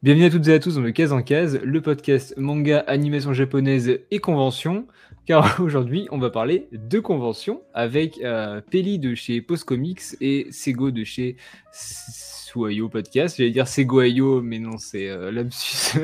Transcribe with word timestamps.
Bienvenue 0.00 0.26
à 0.26 0.30
toutes 0.30 0.46
et 0.46 0.54
à 0.54 0.60
tous 0.60 0.76
dans 0.76 0.80
le 0.80 0.92
Case 0.92 1.12
en 1.12 1.22
Case, 1.22 1.58
le 1.60 1.82
podcast 1.82 2.32
manga, 2.36 2.78
animation 2.86 3.32
japonaise 3.32 3.98
et 4.12 4.20
convention. 4.20 4.86
Car 5.26 5.60
aujourd'hui, 5.60 6.06
on 6.12 6.18
va 6.18 6.30
parler 6.30 6.68
de 6.70 7.00
convention 7.00 7.62
avec 7.74 8.22
euh, 8.22 8.60
Peli 8.60 9.00
de 9.00 9.16
chez 9.16 9.42
Post 9.42 9.64
Comics 9.64 10.02
et 10.20 10.46
Sego 10.52 10.92
de 10.92 11.02
chez 11.02 11.36
Suayo 11.72 12.88
Podcast. 12.88 13.38
J'allais 13.38 13.50
dire 13.50 13.66
Sego 13.66 14.40
mais 14.40 14.60
non, 14.60 14.78
c'est 14.78 15.08
euh, 15.08 15.32
lapsus, 15.32 15.98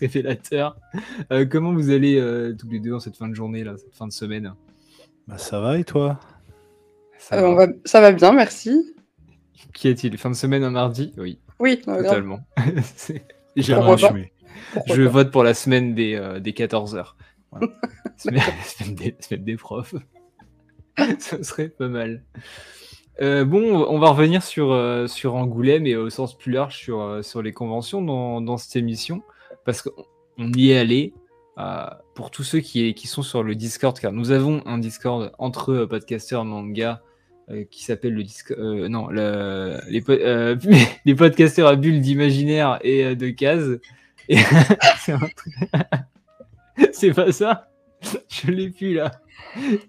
révélateur. 0.00 0.78
Euh, 1.32 1.44
comment 1.44 1.74
vous 1.74 1.90
allez 1.90 2.18
tous 2.58 2.70
les 2.70 2.80
deux 2.80 2.92
dans 2.92 3.00
cette 3.00 3.18
fin 3.18 3.28
de 3.28 3.34
journée, 3.34 3.62
là, 3.62 3.76
cette 3.76 3.94
fin 3.94 4.06
de 4.06 4.12
semaine? 4.12 4.54
Bah, 5.28 5.36
Ça 5.36 5.60
va 5.60 5.78
et 5.78 5.84
toi? 5.84 6.18
Ça, 7.18 7.42
va. 7.42 7.66
ça 7.84 8.00
va 8.00 8.12
bien, 8.12 8.32
merci. 8.32 8.94
Qu'y 9.74 9.88
a-t-il 9.88 10.16
Fin 10.16 10.30
de 10.30 10.34
semaine 10.34 10.64
un 10.64 10.70
mardi? 10.70 11.12
Oui. 11.18 11.38
Oui, 11.62 11.78
totalement. 11.78 12.40
Je 13.56 15.02
vote 15.02 15.30
pour 15.30 15.44
la 15.44 15.54
semaine 15.54 15.94
des, 15.94 16.16
euh, 16.16 16.40
des 16.40 16.54
14 16.54 16.96
heures. 16.96 17.16
semaine, 18.16 19.44
des, 19.44 19.56
profs. 19.56 19.94
Ça 21.20 21.40
serait 21.44 21.68
pas 21.68 21.86
mal. 21.86 22.24
Euh, 23.20 23.44
bon, 23.44 23.86
on 23.88 24.00
va 24.00 24.10
revenir 24.10 24.42
sur, 24.42 24.72
euh, 24.72 25.06
sur 25.06 25.36
Angoulême 25.36 25.86
et 25.86 25.94
au 25.94 26.10
sens 26.10 26.36
plus 26.36 26.50
large 26.50 26.78
sur, 26.78 27.24
sur 27.24 27.42
les 27.42 27.52
conventions 27.52 28.02
dans, 28.02 28.40
dans 28.40 28.56
cette 28.56 28.74
émission. 28.74 29.22
Parce 29.64 29.82
qu'on 29.82 30.52
y 30.56 30.72
est 30.72 30.78
allé. 30.78 31.14
pour 32.16 32.32
tous 32.32 32.42
ceux 32.42 32.58
qui, 32.58 32.92
qui 32.94 33.06
sont 33.06 33.22
sur 33.22 33.44
le 33.44 33.54
Discord, 33.54 33.96
car 33.96 34.10
nous 34.10 34.32
avons 34.32 34.66
un 34.66 34.78
Discord 34.78 35.30
entre 35.38 35.84
podcasteurs 35.84 36.44
manga 36.44 37.02
euh, 37.50 37.64
qui 37.70 37.84
s'appelle 37.84 38.14
le 38.14 38.22
disque. 38.22 38.52
Euh, 38.52 38.88
non, 38.88 39.08
le, 39.08 39.78
les, 39.88 40.02
euh, 40.08 40.56
les 41.04 41.14
podcasteurs 41.14 41.68
à 41.68 41.76
bulles 41.76 42.00
d'imaginaire 42.00 42.78
et 42.82 43.16
de 43.16 43.30
cases. 43.30 43.78
c'est 46.92 47.12
pas 47.12 47.32
ça? 47.32 47.68
Je 48.28 48.50
l'ai 48.50 48.70
plus 48.70 48.94
là. 48.94 49.10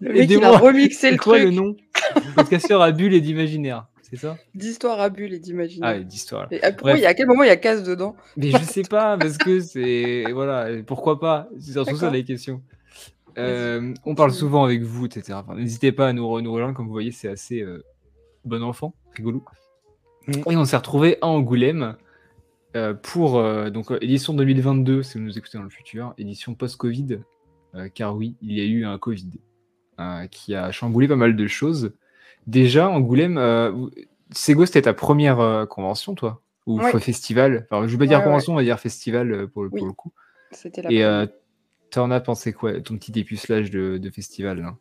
Le 0.01 0.13
mec, 0.13 0.29
il 0.29 0.43
a 0.43 0.57
remixé 0.57 1.11
le 1.11 1.17
quoi 1.17 1.39
le 1.39 1.51
nom? 1.51 1.75
Podcasteur 2.35 2.81
à 2.81 2.91
bulles 2.91 3.13
et 3.13 3.21
d'imaginaire. 3.21 3.87
C'est 4.01 4.17
ça? 4.17 4.37
D'histoire 4.53 4.99
à 4.99 5.09
bulles 5.09 5.33
et 5.33 5.39
d'imaginaire. 5.39 5.89
Ah, 5.89 5.99
d'histoire. 5.99 6.49
Pourquoi 6.77 6.97
il 6.97 7.01
y 7.01 7.05
a, 7.05 7.09
à 7.09 7.13
quel 7.13 7.27
moment 7.27 7.43
il 7.43 7.47
y 7.47 7.51
a 7.51 7.55
case 7.55 7.83
dedans? 7.83 8.15
Mais 8.37 8.51
je 8.51 8.57
sais 8.57 8.83
pas, 8.83 9.17
parce 9.17 9.37
que 9.37 9.59
c'est. 9.59 10.25
Voilà, 10.33 10.67
pourquoi 10.85 11.19
pas? 11.19 11.49
C'est 11.59 11.73
surtout 11.73 11.97
ça 11.97 12.11
la 12.11 12.21
question. 12.21 12.61
Euh, 13.37 13.93
on 14.05 14.15
parle 14.15 14.31
souvent 14.31 14.63
avec 14.63 14.81
vous, 14.83 15.05
etc. 15.05 15.39
N'hésitez 15.55 15.91
pas 15.91 16.07
à 16.09 16.13
nous, 16.13 16.27
rejoindre, 16.27 16.73
comme 16.73 16.85
vous 16.85 16.91
voyez, 16.91 17.11
c'est 17.11 17.29
assez 17.29 17.61
euh, 17.61 17.83
bon 18.45 18.63
enfant, 18.63 18.93
rigolo. 19.15 19.43
Mm. 20.27 20.51
Et 20.51 20.57
on 20.57 20.65
s'est 20.65 20.77
retrouvé 20.77 21.17
à 21.21 21.27
Angoulême 21.27 21.95
euh, 22.75 22.93
pour 22.93 23.43
donc 23.71 23.91
édition 24.01 24.33
2022, 24.33 25.03
si 25.03 25.17
vous 25.17 25.23
nous 25.23 25.37
écoutez 25.37 25.57
dans 25.57 25.63
le 25.63 25.69
futur, 25.69 26.13
édition 26.17 26.55
post-Covid, 26.55 27.19
car 27.93 28.15
oui, 28.15 28.35
il 28.41 28.53
y 28.53 28.61
a 28.61 28.65
eu 28.65 28.85
un 28.85 28.97
Covid 28.97 29.31
qui 30.31 30.55
a 30.55 30.71
chamboulé 30.71 31.07
pas 31.07 31.15
mal 31.15 31.35
de 31.35 31.47
choses. 31.47 31.93
Déjà, 32.45 32.89
Angoulême, 32.89 33.39
Sego, 34.31 34.65
c'était 34.65 34.83
ta 34.83 34.93
première 34.93 35.67
convention, 35.69 36.15
toi? 36.15 36.41
Ou 36.65 36.79
festival? 36.79 37.67
Enfin, 37.69 37.87
je 37.87 37.91
vais 37.91 37.97
pas 37.97 38.07
dire 38.07 38.23
convention, 38.23 38.53
on 38.53 38.55
va 38.55 38.63
dire 38.63 38.79
festival 38.79 39.47
pour, 39.47 39.69
pour 39.69 39.85
le 39.85 39.93
coup. 39.93 40.11
C'était 40.51 40.81
la 40.81 40.91
Et 40.91 41.27
T'en 41.93 42.09
as 42.09 42.21
pensé 42.21 42.53
quoi, 42.53 42.81
ton 42.81 42.97
petit 42.97 43.11
dépucelage 43.11 43.69
de, 43.69 43.99
de 43.99 44.09
festival 44.09 44.61
là? 44.61 44.73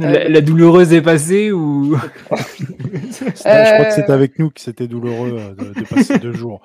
Euh, 0.00 0.28
la, 0.28 0.40
douloureuse 0.40 0.92
est 0.92 1.02
passée 1.02 1.50
ou 1.50 1.96
Je 2.28 3.40
crois 3.40 3.84
que 3.86 3.92
c'était 3.92 4.12
avec 4.12 4.38
nous 4.38 4.50
que 4.50 4.60
c'était 4.60 4.86
douloureux 4.86 5.36
euh, 5.36 5.54
de, 5.54 5.84
passer 5.84 6.18
deux 6.18 6.32
jours. 6.34 6.60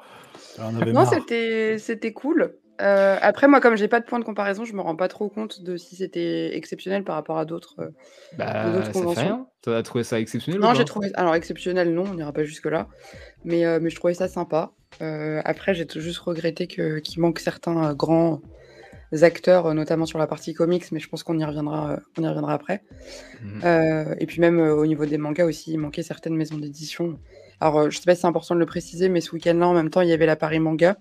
non, 0.59 1.05
c'était 1.05 2.13
cool. 2.13 2.53
Euh, 2.81 3.17
après, 3.21 3.47
moi, 3.47 3.61
comme 3.61 3.77
j'ai 3.77 3.87
pas 3.87 3.99
de 3.99 4.05
point 4.05 4.19
de 4.19 4.25
comparaison, 4.25 4.63
je 4.63 4.73
me 4.73 4.81
rends 4.81 4.95
pas 4.95 5.07
trop 5.07 5.29
compte 5.29 5.63
de 5.63 5.75
si 5.75 5.95
c'était 5.95 6.55
exceptionnel 6.55 7.03
par 7.03 7.15
rapport 7.15 7.37
à 7.39 7.45
d'autres 7.45 7.93
bah, 8.37 8.83
conventions. 8.93 9.47
Tu 9.63 9.71
as 9.71 9.81
trouvé 9.81 10.03
ça 10.03 10.19
exceptionnel 10.19 10.61
Non, 10.61 10.75
j'ai 10.75 10.85
trouvé. 10.85 11.09
Alors 11.15 11.33
exceptionnel, 11.33 11.95
non, 11.95 12.03
on 12.11 12.13
n'ira 12.13 12.33
pas 12.33 12.43
jusque 12.43 12.67
là. 12.67 12.89
Mais, 13.43 13.79
mais 13.79 13.89
je 13.89 13.95
trouvais 13.95 14.13
ça 14.13 14.27
sympa. 14.27 14.71
après, 14.99 15.73
j'ai 15.73 15.87
juste 15.95 16.19
regretté 16.19 16.67
qu'il 16.67 17.21
manque 17.21 17.39
certains 17.39 17.95
grands 17.95 18.41
acteurs, 19.23 19.67
euh, 19.67 19.73
notamment 19.73 20.05
sur 20.05 20.19
la 20.19 20.27
partie 20.27 20.53
comics, 20.53 20.91
mais 20.91 20.99
je 20.99 21.09
pense 21.09 21.23
qu'on 21.23 21.37
y 21.37 21.43
reviendra, 21.43 21.91
euh, 21.91 21.97
on 22.17 22.23
y 22.23 22.27
reviendra 22.27 22.53
après. 22.53 22.83
Mhm. 23.41 23.61
Euh, 23.63 24.15
et 24.19 24.25
puis 24.25 24.39
même 24.39 24.59
au 24.59 24.85
niveau 24.85 25.05
des 25.05 25.17
mangas 25.17 25.45
aussi, 25.45 25.73
il 25.73 25.77
manquait 25.77 26.03
certaines 26.03 26.35
maisons 26.35 26.57
d'édition. 26.57 27.19
Alors, 27.59 27.89
je 27.89 27.97
sais 27.97 28.05
pas 28.05 28.15
si 28.15 28.21
c'est 28.21 28.27
important 28.27 28.55
de 28.55 28.59
le 28.59 28.65
préciser, 28.65 29.09
mais 29.09 29.21
ce 29.21 29.31
week-end-là, 29.33 29.67
en 29.67 29.73
même 29.73 29.89
temps, 29.89 30.01
il 30.01 30.09
y 30.09 30.13
avait 30.13 30.25
la 30.25 30.35
Paris 30.35 30.59
Manga 30.59 30.97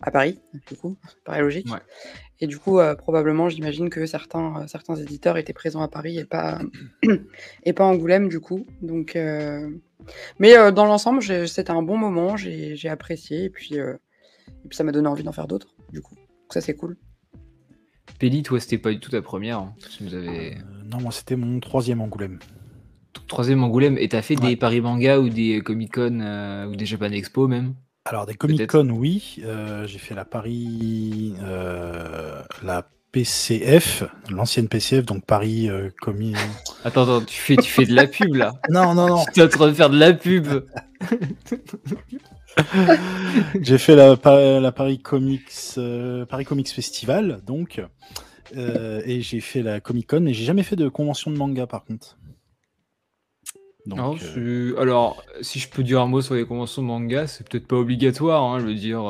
à 0.00 0.10
Paris, 0.10 0.40
du 0.68 0.76
coup, 0.76 0.96
paraît 1.24 1.42
logique. 1.42 1.68
Et 2.40 2.48
du 2.48 2.58
coup, 2.58 2.80
probablement, 2.98 3.48
j'imagine 3.48 3.88
que 3.88 4.04
certains, 4.04 4.66
certains 4.66 4.96
éditeurs 4.96 5.36
étaient 5.36 5.52
présents 5.52 5.82
à 5.82 5.86
Paris 5.86 6.18
et 6.18 6.24
pas, 6.24 6.58
et 7.64 7.72
pas 7.72 7.84
Angoulême, 7.84 8.28
du 8.28 8.40
coup. 8.40 8.66
Donc, 8.80 9.16
Mais 10.40 10.72
dans 10.72 10.86
l'ensemble, 10.86 11.22
c'était 11.46 11.70
un 11.70 11.82
bon 11.82 11.96
moment, 11.96 12.36
j'ai 12.36 12.88
apprécié, 12.88 13.44
et 13.44 13.50
puis, 13.50 13.76
et 13.76 14.68
puis 14.68 14.76
ça 14.76 14.82
m'a 14.82 14.90
donné 14.90 15.06
envie 15.06 15.22
d'en 15.22 15.30
faire 15.30 15.46
d'autres, 15.46 15.68
du 15.92 16.02
coup. 16.02 16.16
Donc 16.16 16.52
ça, 16.52 16.60
c'est 16.60 16.74
cool. 16.74 16.96
Péli, 18.18 18.42
toi, 18.42 18.60
c'était 18.60 18.78
pas 18.78 18.90
du 18.90 19.00
tout 19.00 19.10
ta 19.10 19.22
première. 19.22 19.58
Hein, 19.58 19.74
euh, 20.12 20.50
non, 20.90 21.00
moi, 21.00 21.12
c'était 21.12 21.36
mon 21.36 21.60
troisième 21.60 22.00
Angoulême. 22.00 22.38
troisième 23.26 23.62
Angoulême. 23.64 23.98
Et 23.98 24.08
t'as 24.08 24.22
fait 24.22 24.36
des 24.36 24.56
Paris 24.56 24.80
Manga 24.80 25.18
ou 25.18 25.28
des 25.28 25.60
Comic 25.60 25.94
Con 25.94 26.20
euh, 26.20 26.66
ou 26.66 26.76
des 26.76 26.86
Japan 26.86 27.10
Expo 27.10 27.48
même 27.48 27.74
Alors, 28.04 28.26
des 28.26 28.34
Comic 28.34 28.66
Con, 28.68 28.90
oui. 28.90 29.42
Euh, 29.44 29.86
j'ai 29.86 29.98
fait 29.98 30.14
la 30.14 30.24
Paris. 30.24 31.34
la 32.62 32.88
PCF, 33.12 34.04
l'ancienne 34.30 34.68
PCF, 34.68 35.04
donc 35.04 35.26
Paris 35.26 35.68
Comic. 36.00 36.36
Attends, 36.84 37.02
attends, 37.02 37.20
tu 37.20 37.38
fais, 37.38 37.56
tu 37.56 37.70
fais 37.70 37.84
de 37.84 37.94
la 37.94 38.06
pub 38.06 38.34
là 38.34 38.54
Non, 38.70 38.94
non, 38.94 39.06
non. 39.06 39.24
Tu 39.34 39.40
es 39.40 39.44
en 39.44 39.48
train 39.48 39.68
de 39.68 39.74
faire 39.74 39.90
de 39.90 39.98
la 39.98 40.12
pub 40.14 40.46
J'ai 43.60 43.78
fait 43.78 43.96
la, 43.96 44.16
Paris 44.16 44.98
Comics 45.00 45.50
euh, 45.78 46.26
Paris 46.26 46.44
Comics 46.44 46.68
Festival, 46.68 47.40
donc, 47.46 47.82
euh, 48.56 49.02
et 49.04 49.20
j'ai 49.22 49.40
fait 49.40 49.62
la 49.62 49.80
Comic 49.80 50.08
Con, 50.08 50.26
et 50.26 50.34
j'ai 50.34 50.44
jamais 50.44 50.62
fait 50.62 50.76
de 50.76 50.88
convention 50.88 51.30
de 51.30 51.36
manga 51.36 51.66
par 51.66 51.84
contre. 51.84 52.18
non, 53.86 54.16
euh, 54.36 54.78
alors, 54.78 55.22
si 55.40 55.58
je 55.58 55.68
peux 55.68 55.82
dire 55.82 56.00
un 56.00 56.06
mot 56.06 56.20
sur 56.20 56.34
les 56.34 56.44
conventions 56.44 56.82
de 56.82 56.86
manga, 56.86 57.26
c'est 57.26 57.48
peut-être 57.48 57.66
pas 57.66 57.76
obligatoire. 57.76 58.42
Hein, 58.42 58.60
je 58.60 58.66
veux 58.66 58.74
dire, 58.74 59.02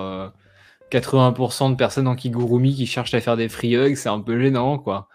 80% 0.90 1.70
de 1.70 1.76
personnes 1.76 2.06
en 2.06 2.14
Kigurumi 2.14 2.74
qui 2.74 2.86
cherchent 2.86 3.14
à 3.14 3.20
faire 3.20 3.36
des 3.36 3.48
free 3.48 3.74
hugs, 3.74 3.96
c'est 3.96 4.08
un 4.08 4.20
peu 4.20 4.40
gênant, 4.40 4.78
quoi. 4.78 5.08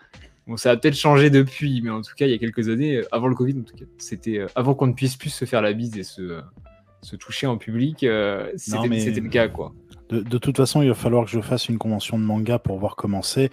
Bon, 0.48 0.56
ça 0.56 0.72
a 0.72 0.78
peut-être 0.78 0.96
changé 0.96 1.30
depuis, 1.30 1.82
mais 1.82 1.90
en 1.90 2.02
tout 2.02 2.14
cas, 2.16 2.26
il 2.26 2.32
y 2.32 2.34
a 2.34 2.38
quelques 2.38 2.70
années, 2.70 3.02
avant 3.12 3.28
le 3.28 3.36
Covid, 3.36 3.60
en 3.60 3.64
tout 3.64 3.76
cas, 3.76 3.86
c'était 3.98 4.46
avant 4.56 4.76
qu'on 4.76 4.88
ne 4.88 4.94
puisse 4.94 5.18
plus 5.18 5.30
se 5.30 5.44
faire 5.44 5.62
la 5.62 5.74
bise 5.74 5.98
et 5.98 6.04
se, 6.04 6.42
se 7.02 7.16
toucher 7.16 7.48
en 7.48 7.58
public, 7.58 8.04
euh, 8.04 8.52
c'était 8.56 8.88
le 8.88 9.30
cas, 9.30 9.48
quoi. 9.48 9.74
De, 10.10 10.38
toute 10.38 10.56
façon, 10.56 10.82
il 10.82 10.88
va 10.88 10.94
falloir 10.94 11.26
que 11.26 11.32
je 11.32 11.42
fasse 11.42 11.68
une 11.68 11.78
convention 11.78 12.18
de 12.18 12.24
manga 12.24 12.60
pour 12.60 12.80
voir 12.80 12.96
comment 12.96 13.22
c'est, 13.22 13.50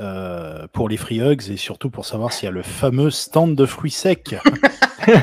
euh, 0.00 0.66
pour 0.72 0.88
les 0.88 0.96
free 0.96 1.20
hugs 1.20 1.48
et 1.50 1.56
surtout 1.56 1.88
pour 1.88 2.04
savoir 2.04 2.32
s'il 2.32 2.46
y 2.46 2.48
a 2.48 2.50
le 2.50 2.62
fameux 2.62 3.10
stand 3.10 3.54
de 3.54 3.64
fruits 3.64 3.92
secs. 3.92 4.34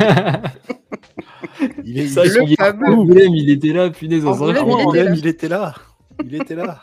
il 1.83 1.99
est 1.99 2.07
ça, 2.07 2.25
il, 2.25 2.55
il 3.35 3.49
était 3.49 3.73
là, 3.73 3.89
punaise, 3.89 4.23
dans 4.23 4.45
un 4.45 5.13
il 5.13 5.27
était 5.27 5.49
là. 5.49 5.75
Il 6.23 6.35
était 6.35 6.55
là. 6.55 6.79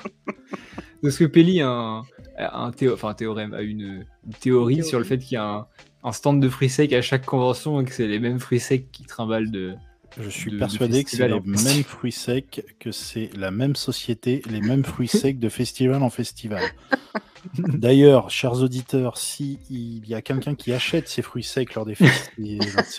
Parce 1.02 1.16
que 1.16 1.24
Peli 1.24 1.62
a 1.62 1.68
un, 1.68 2.02
un, 2.38 2.70
enfin, 2.92 3.08
un 3.08 3.14
théorème, 3.14 3.54
a 3.54 3.62
une, 3.62 4.04
théorie, 4.40 4.84
sur 4.84 4.98
le 4.98 5.06
fait 5.06 5.16
qu'il 5.16 5.36
y 5.36 5.38
a 5.38 5.44
un, 5.44 5.66
un, 6.04 6.12
stand 6.12 6.42
de 6.42 6.48
fruits 6.50 6.68
secs 6.68 6.92
à 6.92 7.00
chaque 7.00 7.24
convention 7.24 7.80
et 7.80 7.84
que 7.86 7.92
c'est 7.94 8.06
les 8.06 8.18
mêmes 8.18 8.38
fruits 8.38 8.60
secs 8.60 8.90
qui 8.92 9.04
trimballent 9.04 9.50
de, 9.50 9.76
je 10.20 10.28
suis 10.28 10.58
persuadé 10.58 11.04
que 11.04 11.10
c'est 11.10 11.28
les 11.28 11.40
mêmes 11.40 11.84
fruits 11.86 12.12
secs, 12.12 12.64
que 12.78 12.92
c'est 12.92 13.30
la 13.36 13.50
même 13.50 13.76
société, 13.76 14.42
les 14.50 14.60
mêmes 14.60 14.84
fruits 14.84 15.08
secs 15.08 15.38
de 15.38 15.48
festival 15.48 16.02
en 16.02 16.10
festival. 16.10 16.62
D'ailleurs, 17.54 18.30
chers 18.30 18.54
auditeurs, 18.62 19.16
si 19.16 19.58
il 19.70 20.06
y 20.08 20.14
a 20.14 20.22
quelqu'un 20.22 20.54
qui 20.54 20.72
achète 20.72 21.08
ces 21.08 21.22
fruits 21.22 21.44
secs 21.44 21.72
lors 21.74 21.86
des, 21.86 21.94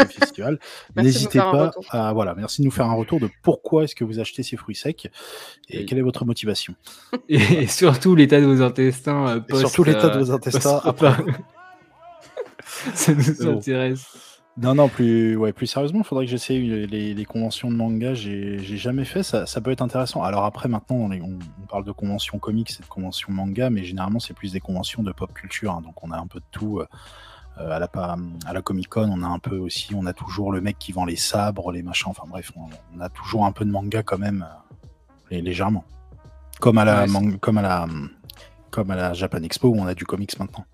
festivals, 0.10 0.60
n'hésitez 0.96 1.40
pas 1.40 1.72
à 1.90 2.14
voilà, 2.14 2.36
merci 2.36 2.62
de 2.62 2.66
nous 2.66 2.72
faire 2.72 2.86
un 2.86 2.94
retour 2.94 3.20
de 3.20 3.30
pourquoi 3.44 3.84
est-ce 3.84 3.96
que 3.96 4.04
vous 4.04 4.20
achetez 4.20 4.44
ces 4.44 4.56
fruits 4.56 4.76
secs 4.76 5.10
et, 5.70 5.86
quelle 5.86 5.98
est 5.98 6.04
votre 6.04 6.26
motivation. 6.26 6.74
Et 7.28 7.68
surtout 7.68 8.16
l'état 8.16 8.40
de 8.40 8.46
vos 8.46 8.62
intestins. 8.62 9.42
Euh, 9.52 9.58
surtout 9.58 9.84
l'état 9.84 10.10
de 10.10 10.20
vos 10.20 10.32
euh, 10.32 10.36
intestins 10.36 10.82
après. 10.84 11.14
Ça 12.94 13.14
nous 13.14 13.48
intéresse. 13.48 14.29
Non, 14.62 14.76
non, 14.76 14.90
plus, 14.90 15.38
ouais, 15.38 15.54
plus 15.54 15.68
sérieusement, 15.68 16.00
il 16.00 16.04
faudrait 16.04 16.26
que 16.26 16.32
j'essaye 16.32 16.86
les, 16.86 17.26
conventions 17.26 17.72
de 17.72 17.78
manga. 17.78 18.14
J'ai 18.14 18.60
jamais 18.60 19.06
fait, 19.06 19.24
ça, 19.24 19.46
ça, 19.46 19.62
peut 19.62 19.72
être 19.72 19.82
intéressant. 19.82 20.22
Alors 20.22 20.44
après, 20.44 20.68
maintenant, 20.68 21.10
on, 21.10 21.66
parle 21.68 21.86
de 21.86 21.94
conventions 21.94 22.40
comics 22.40 22.70
et 22.78 22.84
de 22.84 22.88
conventions 22.88 23.32
manga, 23.32 23.70
mais 23.70 23.86
généralement, 23.86 24.20
c'est 24.20 24.34
plus 24.34 24.52
des 24.52 24.60
conventions 24.60 25.02
de 25.02 25.14
pop 25.14 25.34
culture. 25.34 25.72
Hein. 25.72 25.82
donc 25.82 26.04
on 26.04 26.12
a 26.12 26.18
un 26.18 26.28
peu 26.28 26.40
de 26.40 26.46
tout. 26.52 26.80
Euh, 26.80 26.86
à, 27.58 27.80
la, 27.80 27.90
à 28.46 28.54
la 28.54 28.62
Comic 28.62 28.90
Con, 28.90 29.10
on 29.12 29.24
a 29.24 29.28
un 29.28 29.40
peu 29.40 29.58
aussi, 29.58 29.94
on 29.96 30.06
a 30.06 30.14
toujours 30.14 30.52
le 30.52 30.60
mec 30.60 30.78
qui 30.78 30.92
vend 30.92 31.06
les 31.06 31.16
sabres, 31.16 31.72
les 31.72 31.82
machins. 31.82 32.10
Enfin 32.10 32.24
bref, 32.28 32.52
on, 32.58 33.00
a 33.00 33.10
toujours 33.10 33.46
un 33.46 33.54
peu 33.54 33.64
de 33.64 33.72
manga 33.72 34.04
quand 34.04 34.18
même. 34.18 34.46
et 35.32 35.42
légèrement. 35.42 35.86
Comme 36.60 36.78
à 36.78 36.86
la, 36.86 37.06
comme 37.40 37.58
à 37.58 37.62
la, 37.62 37.88
comme 38.72 38.92
à 38.92 38.96
la 38.96 39.14
Japan 39.14 39.42
Expo 39.44 39.70
où 39.70 39.80
on 39.80 39.88
a 39.88 39.94
du 39.94 40.06
comics 40.06 40.38
maintenant. 40.38 40.66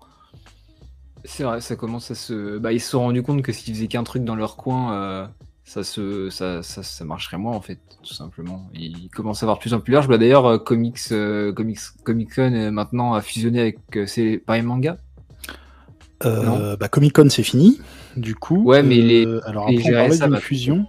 C'est 1.26 1.42
vrai, 1.42 1.60
ça 1.60 1.76
commence 1.76 2.10
à 2.10 2.14
se. 2.14 2.58
Bah, 2.58 2.72
ils 2.72 2.80
se 2.80 2.90
sont 2.90 3.00
rendus 3.00 3.22
compte 3.22 3.42
que 3.42 3.52
s'ils 3.52 3.74
faisaient 3.74 3.88
qu'un 3.88 4.04
truc 4.04 4.24
dans 4.24 4.36
leur 4.36 4.56
coin, 4.56 4.94
euh, 4.94 5.26
ça, 5.64 5.82
se, 5.82 6.30
ça, 6.30 6.62
ça, 6.62 7.04
marcherait 7.04 7.36
moins 7.36 7.54
en 7.54 7.60
fait, 7.60 7.78
tout 8.02 8.14
simplement. 8.14 8.68
Ils 8.74 9.08
commencent 9.10 9.42
à 9.42 9.46
avoir 9.46 9.58
de 9.58 9.60
plus 9.60 9.74
en 9.74 9.80
plus 9.80 9.92
large. 9.92 10.08
Bah, 10.08 10.18
D'ailleurs, 10.18 10.46
euh, 10.46 10.58
Comics, 10.58 10.98
euh, 11.12 11.52
Comics, 11.52 11.80
Comic 12.04 12.34
Con 12.34 12.70
maintenant 12.70 13.14
a 13.14 13.20
fusionné 13.20 13.60
avec 13.60 13.78
c'est 14.06 14.42
Paris 14.44 14.62
Manga. 14.62 14.98
bah, 16.22 16.88
Comic 16.90 17.12
Con 17.12 17.28
c'est 17.28 17.42
fini, 17.42 17.80
du 18.16 18.34
coup. 18.34 18.62
Ouais, 18.62 18.82
mais 18.82 18.96
les. 18.96 19.26
Alors 19.44 19.68
après, 19.68 19.82
on 19.84 19.92
parlait 19.92 20.18
d'une 20.18 20.36
fusion. 20.38 20.86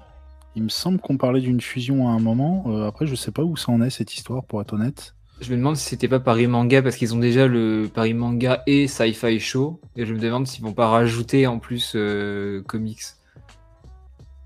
Il 0.56 0.64
me 0.64 0.70
semble 0.70 1.00
qu'on 1.00 1.18
parlait 1.18 1.42
d'une 1.42 1.62
fusion 1.62 2.08
à 2.08 2.12
un 2.12 2.20
moment. 2.20 2.86
après, 2.88 3.06
je 3.06 3.16
sais 3.16 3.32
pas 3.32 3.44
où 3.44 3.58
ça 3.58 3.72
en 3.72 3.82
est 3.82 3.90
cette 3.90 4.14
histoire, 4.14 4.44
pour 4.46 4.62
être 4.62 4.74
honnête. 4.74 5.16
Je 5.40 5.52
me 5.52 5.58
demande 5.58 5.76
si 5.76 5.86
c'était 5.86 6.08
pas 6.08 6.20
Paris 6.20 6.48
Manga 6.48 6.82
parce 6.82 6.96
qu'ils 6.96 7.14
ont 7.14 7.20
déjà 7.20 7.48
le 7.48 7.88
Paris 7.94 8.16
Manga 8.16 8.64
et 8.66 8.88
Sci-Fi 8.88 9.40
Show. 9.40 9.80
Et 9.96 10.06
je 10.06 10.14
me 10.14 10.20
demande 10.20 10.48
s'ils 10.48 10.64
vont 10.64 10.74
pas 10.74 10.88
rajouter 10.88 11.46
en 11.46 11.60
plus 11.60 11.94
euh, 11.96 12.64
comics. 12.64 13.04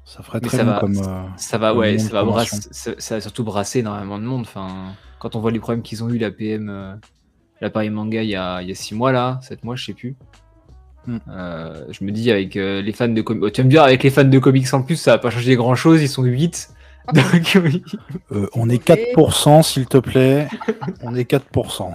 Ça 0.06 0.22
ferait 0.22 0.42
très 0.42 0.64
bien 0.64 0.78
comme. 0.80 0.98
Euh, 0.98 1.24
ça 1.38 1.58
va, 1.58 1.74
ouais, 1.74 1.98
ça 1.98 2.22
va, 2.22 2.44
ça, 2.72 3.22
surtout 3.22 3.46
brasser 3.46 3.80
énormément 3.80 4.20
de 4.20 4.26
monde. 4.26 4.42
Enfin, 4.42 4.94
quand 5.20 5.38
on 5.38 5.40
voit 5.40 5.52
les 5.52 5.60
problèmes 5.60 5.82
qu'ils 5.82 6.04
ont 6.04 6.10
eu 6.10 6.18
la 6.18 6.30
PM, 6.30 6.70
euh, 6.70 6.94
la 7.62 7.70
Paris 7.70 7.90
Manga 7.90 8.22
il 8.22 8.30
y 8.30 8.36
a 8.36 8.62
6 8.74 8.94
mois 8.96 9.14
là, 9.14 9.40
7 9.44 9.64
mois, 9.64 9.78
je 9.78 9.86
sais 9.86 9.94
plus. 9.94 10.16
Hmm. 11.08 11.18
je 11.26 12.04
me 12.04 12.12
dis 12.12 12.30
avec 12.30 12.54
les 12.54 12.92
fans 12.92 13.08
de 13.08 13.22
comics, 13.22 13.44
oh, 13.44 13.50
tu 13.50 13.62
vas 13.62 13.66
me 13.66 13.72
dire 13.72 13.82
avec 13.82 14.04
les 14.04 14.12
fans 14.12 14.24
de 14.24 14.40
comics 14.40 14.72
en 14.74 14.84
plus, 14.84 14.98
ça 14.98 15.12
va 15.12 15.18
pas 15.18 15.30
changer 15.30 15.56
grand 15.56 15.76
chose. 15.76 16.02
Ils 16.02 16.10
sont 16.10 16.24
8. 16.24 16.74
Euh, 18.32 18.48
on 18.54 18.70
est 18.70 18.84
4%, 18.84 19.64
s'il 19.64 19.86
te 19.88 19.98
plaît. 19.98 20.48
On 21.02 21.16
est 21.16 21.30
4%. 21.30 21.94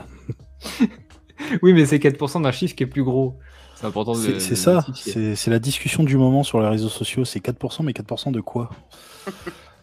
oui, 1.62 1.72
mais 1.72 1.86
c'est 1.86 1.98
4% 1.98 2.42
d'un 2.42 2.52
chiffre 2.52 2.74
qui 2.74 2.82
est 2.82 2.86
plus 2.86 3.04
gros. 3.04 3.38
C'est 3.76 3.86
important 3.86 4.14
C'est 4.14 4.56
ça, 4.56 4.84
c'est 4.94 5.48
la 5.48 5.58
discussion 5.58 6.02
du 6.02 6.16
moment 6.16 6.42
sur 6.42 6.60
les 6.60 6.68
réseaux 6.68 6.88
sociaux. 6.88 7.24
C'est 7.24 7.44
4%, 7.44 7.84
mais 7.84 7.92
4% 7.92 8.32
de 8.32 8.40
quoi? 8.40 8.70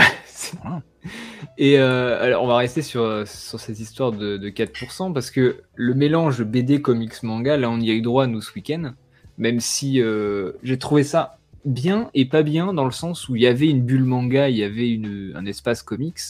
Et 1.59 1.79
euh, 1.79 2.23
alors, 2.23 2.43
on 2.43 2.47
va 2.47 2.57
rester 2.57 2.83
sur, 2.83 3.27
sur 3.27 3.61
cette 3.61 3.81
histoire 3.81 4.13
de, 4.13 4.39
4%, 4.39 5.13
parce 5.13 5.31
que 5.31 5.63
le 5.75 5.95
mélange 5.95 6.43
BD, 6.43 6.83
comics, 6.83 7.23
manga, 7.23 7.57
là, 7.57 7.71
on 7.71 7.81
y 7.81 7.91
a 7.91 7.95
eu 7.95 8.03
droit, 8.03 8.27
nous, 8.27 8.41
ce 8.41 8.53
week-end. 8.55 8.93
Même 9.39 9.61
si 9.61 10.03
euh, 10.03 10.53
j'ai 10.63 10.79
trouvé 10.79 11.03
ça 11.03 11.39
bien 11.65 12.11
et 12.15 12.25
pas 12.25 12.43
bien 12.43 12.73
dans 12.73 12.85
le 12.85 12.91
sens 12.91 13.29
où 13.29 13.37
il 13.37 13.43
y 13.43 13.47
avait 13.47 13.69
une 13.69 13.83
bulle 13.83 14.05
manga, 14.05 14.49
il 14.49 14.57
y 14.57 14.65
avait 14.65 15.01
un 15.35 15.47
espace 15.47 15.83
comics, 15.83 16.21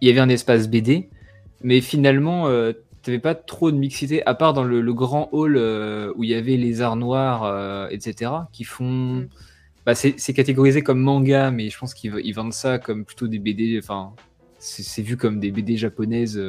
il 0.00 0.08
y 0.08 0.10
avait 0.10 0.20
un 0.20 0.28
espace 0.28 0.68
BD, 0.68 1.08
mais 1.62 1.80
finalement, 1.80 2.48
euh, 2.48 2.72
tu 3.02 3.10
n'avais 3.10 3.20
pas 3.20 3.34
trop 3.34 3.70
de 3.70 3.76
mixité, 3.76 4.24
à 4.26 4.34
part 4.34 4.52
dans 4.52 4.64
le, 4.64 4.92
grand 4.92 5.28
hall 5.32 5.56
euh, 5.56 6.12
où 6.16 6.24
il 6.24 6.30
y 6.30 6.34
avait 6.34 6.56
les 6.56 6.80
arts 6.80 6.96
noirs, 6.96 7.44
euh, 7.44 7.88
etc., 7.88 8.32
qui 8.52 8.64
font. 8.64 8.84
Mm. 8.84 9.28
Bah, 9.84 9.94
c'est 9.94 10.32
catégorisé 10.34 10.82
comme 10.82 10.98
manga, 10.98 11.52
mais 11.52 11.70
je 11.70 11.78
pense 11.78 11.94
qu'ils 11.94 12.34
vendent 12.34 12.52
ça 12.52 12.78
comme 12.78 13.04
plutôt 13.04 13.28
des 13.28 13.38
BD. 13.38 13.78
Enfin, 13.78 14.14
c'est 14.58 15.02
vu 15.02 15.16
comme 15.16 15.38
des 15.38 15.52
BD 15.52 15.76
japonaises. 15.76 16.42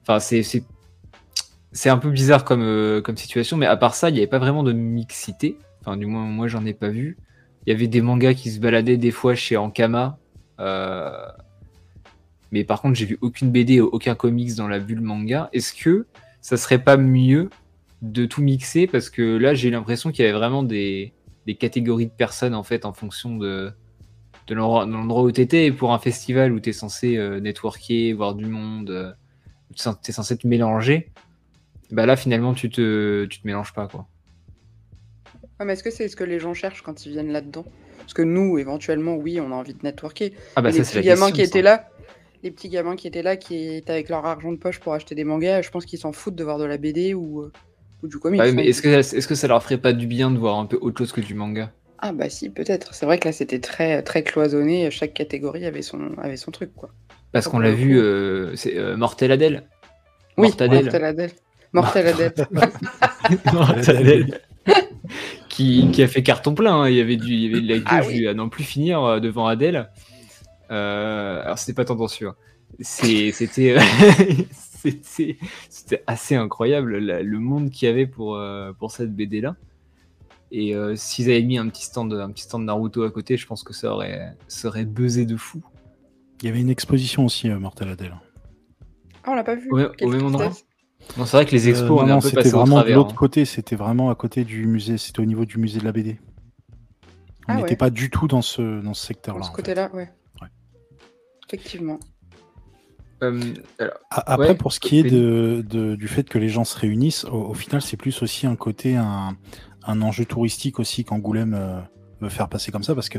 Enfin, 0.00 0.18
c'est 0.18 1.90
un 1.90 1.98
peu 1.98 2.10
bizarre 2.10 2.44
comme, 2.44 3.02
comme 3.04 3.18
situation, 3.18 3.58
mais 3.58 3.66
à 3.66 3.76
part 3.76 3.94
ça, 3.94 4.08
il 4.08 4.14
n'y 4.14 4.20
avait 4.20 4.26
pas 4.26 4.38
vraiment 4.38 4.62
de 4.62 4.72
mixité. 4.72 5.58
Enfin, 5.84 5.96
du 5.96 6.06
moins, 6.06 6.24
moi, 6.24 6.46
j'en 6.46 6.64
ai 6.64 6.74
pas 6.74 6.88
vu. 6.88 7.18
Il 7.66 7.72
y 7.72 7.76
avait 7.76 7.88
des 7.88 8.00
mangas 8.00 8.34
qui 8.34 8.50
se 8.50 8.60
baladaient 8.60 8.96
des 8.96 9.10
fois 9.10 9.34
chez 9.34 9.56
Ankama. 9.56 10.18
Euh, 10.60 11.26
mais 12.52 12.62
par 12.62 12.80
contre, 12.80 12.94
j'ai 12.94 13.06
vu 13.06 13.18
aucune 13.20 13.50
BD, 13.50 13.80
aucun 13.80 14.14
comics 14.14 14.54
dans 14.54 14.68
la 14.68 14.78
bulle 14.78 15.00
manga. 15.00 15.48
Est-ce 15.52 15.74
que 15.74 16.06
ça 16.40 16.56
serait 16.56 16.78
pas 16.78 16.96
mieux 16.96 17.50
de 18.00 18.26
tout 18.26 18.42
mixer? 18.42 18.86
Parce 18.86 19.10
que 19.10 19.36
là, 19.36 19.54
j'ai 19.54 19.70
l'impression 19.70 20.12
qu'il 20.12 20.24
y 20.24 20.28
avait 20.28 20.36
vraiment 20.36 20.62
des, 20.62 21.12
catégories 21.58 22.06
de 22.06 22.12
personnes 22.12 22.54
en 22.54 22.62
fait 22.62 22.84
en 22.84 22.92
fonction 22.92 23.36
de, 23.36 23.72
l'endroit 24.48 25.22
où 25.22 25.32
tu 25.32 25.40
étais. 25.40 25.66
Et 25.66 25.72
pour 25.72 25.92
un 25.92 25.98
festival 25.98 26.52
où 26.52 26.60
tu 26.60 26.70
es 26.70 26.72
censé 26.72 27.16
euh, 27.16 27.40
networker, 27.40 28.12
voir 28.12 28.34
du 28.34 28.46
monde, 28.46 28.90
euh, 28.90 29.12
tu 29.74 29.88
es 29.88 30.12
censé 30.12 30.36
te 30.36 30.46
mélanger, 30.46 31.10
bah 31.90 32.06
là 32.06 32.16
finalement 32.16 32.54
tu 32.54 32.70
te, 32.70 33.24
tu 33.26 33.40
te 33.40 33.46
mélanges 33.46 33.72
pas 33.72 33.88
quoi 33.88 34.06
mais 35.64 35.74
est-ce 35.74 35.82
que 35.82 35.90
c'est 35.90 36.08
ce 36.08 36.16
que 36.16 36.24
les 36.24 36.38
gens 36.38 36.54
cherchent 36.54 36.82
quand 36.82 37.06
ils 37.06 37.12
viennent 37.12 37.32
là-dedans? 37.32 37.64
Parce 37.98 38.14
que 38.14 38.22
nous, 38.22 38.58
éventuellement, 38.58 39.14
oui, 39.14 39.40
on 39.40 39.52
a 39.52 39.54
envie 39.54 39.74
de 39.74 39.80
networker. 39.82 40.32
Ah 40.56 40.62
bah 40.62 40.70
les 40.70 40.80
petits 40.80 41.00
gamins 41.00 41.30
qui 41.30 41.42
étaient 41.42 41.62
là, 41.62 41.88
les 42.42 42.50
petits 42.50 42.68
gamins 42.68 42.96
qui 42.96 43.06
étaient 43.06 43.22
là, 43.22 43.36
qui 43.36 43.76
étaient 43.76 43.92
avec 43.92 44.08
leur 44.08 44.26
argent 44.26 44.52
de 44.52 44.56
poche 44.56 44.80
pour 44.80 44.94
acheter 44.94 45.14
des 45.14 45.24
mangas, 45.24 45.62
je 45.62 45.70
pense 45.70 45.86
qu'ils 45.86 45.98
s'en 45.98 46.12
foutent 46.12 46.34
de 46.34 46.44
voir 46.44 46.58
de 46.58 46.64
la 46.64 46.76
BD 46.76 47.14
ou, 47.14 47.42
euh, 47.42 47.52
du 48.02 48.18
comics. 48.18 48.40
Ah 48.42 48.50
mais 48.52 48.66
est-ce 48.66 48.82
que, 48.82 48.88
est 48.88 49.26
que 49.26 49.34
ça 49.34 49.46
leur 49.46 49.62
ferait 49.62 49.78
pas 49.78 49.92
du 49.92 50.06
bien 50.06 50.30
de 50.30 50.38
voir 50.38 50.58
un 50.58 50.66
peu 50.66 50.78
autre 50.80 50.98
chose 50.98 51.12
que 51.12 51.20
du 51.20 51.34
manga? 51.34 51.70
Ah 51.98 52.12
bah 52.12 52.28
si, 52.28 52.50
peut-être. 52.50 52.94
C'est 52.94 53.06
vrai 53.06 53.18
que 53.18 53.28
là, 53.28 53.32
c'était 53.32 53.60
très, 53.60 54.02
très 54.02 54.24
cloisonné. 54.24 54.90
Chaque 54.90 55.14
catégorie 55.14 55.64
avait 55.64 55.82
son, 55.82 56.18
avait 56.18 56.36
son 56.36 56.50
truc, 56.50 56.74
quoi. 56.74 56.90
Parce 57.30 57.46
qu'on 57.46 57.60
l'a 57.60 57.70
vu, 57.70 57.98
euh, 57.98 58.56
c'est 58.56 58.76
euh, 58.76 58.96
Mortel 58.96 59.30
Adèle. 59.30 59.62
Oui, 60.36 60.48
Mortel 60.48 60.72
Adèle. 61.04 61.32
Mortel 61.72 62.06
Adèle. 62.08 62.32
Mortel 63.52 63.96
Adèle. 63.96 64.40
qui, 65.48 66.02
a 66.02 66.08
fait 66.08 66.22
carton 66.22 66.54
plein. 66.54 66.82
Hein. 66.82 66.88
Il 66.88 66.96
y 66.96 67.00
avait 67.00 67.16
du, 67.16 67.32
il 67.32 67.42
y 67.42 67.52
avait 67.52 67.60
de 67.60 67.68
la 67.68 67.82
ah 67.86 68.00
gueule 68.00 68.28
à 68.28 68.34
n'en 68.34 68.48
plus 68.48 68.64
finir 68.64 69.02
euh, 69.02 69.20
devant 69.20 69.46
Adèle. 69.46 69.90
Euh, 70.70 71.42
alors 71.42 71.58
c'était 71.58 71.74
pas 71.74 71.84
tendancieux. 71.84 72.28
Hein. 72.28 72.36
C'était, 72.80 73.32
c'était, 74.52 75.38
c'était 75.68 76.02
assez 76.06 76.34
incroyable 76.34 76.96
le 76.96 77.38
monde 77.38 77.70
qu'il 77.70 77.86
y 77.86 77.90
avait 77.90 78.06
pour, 78.06 78.36
euh, 78.36 78.72
pour 78.72 78.90
cette 78.90 79.14
BD 79.14 79.40
là. 79.40 79.56
Et 80.54 80.74
s'ils 80.96 81.30
avaient 81.30 81.42
mis 81.42 81.56
un 81.56 81.66
petit 81.68 81.84
stand, 81.84 82.12
un 82.12 82.30
petit 82.30 82.42
stand 82.42 82.66
Naruto 82.66 83.04
à 83.04 83.10
côté, 83.10 83.38
je 83.38 83.46
pense 83.46 83.62
que 83.62 83.72
ça 83.72 83.90
aurait, 83.90 84.36
serait 84.48 84.84
buzzé 84.84 85.24
de 85.24 85.38
fou. 85.38 85.62
Il 86.42 86.46
y 86.46 86.48
avait 86.50 86.60
une 86.60 86.68
exposition 86.68 87.24
aussi, 87.24 87.48
Mortel 87.48 87.88
Adèle. 87.88 88.14
Ah, 89.24 89.30
on 89.30 89.34
l'a 89.34 89.44
pas 89.44 89.54
vu. 89.54 89.70
au 89.70 90.10
même 90.10 90.26
endroit 90.26 90.52
c'est 91.16 91.32
vrai 91.32 91.46
que 91.46 91.52
les 91.52 91.68
expos, 91.68 92.02
on 92.02 92.08
est 92.08 92.12
un 92.12 92.20
peu 92.20 92.28
c'était 92.28 92.50
vraiment 92.50 92.82
de 92.82 92.92
l'autre 92.92 93.12
hein. 93.12 93.16
côté, 93.16 93.44
c'était 93.44 93.76
vraiment 93.76 94.10
à 94.10 94.14
côté 94.14 94.44
du 94.44 94.66
musée, 94.66 94.98
c'était 94.98 95.20
au 95.20 95.24
niveau 95.24 95.44
du 95.44 95.58
musée 95.58 95.80
de 95.80 95.84
la 95.84 95.92
BD. 95.92 96.18
On 97.48 97.54
ah 97.54 97.56
n'était 97.56 97.76
pas 97.76 97.90
du 97.90 98.08
tout 98.08 98.28
dans 98.28 98.42
ce, 98.42 98.80
dans 98.80 98.94
ce 98.94 99.06
secteur-là. 99.06 99.40
Dans 99.40 99.46
ce 99.46 99.52
côté-là, 99.52 99.90
ouais. 99.92 100.08
Effectivement. 101.48 101.98
Euh, 103.22 103.54
après, 104.10 104.56
pour 104.56 104.72
ce 104.72 104.80
qui 104.80 104.98
est 104.98 105.02
de, 105.02 105.62
du 105.94 106.08
fait 106.08 106.28
que 106.28 106.38
les 106.38 106.48
gens 106.48 106.64
se 106.64 106.78
réunissent, 106.78 107.24
au, 107.24 107.54
final, 107.54 107.82
c'est 107.82 107.96
plus 107.96 108.22
aussi 108.22 108.46
un 108.46 108.56
côté, 108.56 108.96
un, 108.96 109.36
un 109.84 110.02
enjeu 110.02 110.24
touristique 110.24 110.78
aussi 110.80 111.04
qu'Angoulême 111.04 111.54
euh, 111.54 111.80
veut 112.20 112.28
faire 112.28 112.48
passer 112.48 112.72
comme 112.72 112.82
ça, 112.82 112.94
parce 112.94 113.08
que 113.08 113.18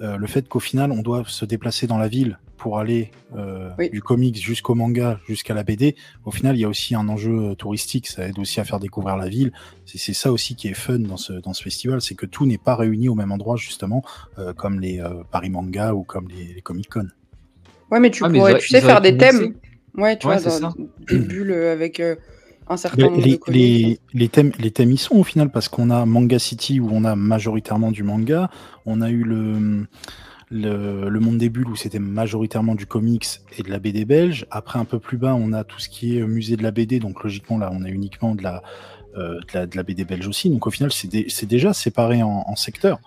euh, 0.00 0.16
le 0.16 0.26
fait 0.26 0.48
qu'au 0.48 0.60
final, 0.60 0.92
on 0.92 1.02
doit 1.02 1.24
se 1.26 1.44
déplacer 1.44 1.86
dans 1.86 1.98
la 1.98 2.08
ville 2.08 2.38
pour 2.60 2.78
aller 2.78 3.10
euh, 3.36 3.70
du 3.90 4.02
comics 4.02 4.36
jusqu'au 4.36 4.74
manga, 4.74 5.18
jusqu'à 5.26 5.54
la 5.54 5.62
BD, 5.62 5.96
au 6.26 6.30
final, 6.30 6.56
il 6.56 6.60
y 6.60 6.64
a 6.64 6.68
aussi 6.68 6.94
un 6.94 7.08
enjeu 7.08 7.50
euh, 7.50 7.54
touristique. 7.54 8.06
Ça 8.06 8.28
aide 8.28 8.38
aussi 8.38 8.60
à 8.60 8.64
faire 8.64 8.78
découvrir 8.78 9.16
la 9.16 9.28
ville. 9.28 9.50
C'est 9.86 10.12
ça 10.12 10.30
aussi 10.30 10.54
qui 10.54 10.68
est 10.68 10.74
fun 10.74 10.98
dans 10.98 11.16
ce, 11.16 11.32
dans 11.32 11.54
ce 11.54 11.62
festival, 11.62 12.02
c'est 12.02 12.14
que 12.14 12.26
tout 12.26 12.44
n'est 12.44 12.58
pas 12.58 12.76
réuni 12.76 13.08
au 13.08 13.14
même 13.14 13.32
endroit, 13.32 13.56
justement, 13.56 14.04
euh, 14.38 14.52
comme 14.52 14.78
les 14.78 15.02
Paris 15.32 15.48
Manga 15.48 15.94
ou 15.94 16.04
comme 16.04 16.28
les, 16.28 16.60
Comic 16.60 16.90
Con. 16.90 17.08
Ouais, 17.90 17.98
mais 17.98 18.10
tu 18.10 18.22
ah, 18.24 18.28
pourrais, 18.28 18.58
tu 18.58 18.68
sais, 18.68 18.82
faire 18.82 19.00
des 19.00 19.16
thèmes. 19.16 19.54
Ouais, 19.96 20.18
tu 20.18 20.26
vois, 20.26 20.36
des 20.36 21.18
bulles 21.18 21.52
avec 21.52 22.00
un 22.68 22.76
certain 22.76 23.04
nombre 23.04 23.16
les, 23.16 23.38
de 23.38 23.40
les, 23.48 23.98
les, 24.12 24.28
thèmes, 24.28 24.52
les 24.60 24.70
thèmes 24.70 24.92
y 24.92 24.98
sont 24.98 25.16
au 25.16 25.24
final, 25.24 25.50
parce 25.50 25.68
qu'on 25.68 25.88
a 25.88 26.04
Manga 26.04 26.38
City 26.38 26.78
où 26.78 26.90
on 26.92 27.04
a 27.04 27.16
majoritairement 27.16 27.90
du 27.90 28.02
manga. 28.02 28.50
On 28.84 29.00
a 29.00 29.10
eu 29.10 29.24
le 29.24 29.86
le, 30.50 31.20
monde 31.20 31.38
des 31.38 31.48
bulles 31.48 31.68
où 31.68 31.76
c'était 31.76 31.98
majoritairement 31.98 32.74
du 32.74 32.86
comics 32.86 33.26
et 33.56 33.62
de 33.62 33.70
la 33.70 33.78
BD 33.78 34.04
belge. 34.04 34.46
Après, 34.50 34.78
un 34.78 34.84
peu 34.84 34.98
plus 34.98 35.16
bas, 35.16 35.34
on 35.34 35.52
a 35.52 35.64
tout 35.64 35.78
ce 35.78 35.88
qui 35.88 36.18
est 36.18 36.22
musée 36.22 36.56
de 36.56 36.62
la 36.62 36.70
BD. 36.70 36.98
Donc, 36.98 37.22
logiquement, 37.22 37.58
là, 37.58 37.70
on 37.72 37.84
a 37.84 37.88
uniquement 37.88 38.34
de 38.34 38.42
la, 38.42 38.62
euh, 39.16 39.40
de 39.54 39.76
la, 39.76 39.82
BD 39.82 40.04
belge 40.04 40.26
aussi. 40.26 40.50
Donc, 40.50 40.66
au 40.66 40.70
final, 40.70 40.90
c'est 40.92 41.46
déjà 41.46 41.72
séparé 41.72 42.22
en, 42.22 42.56
secteurs. 42.56 42.98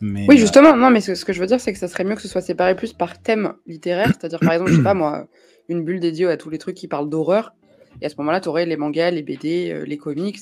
Mais, 0.00 0.26
oui, 0.28 0.38
justement, 0.38 0.76
non, 0.76 0.90
mais 0.90 1.00
ce, 1.00 1.24
que 1.24 1.32
je 1.32 1.40
veux 1.40 1.46
dire, 1.46 1.60
c'est 1.60 1.72
que 1.72 1.78
ça 1.78 1.86
serait 1.86 2.04
mieux 2.04 2.16
que 2.16 2.22
ce 2.22 2.28
soit 2.28 2.40
séparé 2.40 2.74
plus 2.74 2.92
par 2.92 3.20
thème 3.20 3.52
littéraire. 3.66 4.08
C'est-à-dire, 4.08 4.40
par 4.40 4.52
exemple, 4.52 4.70
je 4.72 4.76
sais 4.76 4.82
pas 4.82 4.94
moi, 4.94 5.28
une 5.68 5.84
bulle 5.84 6.00
dédiée 6.00 6.26
à 6.26 6.36
tous 6.36 6.50
les 6.50 6.58
trucs 6.58 6.76
qui 6.76 6.88
parlent 6.88 7.08
d'horreur. 7.08 7.54
Et 8.00 8.06
à 8.06 8.08
ce 8.08 8.16
moment-là, 8.18 8.40
tu 8.40 8.48
aurais 8.48 8.66
les 8.66 8.76
mangas, 8.76 9.10
les 9.10 9.22
BD, 9.22 9.70
euh, 9.70 9.84
les 9.84 9.98
comics. 9.98 10.38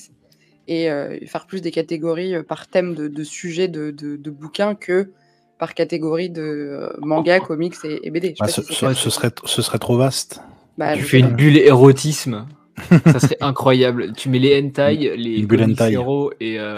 Et 0.67 0.89
euh, 0.89 1.17
faire 1.25 1.47
plus 1.47 1.61
des 1.61 1.71
catégories 1.71 2.43
par 2.43 2.67
thème 2.67 2.93
de, 2.93 3.07
de 3.07 3.23
sujet 3.23 3.67
de, 3.67 3.89
de 3.91 4.29
bouquins 4.29 4.75
que 4.75 5.09
par 5.59 5.75
catégorie 5.75 6.29
de 6.29 6.41
euh, 6.41 6.89
manga, 7.01 7.39
comics 7.39 7.75
et, 7.83 8.09
BD. 8.09 8.33
Bah, 8.39 8.47
ce, 8.47 8.63
serait, 8.63 8.95
ce 8.95 9.61
serait 9.61 9.79
trop 9.79 9.97
vaste. 9.97 10.41
Bah, 10.77 10.95
tu 10.95 11.03
fais 11.03 11.19
une 11.19 11.35
bulle 11.35 11.57
érotisme, 11.57 12.47
ça 13.05 13.19
serait 13.19 13.37
incroyable. 13.41 14.13
Tu 14.13 14.29
mets 14.29 14.39
les 14.39 14.59
hentai, 14.59 15.15
les 15.17 15.45
héros 15.91 16.31
et, 16.39 16.57
euh, 16.57 16.77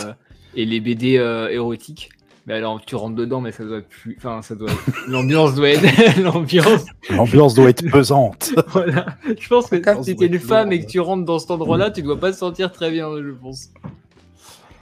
et 0.55 0.65
les 0.65 0.79
BD 0.79 1.17
euh, 1.17 1.49
érotiques. 1.49 2.09
Mais 2.47 2.55
alors, 2.55 2.81
tu 2.83 2.95
rentres 2.95 3.15
dedans, 3.15 3.39
mais 3.39 3.51
ça 3.51 3.63
doit 3.63 3.81
plus. 3.81 4.15
Enfin, 4.17 4.41
ça 4.41 4.55
doit. 4.55 4.71
L'ambiance 5.07 5.53
doit 5.53 5.69
être. 5.69 6.19
L'ambiance. 6.21 6.85
L'ambiance 7.11 7.53
doit 7.53 7.69
être 7.69 7.87
pesante. 7.91 8.51
voilà. 8.69 9.05
Je 9.39 9.47
pense 9.47 9.67
que 9.67 9.77
si 10.03 10.15
t'es 10.15 10.25
une 10.25 10.39
femme 10.39 10.71
et 10.71 10.83
que 10.83 10.89
tu 10.89 10.99
rentres 10.99 11.23
dans 11.23 11.37
cet 11.37 11.51
endroit-là, 11.51 11.91
tu 11.91 12.01
dois 12.01 12.19
pas 12.19 12.31
te 12.31 12.37
sentir 12.37 12.71
très 12.71 12.89
bien, 12.89 13.09
je 13.15 13.29
pense. 13.29 13.69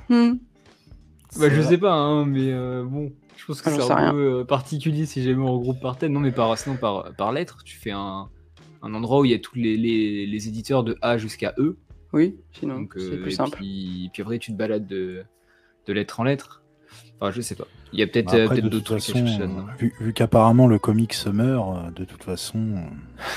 Hmm. 0.08 0.36
Bah, 1.38 1.50
je 1.50 1.62
sais 1.62 1.78
pas, 1.78 1.94
hein, 1.94 2.26
mais 2.26 2.52
euh, 2.54 2.86
bon. 2.86 3.12
Je 3.50 3.54
pense 3.54 3.62
que 3.64 3.82
ah, 3.82 3.84
c'est 3.84 3.92
un 3.92 4.12
peu 4.12 4.40
euh, 4.42 4.44
particulier 4.44 5.08
si 5.08 5.24
jamais 5.24 5.42
on 5.42 5.54
regroupe 5.54 5.80
par 5.80 5.98
thème. 5.98 6.14
Non, 6.14 6.20
mais 6.20 6.32
par, 6.32 6.56
sinon, 6.56 6.76
par, 6.76 7.16
par 7.16 7.32
lettre, 7.32 7.64
tu 7.64 7.78
fais 7.78 7.90
un, 7.90 8.30
un 8.84 8.94
endroit 8.94 9.22
où 9.22 9.26
il 9.26 9.32
y 9.32 9.34
a 9.34 9.40
tous 9.40 9.56
les, 9.56 9.76
les, 9.76 10.28
les 10.28 10.48
éditeurs 10.48 10.84
de 10.84 10.98
A 11.02 11.18
jusqu'à 11.18 11.56
E. 11.58 11.76
Oui, 12.14 12.38
sinon, 12.52 12.88
c'est 12.96 13.02
euh, 13.02 13.22
plus 13.24 13.32
simple. 13.32 13.58
Puis, 13.58 14.12
puis 14.14 14.22
après, 14.22 14.38
tu 14.38 14.52
te 14.52 14.58
balades 14.58 14.86
de, 14.86 15.24
de 15.88 15.94
lettre 15.94 16.20
en 16.20 16.26
lettre. 16.26 16.62
Enfin, 17.20 17.32
je 17.32 17.42
sais 17.42 17.56
pas. 17.56 17.66
Il 17.92 18.00
y 18.00 18.04
a 18.04 18.08
peut-être 18.08 18.32
bah 18.32 18.54
euh, 18.54 18.62
d'autres 18.62 19.00
trucs. 19.00 19.16
vu, 19.80 19.94
vu 20.00 20.14
qu'apparemment 20.14 20.68
le 20.68 20.78
comic 20.78 21.14
se 21.14 21.30
meurt, 21.30 21.92
de 21.96 22.06
toute 22.06 22.24
façon, 22.24 22.84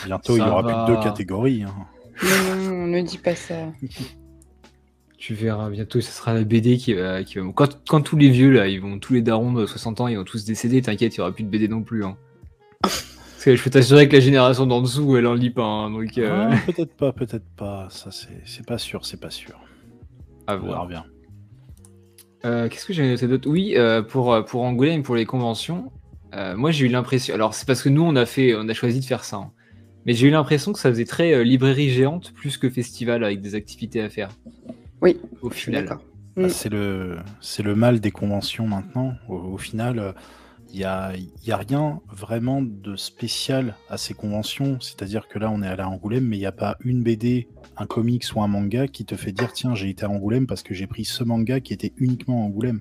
bientôt 0.05 0.37
il 0.37 0.41
y 0.41 0.43
aura 0.43 0.63
plus 0.63 0.75
que 0.75 0.99
deux 0.99 1.03
catégories. 1.03 1.63
Hein. 1.63 1.75
Non, 2.23 2.57
non, 2.57 2.87
ne 2.87 3.01
dis 3.01 3.17
pas 3.17 3.35
ça. 3.35 3.55
tu 5.23 5.35
verras, 5.35 5.71
bientôt 5.71 6.01
ce 6.01 6.11
sera 6.11 6.35
la 6.35 6.43
BD 6.43 6.79
qui 6.79 6.95
va. 6.95 7.23
Qui 7.23 7.39
va... 7.39 7.45
Quand, 7.55 7.79
quand, 7.87 8.01
tous 8.01 8.17
les 8.17 8.29
vieux, 8.29 8.51
là, 8.51 8.67
ils 8.67 8.81
vont, 8.81 8.99
tous 8.99 9.13
les 9.13 9.23
darons 9.23 9.53
de 9.53 9.67
60 9.67 10.01
ans, 10.01 10.09
ils 10.09 10.17
vont 10.17 10.25
tous 10.25 10.45
décéder, 10.45 10.83
t'inquiète, 10.83 11.15
il 11.15 11.21
n'y 11.21 11.23
aura 11.23 11.31
plus 11.31 11.45
de 11.45 11.49
BD 11.49 11.69
non 11.69 11.83
plus. 11.83 12.05
Hein. 12.05 12.17
Parce 12.83 13.45
que 13.45 13.55
je 13.55 13.63
peux 13.63 13.71
t'assurer 13.71 14.09
que 14.09 14.15
la 14.15 14.21
génération 14.21 14.67
d'en 14.67 14.83
dessous, 14.83 15.17
elle 15.17 15.29
en 15.29 15.35
lit 15.35 15.51
pas. 15.51 15.63
Hein, 15.63 15.93
donc, 15.93 16.19
euh. 16.19 16.49
ah, 16.51 16.57
peut-être 16.67 16.97
pas, 16.97 17.13
peut-être 17.13 17.47
pas. 17.57 17.87
Ça, 17.89 18.11
c'est 18.11 18.67
pas 18.67 18.79
sûr, 18.79 19.07
c'est 19.07 19.21
pas 19.21 19.31
sûr. 19.31 19.61
À 20.49 20.57
voir. 20.57 20.89
bien. 20.89 21.05
Euh, 22.45 22.69
qu'est-ce 22.69 22.85
que 22.85 22.93
j'ai 22.93 23.09
noté 23.09 23.29
d'autre? 23.29 23.49
Oui, 23.49 23.75
euh, 23.77 24.03
pour, 24.03 24.45
pour 24.45 24.63
Angoulême, 24.63 25.05
pour 25.05 25.15
les 25.15 25.25
conventions, 25.25 25.93
moi 26.57 26.73
j'ai 26.73 26.87
eu 26.87 26.89
l'impression. 26.89 27.33
Alors 27.33 27.55
c'est 27.55 27.67
parce 27.67 27.85
que 27.85 27.89
nous 27.89 28.03
on 28.03 28.17
a 28.17 28.27
fait, 28.27 28.57
on 28.57 28.69
a 28.69 28.75
choisi 28.75 28.99
de 28.99 29.05
faire 29.05 29.23
ça. 29.23 29.37
Hein. 29.37 29.53
Mais 30.05 30.15
j'ai 30.15 30.27
eu 30.27 30.31
l'impression 30.31 30.73
que 30.73 30.81
ça 30.81 30.91
faisait 30.91 31.05
très 31.05 31.45
librairie 31.45 31.91
géante 31.91 32.33
plus 32.33 32.57
que 32.57 32.69
festival 32.69 33.23
avec 33.23 33.41
des 33.41 33.55
activités 33.55 34.01
à 34.01 34.09
faire. 34.09 34.31
Oui. 35.03 35.21
Au 35.43 35.51
final. 35.51 35.99
Bah, 36.37 36.49
c'est 36.49 36.71
le, 36.71 37.19
c'est 37.41 37.63
le 37.63 37.75
mal 37.75 38.01
des 38.01 38.11
conventions 38.11 38.67
maintenant. 38.67 39.15
Au, 39.29 39.59
final, 39.59 40.15
il 40.73 40.79
n'y 40.79 40.85
a, 40.85 41.13
y 41.45 41.53
a 41.53 41.57
rien 41.59 42.01
vraiment 42.11 42.63
de 42.63 42.97
spécial 42.97 43.77
à 43.91 43.99
ces 43.99 44.15
conventions. 44.15 44.81
C'est-à-dire 44.81 45.29
que 45.29 45.39
là, 45.39 45.51
on 45.51 45.63
est 45.63 45.67
allé 45.67 45.83
à 45.83 45.89
Angoulême, 45.89 46.25
mais 46.25 46.37
il 46.37 46.41
n'y 46.41 46.47
a 46.47 46.53
pas 46.53 46.79
une 46.81 47.03
BD, 47.03 47.49
un 47.77 47.87
comics 47.87 48.25
ou 48.35 48.43
un 48.43 48.49
manga 48.49 48.89
qui 48.89 49.05
te 49.05 49.17
fait 49.17 49.33
dire 49.33 49.53
tiens, 49.53 49.75
j'ai 49.75 49.91
été 49.91 50.05
à 50.05 50.11
Angoulême 50.11 50.47
parce 50.47 50.63
que 50.63 50.73
j'ai 50.73 50.87
pris 50.87 51.05
ce 51.05 51.23
manga 51.25 51.61
qui 51.61 51.75
était 51.75 51.93
uniquement 51.99 52.43
à 52.43 52.47
Angoulême. 52.47 52.81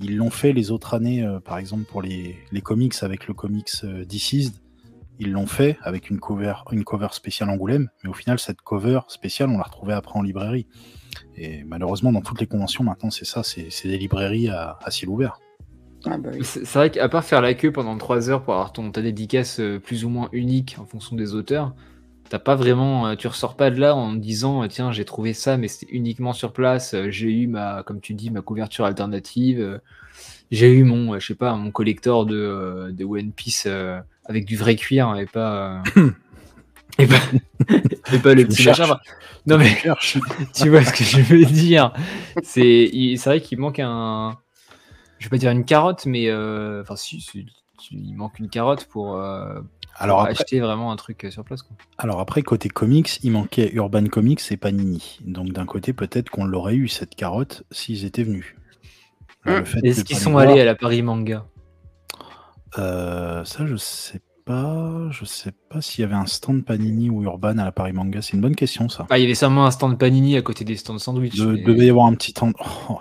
Ils 0.00 0.16
l'ont 0.16 0.30
fait 0.30 0.52
les 0.52 0.70
autres 0.70 0.92
années, 0.92 1.22
euh, 1.22 1.40
par 1.40 1.56
exemple 1.56 1.84
pour 1.84 2.02
les, 2.02 2.36
les, 2.52 2.60
comics 2.60 2.94
avec 3.00 3.26
le 3.26 3.32
comics 3.32 3.70
euh, 3.84 4.04
Ils 5.18 5.32
l'ont 5.32 5.46
fait 5.46 5.78
avec 5.82 6.10
une 6.10 6.20
cover, 6.20 6.54
une 6.72 6.84
cover 6.84 7.08
spéciale 7.12 7.50
Angoulême, 7.50 7.88
mais 8.04 8.10
au 8.10 8.14
final, 8.14 8.38
cette 8.38 8.60
cover 8.60 9.00
spéciale, 9.08 9.48
on 9.50 9.58
l'a 9.58 9.64
retrouvée 9.64 9.94
après 9.94 10.18
en 10.18 10.22
librairie. 10.22 10.66
Et 11.36 11.64
malheureusement, 11.64 12.12
dans 12.12 12.20
toutes 12.20 12.40
les 12.40 12.46
conventions, 12.46 12.84
maintenant, 12.84 13.10
c'est 13.10 13.24
ça, 13.24 13.42
c'est 13.42 13.70
des 13.84 13.98
librairies 13.98 14.48
à, 14.48 14.78
à 14.82 14.90
ciel 14.90 15.08
ouvert. 15.08 15.40
Ah, 16.08 16.18
bah 16.18 16.30
c'est 16.42 16.64
vrai 16.74 16.90
qu'à 16.90 17.08
part 17.08 17.24
faire 17.24 17.40
la 17.40 17.54
queue 17.54 17.72
pendant 17.72 17.96
3 17.98 18.30
heures 18.30 18.42
pour 18.42 18.54
avoir 18.54 18.72
ton, 18.72 18.90
ta 18.92 19.02
dédicace 19.02 19.58
euh, 19.58 19.80
plus 19.80 20.04
ou 20.04 20.08
moins 20.08 20.28
unique 20.32 20.76
en 20.78 20.86
fonction 20.86 21.16
des 21.16 21.34
auteurs, 21.34 21.74
t'as 22.28 22.38
pas 22.38 22.54
vraiment, 22.54 23.08
euh, 23.08 23.16
tu 23.16 23.26
ressors 23.26 23.56
pas 23.56 23.70
de 23.70 23.80
là 23.80 23.96
en 23.96 24.12
disant 24.14 24.62
euh, 24.62 24.68
tiens 24.68 24.92
j'ai 24.92 25.04
trouvé 25.04 25.32
ça 25.32 25.56
mais 25.56 25.66
c'était 25.66 25.92
uniquement 25.92 26.32
sur 26.32 26.52
place, 26.52 26.94
j'ai 27.08 27.32
eu 27.32 27.48
ma, 27.48 27.82
comme 27.82 28.00
tu 28.00 28.14
dis, 28.14 28.30
ma 28.30 28.40
couverture 28.40 28.84
alternative, 28.84 29.80
j'ai 30.52 30.72
eu 30.72 30.84
mon, 30.84 31.18
je 31.18 31.26
sais 31.26 31.34
pas, 31.34 31.56
mon 31.56 31.72
collector 31.72 32.24
de, 32.24 32.92
de 32.92 33.04
One 33.04 33.32
Piece 33.32 33.66
avec 34.28 34.44
du 34.44 34.56
vrai 34.56 34.76
cuir 34.76 35.16
et 35.16 35.26
pas. 35.26 35.82
et 36.98 37.06
pas, 37.06 37.20
et 38.12 38.18
pas 38.18 38.34
le 38.34 38.44
petit 38.46 38.66
machin. 38.66 38.98
Non 39.46 39.58
mais 39.58 39.76
tu 40.54 40.68
vois 40.68 40.84
ce 40.84 40.92
que 40.92 41.04
je 41.04 41.20
veux 41.20 41.44
dire. 41.44 41.92
C'est 42.42 43.16
vrai 43.24 43.40
qu'il 43.40 43.58
manque 43.58 43.78
un 43.78 44.38
je 45.18 45.26
vais 45.26 45.30
pas 45.30 45.38
dire 45.38 45.50
une 45.50 45.64
carotte, 45.64 46.06
mais 46.06 46.28
euh, 46.28 46.82
enfin 46.82 46.96
si, 46.96 47.24
il 47.90 48.14
manque 48.14 48.38
une 48.38 48.48
carotte 48.48 48.84
pour, 48.84 49.16
euh, 49.16 49.60
alors 49.96 50.22
acheter 50.22 50.60
vraiment 50.60 50.92
un 50.92 50.96
truc 50.96 51.24
euh, 51.24 51.30
sur 51.30 51.44
place. 51.44 51.62
Quoi. 51.62 51.76
Alors 51.98 52.20
après 52.20 52.42
côté 52.42 52.68
comics, 52.68 53.18
il 53.22 53.32
manquait 53.32 53.70
Urban 53.72 54.06
Comics 54.06 54.40
et 54.50 54.56
Panini. 54.56 55.18
Donc 55.24 55.52
d'un 55.52 55.64
côté 55.64 55.92
peut-être 55.92 56.30
qu'on 56.30 56.44
l'aurait 56.44 56.74
eu 56.74 56.88
cette 56.88 57.14
carotte 57.14 57.64
s'ils 57.70 58.04
étaient 58.04 58.24
venus. 58.24 58.54
Hum. 59.46 59.64
Est-ce 59.82 60.04
qu'ils 60.04 60.18
sont 60.18 60.36
allés 60.36 60.60
à 60.60 60.64
la 60.64 60.74
Paris 60.74 61.02
Manga? 61.02 61.46
Ça 62.76 63.66
je 63.66 63.76
sais 63.76 64.20
pas. 64.44 65.08
Je 65.10 65.24
sais 65.24 65.52
pas 65.68 65.80
s'il 65.82 66.02
y 66.02 66.04
avait 66.04 66.14
un 66.14 66.26
stand 66.26 66.64
Panini 66.64 67.10
ou 67.10 67.22
Urban 67.22 67.58
à 67.58 67.64
la 67.64 67.72
Paris 67.72 67.92
Manga. 67.92 68.22
C'est 68.22 68.32
une 68.32 68.40
bonne 68.40 68.56
question 68.56 68.88
ça. 68.88 69.06
Ah, 69.10 69.18
il 69.18 69.22
y 69.22 69.24
avait 69.24 69.34
sûrement 69.34 69.66
un 69.66 69.70
stand 69.70 69.98
Panini 69.98 70.36
à 70.36 70.42
côté 70.42 70.64
des 70.64 70.76
stands 70.76 70.98
sandwich. 70.98 71.34
Il 71.36 71.64
devait 71.64 71.86
y 71.86 71.90
avoir 71.90 72.06
un 72.06 72.14
petit 72.14 72.30
stand. 72.30 72.54
Oh. 72.60 73.00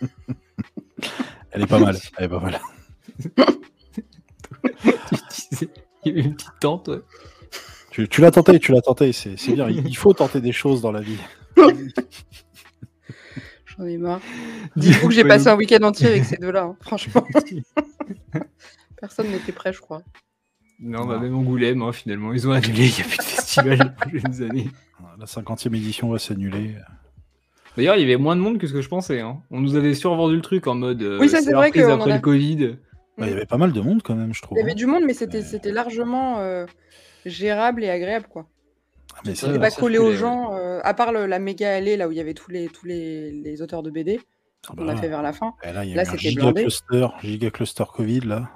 Elle 1.52 1.62
est 1.62 1.66
pas 1.66 1.78
mal. 1.78 1.96
Elle 2.16 2.24
est 2.24 2.28
pas 2.28 2.40
mal. 2.40 2.60
Il 6.04 6.08
y 6.08 6.10
avait 6.10 6.20
une 6.20 6.34
petite 6.34 6.60
tente. 6.60 6.90
Tu, 7.90 8.08
tu 8.08 8.20
l'as 8.20 8.30
tenté, 8.30 8.58
tu 8.60 8.72
l'as 8.72 8.80
tenté. 8.80 9.12
C'est 9.12 9.36
bien. 9.52 9.68
Il 9.68 9.96
faut 9.96 10.12
tenter 10.14 10.40
des 10.40 10.52
choses 10.52 10.80
dans 10.80 10.92
la 10.92 11.00
vie. 11.00 11.18
J'en 13.78 13.86
ai 13.86 13.96
marre. 13.96 14.20
Du 14.76 14.94
coup, 14.98 15.08
que 15.08 15.14
j'ai 15.14 15.24
passé 15.24 15.48
un 15.48 15.56
week-end 15.56 15.82
entier 15.82 16.08
avec 16.08 16.24
ces 16.24 16.36
deux-là. 16.36 16.64
Hein, 16.64 16.76
franchement. 16.80 17.24
Personne 19.00 19.28
n'était 19.28 19.52
prêt, 19.52 19.72
je 19.72 19.80
crois. 19.80 20.02
Non, 20.80 21.06
bah, 21.06 21.18
même 21.18 21.34
Angoulême, 21.34 21.82
hein, 21.82 21.92
finalement, 21.92 22.32
ils 22.32 22.46
ont 22.46 22.52
annulé. 22.52 22.86
Il 22.86 22.94
n'y 22.94 23.00
a 23.00 23.04
plus 23.04 23.16
de 23.16 23.22
festival 23.22 23.78
les 23.78 24.20
prochaines 24.20 24.42
années. 24.42 24.68
La 25.18 25.26
50e 25.26 25.74
édition 25.74 26.10
va 26.10 26.18
s'annuler. 26.18 26.76
D'ailleurs, 27.76 27.96
il 27.96 28.00
y 28.00 28.04
avait 28.04 28.16
moins 28.16 28.36
de 28.36 28.40
monde 28.40 28.58
que 28.58 28.66
ce 28.66 28.72
que 28.72 28.82
je 28.82 28.88
pensais. 28.88 29.20
Hein. 29.20 29.40
On 29.50 29.60
nous 29.60 29.76
avait 29.76 29.94
survendu 29.94 30.36
le 30.36 30.42
truc 30.42 30.66
en 30.66 30.74
mode. 30.74 31.02
Euh, 31.02 31.18
oui, 31.20 31.28
ça 31.28 31.40
c'est 31.40 31.52
vrai 31.52 31.70
que 31.70 31.80
après 31.80 32.12
le 32.12 32.20
Covid. 32.20 32.76
Bah, 33.16 33.26
il 33.26 33.30
y 33.30 33.32
avait 33.32 33.46
pas 33.46 33.56
mal 33.56 33.72
de 33.72 33.80
monde 33.80 34.02
quand 34.02 34.14
même, 34.14 34.34
je 34.34 34.42
trouve. 34.42 34.58
Il 34.58 34.60
y 34.60 34.64
avait 34.64 34.74
du 34.74 34.86
monde, 34.86 35.02
mais 35.04 35.14
c'était 35.14 35.72
largement 35.72 36.38
euh, 36.38 36.66
gérable 37.26 37.82
et 37.82 37.90
agréable, 37.90 38.26
quoi. 38.28 38.46
Ah, 39.18 39.22
mais 39.24 39.34
ça, 39.34 39.58
pas 39.58 39.70
collé 39.70 39.98
aux 39.98 40.12
gens, 40.12 40.54
euh, 40.54 40.80
à 40.84 40.94
part 40.94 41.12
la 41.12 41.38
méga 41.38 41.74
allée 41.74 41.96
là 41.96 42.08
où 42.08 42.12
il 42.12 42.18
y 42.18 42.20
avait 42.20 42.34
tous 42.34 42.50
les 42.50 42.68
tous 42.68 42.86
les, 42.86 43.62
auteurs 43.62 43.82
de 43.82 43.90
BD. 43.90 44.20
Ah 44.68 44.74
on 44.76 44.88
a 44.88 44.94
bah 44.94 45.00
fait 45.00 45.08
vers 45.08 45.22
la 45.22 45.32
fin. 45.32 45.54
là, 45.64 46.04
c'était 46.04 46.32
blindé. 46.32 46.62
Cluster, 46.62 47.08
giga 47.22 47.50
cluster 47.50 47.84
Covid 47.94 48.20
là. 48.20 48.50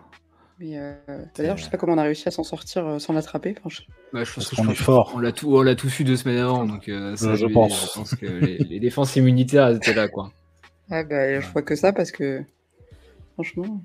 Euh, 0.62 0.94
d'ailleurs, 1.36 1.56
je 1.56 1.64
sais 1.64 1.70
pas 1.70 1.76
comment 1.76 1.94
on 1.94 1.98
a 1.98 2.02
réussi 2.02 2.28
à 2.28 2.30
s'en 2.30 2.44
sortir 2.44 2.86
euh, 2.86 2.98
sans 2.98 3.12
l'attraper. 3.12 3.54
Bah, 4.12 4.24
je 4.24 4.32
pense 4.32 4.50
qu'on 4.50 4.68
est 4.68 4.74
fort. 4.74 5.12
On 5.14 5.18
l'a 5.18 5.32
tout, 5.32 5.56
on 5.56 5.62
l'a 5.62 5.74
tout 5.74 5.88
su 5.88 6.04
deux 6.04 6.16
semaines 6.16 6.38
avant, 6.38 6.64
donc 6.64 6.88
euh, 6.88 7.16
je, 7.16 7.52
pense. 7.52 8.14
que 8.14 8.26
les, 8.26 8.80
défenses 8.80 9.16
immunitaires 9.16 9.68
étaient 9.70 9.94
là, 9.94 10.08
quoi. 10.08 10.30
Ouais, 10.90 11.04
bah, 11.04 11.40
je 11.40 11.48
vois 11.48 11.62
que 11.62 11.74
ça 11.74 11.92
parce 11.92 12.12
que 12.12 12.42
franchement, 13.34 13.82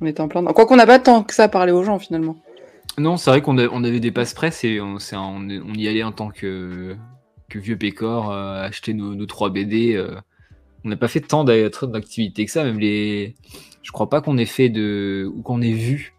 on 0.00 0.06
était 0.06 0.20
en 0.20 0.28
plein. 0.28 0.44
Quoi 0.44 0.66
qu'on 0.66 0.76
n'a 0.76 0.86
pas 0.86 0.98
tant 0.98 1.22
que 1.22 1.34
ça 1.34 1.44
à 1.44 1.48
parler 1.48 1.72
aux 1.72 1.84
gens 1.84 1.98
finalement. 1.98 2.36
Non, 2.98 3.16
c'est 3.16 3.30
vrai 3.30 3.40
qu'on 3.40 3.58
on 3.58 3.84
avait 3.84 4.00
des 4.00 4.12
passes 4.12 4.34
presse 4.34 4.64
et 4.64 4.80
on, 4.80 4.98
y 4.98 5.88
allait 5.88 6.02
en 6.02 6.12
tant 6.12 6.28
que, 6.28 6.96
vieux 7.54 7.78
pécor, 7.78 8.32
acheter 8.32 8.94
nos, 8.94 9.14
nos 9.14 9.26
3 9.26 9.50
BD. 9.50 10.04
on 10.84 10.88
n'a 10.88 10.96
pas 10.96 11.08
fait 11.08 11.20
tant 11.20 11.44
d'activités 11.44 12.44
que 12.44 12.50
ça, 12.50 12.64
même 12.64 12.78
les 12.78 13.34
je 13.82 13.92
crois 13.92 14.08
pas 14.08 14.20
qu'on 14.20 14.38
ait 14.38 14.46
fait 14.46 14.68
de 14.68 15.30
ou 15.34 15.42
qu'on 15.42 15.62
ait 15.62 15.72
vu 15.72 16.14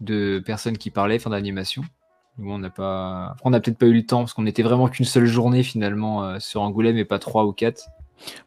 de 0.00 0.42
personnes 0.44 0.78
qui 0.78 0.90
parlaient 0.90 1.18
fin 1.18 1.30
d'animation. 1.30 1.82
on 2.38 2.58
n'a 2.58 3.36
on 3.44 3.50
n'a 3.50 3.60
peut-être 3.60 3.78
pas 3.78 3.86
eu 3.86 3.92
le 3.92 4.06
temps 4.06 4.20
parce 4.20 4.32
qu'on 4.32 4.42
n'était 4.42 4.62
vraiment 4.62 4.88
qu'une 4.88 5.04
seule 5.04 5.26
journée 5.26 5.62
finalement 5.62 6.24
euh, 6.24 6.38
sur 6.38 6.62
Angoulême 6.62 6.96
et 6.96 7.04
pas 7.04 7.18
trois 7.18 7.44
ou 7.44 7.52
quatre. 7.52 7.88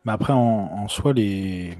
Mais 0.05 0.12
après, 0.12 0.33
en, 0.33 0.88
soi, 0.88 1.13
les, 1.13 1.75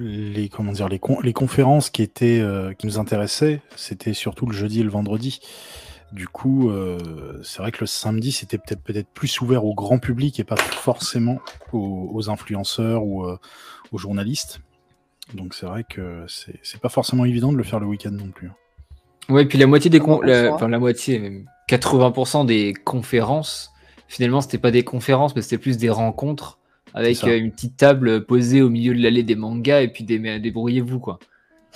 les 0.00 0.48
comment 0.48 0.72
dire, 0.72 0.88
les, 0.88 1.00
les 1.22 1.32
conférences 1.32 1.90
qui 1.90 2.02
étaient 2.02 2.40
euh, 2.40 2.72
qui 2.72 2.86
nous 2.86 2.98
intéressaient, 2.98 3.60
c'était 3.76 4.14
surtout 4.14 4.46
le 4.46 4.52
jeudi 4.52 4.80
et 4.80 4.84
le 4.84 4.90
vendredi. 4.90 5.40
Du 6.12 6.26
coup, 6.26 6.70
euh, 6.70 7.40
c'est 7.44 7.62
vrai 7.62 7.70
que 7.70 7.78
le 7.80 7.86
samedi, 7.86 8.32
c'était 8.32 8.58
peut-être 8.58 8.82
peut-être 8.82 9.08
plus 9.08 9.40
ouvert 9.40 9.64
au 9.64 9.74
grand 9.74 9.98
public 9.98 10.40
et 10.40 10.44
pas 10.44 10.56
forcément 10.56 11.40
aux 11.72 12.30
influenceurs 12.30 13.04
ou 13.04 13.24
aux 13.92 13.98
journalistes. 13.98 14.60
Donc 15.34 15.54
c'est 15.54 15.66
vrai 15.66 15.84
que 15.88 16.24
c'est 16.28 16.80
pas 16.80 16.88
forcément 16.88 17.24
évident 17.24 17.52
de 17.52 17.56
le 17.56 17.62
faire 17.62 17.80
le 17.80 17.86
week-end 17.86 18.10
non 18.10 18.30
plus. 18.30 18.48
Hein. 18.48 18.54
Ouais, 19.28 19.46
puis 19.46 19.58
la 19.58 19.66
moitié 19.66 19.90
des 19.90 20.00
enfin 20.00 20.68
la 20.68 20.78
moitié, 20.78 21.18
même 21.18 21.44
80% 21.68 22.46
des 22.46 22.74
conférences, 22.74 23.72
finalement 24.08 24.40
c'était 24.40 24.58
pas 24.58 24.72
des 24.72 24.82
conférences, 24.82 25.36
mais 25.36 25.42
c'était 25.42 25.58
plus 25.58 25.78
des 25.78 25.90
rencontres 25.90 26.58
avec 26.94 27.24
euh, 27.24 27.38
une 27.38 27.50
petite 27.50 27.76
table 27.76 28.24
posée 28.24 28.62
au 28.62 28.68
milieu 28.68 28.94
de 28.94 29.02
l'allée 29.02 29.22
des 29.22 29.36
mangas 29.36 29.82
et 29.82 29.88
puis 29.88 30.04
des 30.04 30.38
débrouillez-vous 30.38 30.98
quoi. 30.98 31.18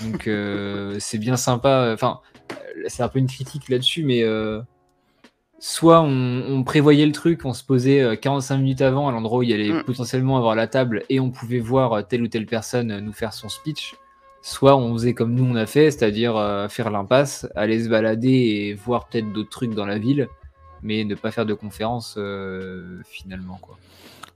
Donc 0.02 0.26
euh, 0.26 0.96
c'est 0.98 1.18
bien 1.18 1.36
sympa. 1.36 1.90
Enfin, 1.92 2.20
c'est 2.86 3.02
un 3.02 3.08
peu 3.08 3.18
une 3.18 3.28
critique 3.28 3.68
là-dessus, 3.68 4.04
mais 4.04 4.22
euh, 4.22 4.60
soit 5.58 6.02
on, 6.02 6.62
prévoyait 6.64 7.06
le 7.06 7.12
truc, 7.12 7.44
on 7.44 7.52
se 7.52 7.64
posait 7.64 8.16
45 8.16 8.58
minutes 8.58 8.82
avant 8.82 9.08
à 9.08 9.12
l'endroit 9.12 9.38
où 9.38 9.42
il 9.42 9.52
allait 9.52 9.72
mm. 9.72 9.84
potentiellement 9.84 10.36
avoir 10.36 10.54
la 10.54 10.66
table 10.66 11.04
et 11.08 11.20
on 11.20 11.30
pouvait 11.30 11.60
voir 11.60 12.06
telle 12.06 12.22
ou 12.22 12.28
telle 12.28 12.46
personne 12.46 12.98
nous 13.00 13.12
faire 13.12 13.32
son 13.32 13.48
speech. 13.48 13.94
Soit 14.42 14.76
on 14.76 14.92
faisait 14.92 15.14
comme 15.14 15.34
nous 15.34 15.44
on 15.44 15.54
a 15.54 15.64
fait, 15.64 15.90
c'est-à-dire 15.90 16.66
faire 16.68 16.90
l'impasse, 16.90 17.48
aller 17.54 17.82
se 17.82 17.88
balader 17.88 18.28
et 18.28 18.74
voir 18.74 19.08
peut-être 19.08 19.32
d'autres 19.32 19.48
trucs 19.48 19.74
dans 19.74 19.86
la 19.86 19.98
ville, 19.98 20.28
mais 20.82 21.02
ne 21.04 21.14
pas 21.14 21.30
faire 21.30 21.46
de 21.46 21.54
conférence 21.54 22.18
finalement. 23.06 23.58
quoi. 23.62 23.78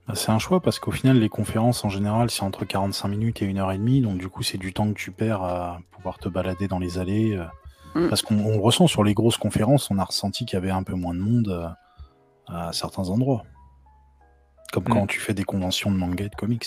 Bah, 0.08 0.14
c'est 0.14 0.30
un 0.30 0.38
choix 0.38 0.60
parce 0.60 0.78
qu'au 0.78 0.90
final, 0.90 1.18
les 1.18 1.28
conférences 1.28 1.84
en 1.84 1.90
général, 1.90 2.30
c'est 2.30 2.42
entre 2.42 2.64
45 2.64 3.08
minutes 3.08 3.42
et 3.42 3.46
1 3.46 3.58
heure 3.58 3.72
et 3.72 3.78
demie. 3.78 4.00
Donc, 4.00 4.16
du 4.16 4.28
coup, 4.28 4.42
c'est 4.42 4.56
du 4.56 4.72
temps 4.72 4.88
que 4.88 4.98
tu 4.98 5.12
perds 5.12 5.42
à 5.42 5.80
pouvoir 5.90 6.18
te 6.18 6.30
balader 6.30 6.66
dans 6.66 6.78
les 6.78 6.98
allées. 6.98 7.36
Euh. 7.36 7.44
Mm. 7.94 8.08
Parce 8.08 8.22
qu'on 8.22 8.58
ressent 8.58 8.86
sur 8.86 9.04
les 9.04 9.12
grosses 9.12 9.36
conférences, 9.36 9.90
on 9.90 9.98
a 9.98 10.04
ressenti 10.04 10.46
qu'il 10.46 10.56
y 10.56 10.56
avait 10.56 10.70
un 10.70 10.82
peu 10.82 10.94
moins 10.94 11.14
de 11.14 11.20
monde 11.20 11.48
euh, 11.48 11.68
à 12.46 12.72
certains 12.72 13.10
endroits. 13.10 13.44
Comme 14.72 14.84
mm. 14.84 14.92
quand 14.92 15.06
tu 15.06 15.20
fais 15.20 15.34
des 15.34 15.44
conventions 15.44 15.90
de 15.90 15.96
manga 15.96 16.24
et 16.24 16.30
de 16.30 16.34
comics. 16.34 16.66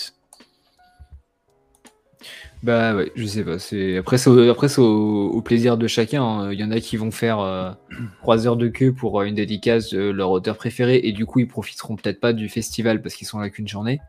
Bah 2.62 2.94
ouais, 2.94 3.10
je 3.16 3.26
sais 3.26 3.42
pas. 3.44 3.58
C'est 3.58 3.96
après 3.96 4.18
c'est 4.18 4.30
au... 4.30 4.48
après 4.50 4.78
au... 4.78 5.42
plaisir 5.42 5.76
de 5.76 5.86
chacun. 5.88 6.22
Hein. 6.22 6.52
Il 6.52 6.60
y 6.60 6.64
en 6.64 6.70
a 6.70 6.80
qui 6.80 6.96
vont 6.96 7.10
faire 7.10 7.40
euh, 7.40 7.72
trois 8.20 8.46
heures 8.46 8.56
de 8.56 8.68
queue 8.68 8.92
pour 8.92 9.20
euh, 9.20 9.24
une 9.24 9.34
dédicace 9.34 9.90
de 9.90 10.10
leur 10.10 10.30
auteur 10.30 10.56
préféré 10.56 11.00
et 11.02 11.12
du 11.12 11.26
coup 11.26 11.40
ils 11.40 11.48
profiteront 11.48 11.96
peut-être 11.96 12.20
pas 12.20 12.32
du 12.32 12.48
festival 12.48 13.02
parce 13.02 13.14
qu'ils 13.16 13.26
sont 13.26 13.40
là 13.40 13.50
qu'une 13.50 13.66
journée. 13.66 14.00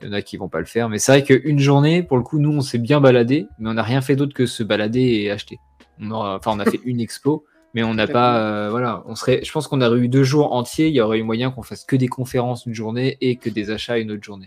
Il 0.00 0.08
y 0.08 0.10
en 0.10 0.12
a 0.12 0.22
qui 0.22 0.36
vont 0.36 0.48
pas 0.48 0.60
le 0.60 0.66
faire, 0.66 0.90
mais 0.90 0.98
c'est 0.98 1.10
vrai 1.10 1.22
qu'une 1.22 1.58
journée, 1.58 2.02
pour 2.02 2.18
le 2.18 2.22
coup, 2.22 2.38
nous 2.38 2.52
on 2.52 2.60
s'est 2.60 2.78
bien 2.78 3.00
baladé, 3.00 3.46
mais 3.58 3.70
on 3.70 3.74
n'a 3.74 3.82
rien 3.82 4.02
fait 4.02 4.14
d'autre 4.14 4.34
que 4.34 4.44
se 4.44 4.62
balader 4.62 5.00
et 5.00 5.30
acheter. 5.30 5.58
On 5.98 6.10
Enfin, 6.10 6.52
on 6.54 6.58
a 6.58 6.66
fait 6.66 6.80
une 6.84 7.00
expo, 7.00 7.46
mais 7.72 7.82
on 7.82 7.94
n'a 7.94 8.06
pas, 8.06 8.38
euh, 8.38 8.70
voilà, 8.70 9.02
on 9.06 9.14
serait. 9.14 9.40
Je 9.42 9.50
pense 9.50 9.68
qu'on 9.68 9.80
aurait 9.80 9.98
eu 9.98 10.08
deux 10.08 10.22
jours 10.22 10.52
entiers. 10.52 10.88
Il 10.88 10.94
y 10.94 11.00
aurait 11.00 11.18
eu 11.18 11.22
moyen 11.22 11.50
qu'on 11.50 11.62
fasse 11.62 11.84
que 11.84 11.96
des 11.96 12.08
conférences 12.08 12.66
une 12.66 12.74
journée 12.74 13.16
et 13.22 13.36
que 13.36 13.48
des 13.48 13.70
achats 13.70 13.98
une 13.98 14.10
autre 14.10 14.22
journée. 14.22 14.46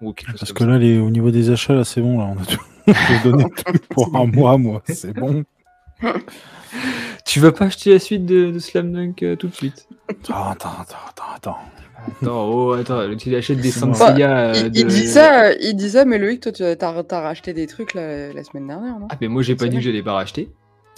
Parce 0.00 0.52
que 0.52 0.64
là, 0.64 0.78
les, 0.78 0.98
au 0.98 1.10
niveau 1.10 1.30
des 1.30 1.50
achats, 1.50 1.74
là, 1.74 1.84
c'est 1.84 2.00
bon. 2.00 2.18
Là, 2.18 2.34
on 2.36 2.40
a 2.40 2.46
tout 2.46 3.30
donné 3.30 3.46
pour 3.90 4.14
un 4.14 4.26
mois, 4.26 4.58
moi. 4.58 4.82
C'est 4.88 5.12
bon. 5.12 5.44
Tu 7.24 7.40
vas 7.40 7.52
pas 7.52 7.66
acheter 7.66 7.92
la 7.92 7.98
suite 7.98 8.26
de, 8.26 8.58
Slam 8.58 8.92
Dunk 8.92 9.22
euh, 9.22 9.36
tout 9.36 9.48
de 9.48 9.54
suite? 9.54 9.88
Attends, 10.08 10.50
attends, 10.50 10.68
attends, 10.78 11.24
attends. 11.34 11.58
Attends, 12.22 12.48
oh, 12.48 12.72
attends, 12.72 13.16
tu 13.16 13.34
achètes 13.34 13.60
des 13.60 13.72
Sanseiya. 13.72 14.50
Euh, 14.50 14.70
il, 14.72 14.86
dit 14.86 15.08
ça, 15.08 15.52
il 15.54 15.74
dit 15.74 15.90
ça, 15.90 16.04
mais 16.04 16.18
Loïc, 16.18 16.40
toi, 16.40 16.52
tu 16.52 16.62
as, 16.62 16.76
as, 16.80 17.20
racheté 17.20 17.52
des 17.52 17.66
trucs 17.66 17.94
la, 17.94 18.32
la 18.32 18.44
semaine 18.44 18.68
dernière, 18.68 19.00
non? 19.00 19.08
Ah, 19.10 19.16
mais 19.20 19.26
moi, 19.26 19.42
j'ai 19.42 19.56
pas 19.56 19.66
dit 19.66 19.76
que 19.76 19.82
j'allais 19.82 20.04
pas 20.04 20.12
racheter. 20.12 20.50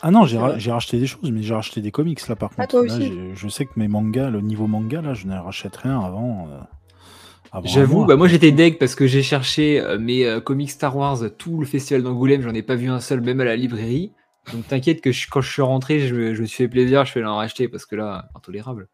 Ah 0.03 0.11
non, 0.11 0.27
j'ai 0.27 0.39
racheté 0.71 0.99
des 0.99 1.07
choses, 1.07 1.31
mais 1.31 1.43
j'ai 1.43 1.55
racheté 1.55 1.81
des 1.81 1.91
comics 1.91 2.27
là 2.29 2.37
par 2.37 2.51
ah, 2.53 2.67
contre. 2.67 2.71
Toi 2.71 2.81
aussi. 2.83 3.13
je 3.35 3.49
sais 3.49 3.65
que 3.65 3.73
mes 3.77 3.89
mangas, 3.89 4.31
le 4.31 4.41
niveau 4.41 4.67
manga, 4.67 5.01
là, 5.01 5.15
je 5.15 5.27
ne 5.27 5.37
rachète 5.37 5.77
rien 5.77 5.99
avant. 5.99 6.47
Euh, 6.51 6.59
J'avoue, 7.65 8.05
bah 8.05 8.17
moi 8.17 8.29
j'étais 8.29 8.53
deg 8.53 8.79
parce 8.79 8.95
que 8.95 9.07
j'ai 9.07 9.23
cherché 9.23 9.81
euh, 9.81 9.99
mes 9.99 10.25
euh, 10.25 10.41
comics 10.41 10.71
Star 10.71 10.97
Wars, 10.97 11.19
tout 11.37 11.59
le 11.59 11.67
festival 11.67 12.03
d'Angoulême, 12.03 12.43
j'en 12.43 12.55
ai 12.55 12.63
pas 12.63 12.75
vu 12.75 12.89
un 12.89 13.01
seul, 13.01 13.21
même 13.21 13.41
à 13.41 13.45
la 13.45 13.57
librairie. 13.57 14.13
Donc 14.53 14.67
t'inquiète 14.67 15.01
que 15.01 15.11
quand 15.31 15.41
je 15.41 15.51
suis 15.51 15.63
rentré, 15.63 16.01
je, 16.01 16.15
me 16.15 16.47
suis 16.47 16.57
fait 16.65 16.69
plaisir, 16.69 17.05
je 17.05 17.15
vais 17.15 17.21
l'en 17.21 17.37
racheter 17.37 17.69
parce 17.69 17.87
que 17.87 17.97
là, 17.97 18.29
intolérable. 18.35 18.89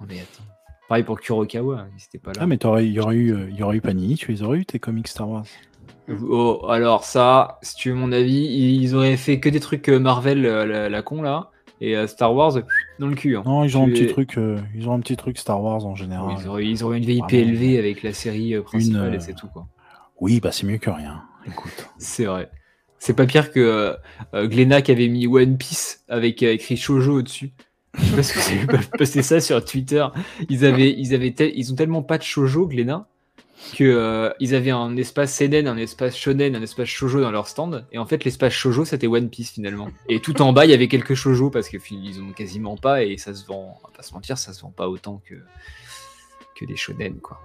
Non 0.00 0.06
mais 0.08 0.20
attends. 0.20 0.44
Pareil 0.88 1.04
pour 1.04 1.20
Kurokawa, 1.20 1.86
c'était 1.98 2.18
pas 2.18 2.32
là. 2.32 2.40
Ah 2.42 2.46
mais 2.46 2.56
il 2.56 2.92
y 2.92 3.00
aurait 3.00 3.14
eu, 3.14 3.32
euh, 3.32 3.50
y 3.50 3.62
aurait 3.62 3.76
eu 3.76 3.80
Panini, 3.80 4.16
tu 4.16 4.32
les 4.32 4.42
aurais 4.42 4.58
eu 4.58 4.66
tes 4.66 4.78
comics 4.78 5.08
Star 5.08 5.28
Wars? 5.28 5.44
Oh, 6.28 6.66
alors 6.68 7.04
ça, 7.04 7.58
si 7.62 7.76
tu 7.76 7.90
veux 7.90 7.94
mon 7.94 8.10
avis, 8.10 8.44
ils 8.44 8.96
auraient 8.96 9.16
fait 9.16 9.38
que 9.38 9.48
des 9.48 9.60
trucs 9.60 9.88
Marvel, 9.88 10.42
la 10.42 11.02
con 11.02 11.22
là. 11.22 11.50
Et 11.80 11.96
euh, 11.96 12.06
Star 12.06 12.34
Wars, 12.34 12.58
dans 12.98 13.06
le 13.06 13.14
cul. 13.14 13.36
Hein. 13.36 13.42
Non, 13.46 13.64
ils 13.64 13.76
ont, 13.76 13.84
un 13.84 13.90
petit 13.90 14.06
truc, 14.06 14.36
euh, 14.36 14.58
ils 14.74 14.88
ont 14.88 14.92
un 14.92 15.00
petit 15.00 15.16
truc 15.16 15.38
Star 15.38 15.62
Wars 15.62 15.86
en 15.86 15.94
général. 15.94 16.36
ils, 16.38 16.84
auraient, 16.84 16.98
une 16.98 17.04
VIP 17.04 17.32
élevée 17.32 17.78
avec 17.78 18.02
la 18.02 18.12
série 18.12 18.54
euh, 18.54 18.62
principale 18.62 19.14
et 19.14 19.20
c'est 19.20 19.34
tout. 19.34 19.48
Quoi. 19.48 19.66
Oui, 20.20 20.40
bah 20.40 20.52
c'est 20.52 20.66
mieux 20.66 20.78
que 20.78 20.90
rien. 20.90 21.22
Écoute. 21.46 21.88
c'est 21.98 22.26
vrai. 22.26 22.50
C'est 22.98 23.14
pas 23.14 23.24
pire 23.24 23.50
que 23.50 23.96
Glenna 24.34 24.82
qui 24.82 24.92
avait 24.92 25.08
mis 25.08 25.26
One 25.26 25.56
Piece 25.56 26.04
avec 26.08 26.42
écrit 26.42 26.76
Shoujo 26.76 27.20
au-dessus. 27.20 27.50
Je 27.94 28.04
sais 28.04 28.16
pas 28.16 28.22
ce 28.22 28.32
que 28.34 28.40
c'est 28.40 28.90
passer 28.98 29.22
ça 29.22 29.40
sur 29.40 29.64
Twitter. 29.64 30.06
Ils 30.50 30.66
avaient, 30.66 30.94
ils 30.96 31.14
avaient, 31.14 31.34
ils 31.54 31.72
ont 31.72 31.76
tellement 31.76 32.02
pas 32.02 32.18
de 32.18 32.22
Shoujo, 32.22 32.66
Glenna, 32.66 33.08
que 33.76 33.84
euh, 33.84 34.30
ils 34.40 34.54
avaient 34.54 34.70
un 34.70 34.96
espace 34.96 35.34
seinen, 35.34 35.68
un 35.68 35.76
espace 35.76 36.16
shonen, 36.16 36.56
un 36.56 36.62
espace 36.62 36.88
shojo 36.88 37.20
dans 37.20 37.30
leur 37.30 37.46
stand, 37.46 37.84
et 37.92 37.98
en 37.98 38.06
fait 38.06 38.24
l'espace 38.24 38.52
shojo 38.52 38.84
c'était 38.84 39.06
One 39.06 39.28
Piece 39.28 39.50
finalement. 39.50 39.88
Et 40.08 40.20
tout 40.20 40.42
en 40.42 40.52
bas 40.52 40.64
il 40.64 40.70
y 40.70 40.74
avait 40.74 40.88
quelques 40.88 41.14
shojo 41.14 41.50
parce 41.50 41.68
qu'ils 41.68 42.20
ont 42.20 42.32
quasiment 42.32 42.76
pas 42.76 43.04
et 43.04 43.16
ça 43.16 43.34
se 43.34 43.46
vend, 43.46 43.78
on 43.82 43.86
va 43.86 43.92
pas 43.94 44.02
se 44.02 44.14
mentir, 44.14 44.38
ça 44.38 44.52
se 44.52 44.62
vend 44.62 44.70
pas 44.70 44.88
autant 44.88 45.22
que 45.24 45.34
que 46.54 46.64
les 46.64 46.76
shonen 46.76 47.20
quoi. 47.20 47.40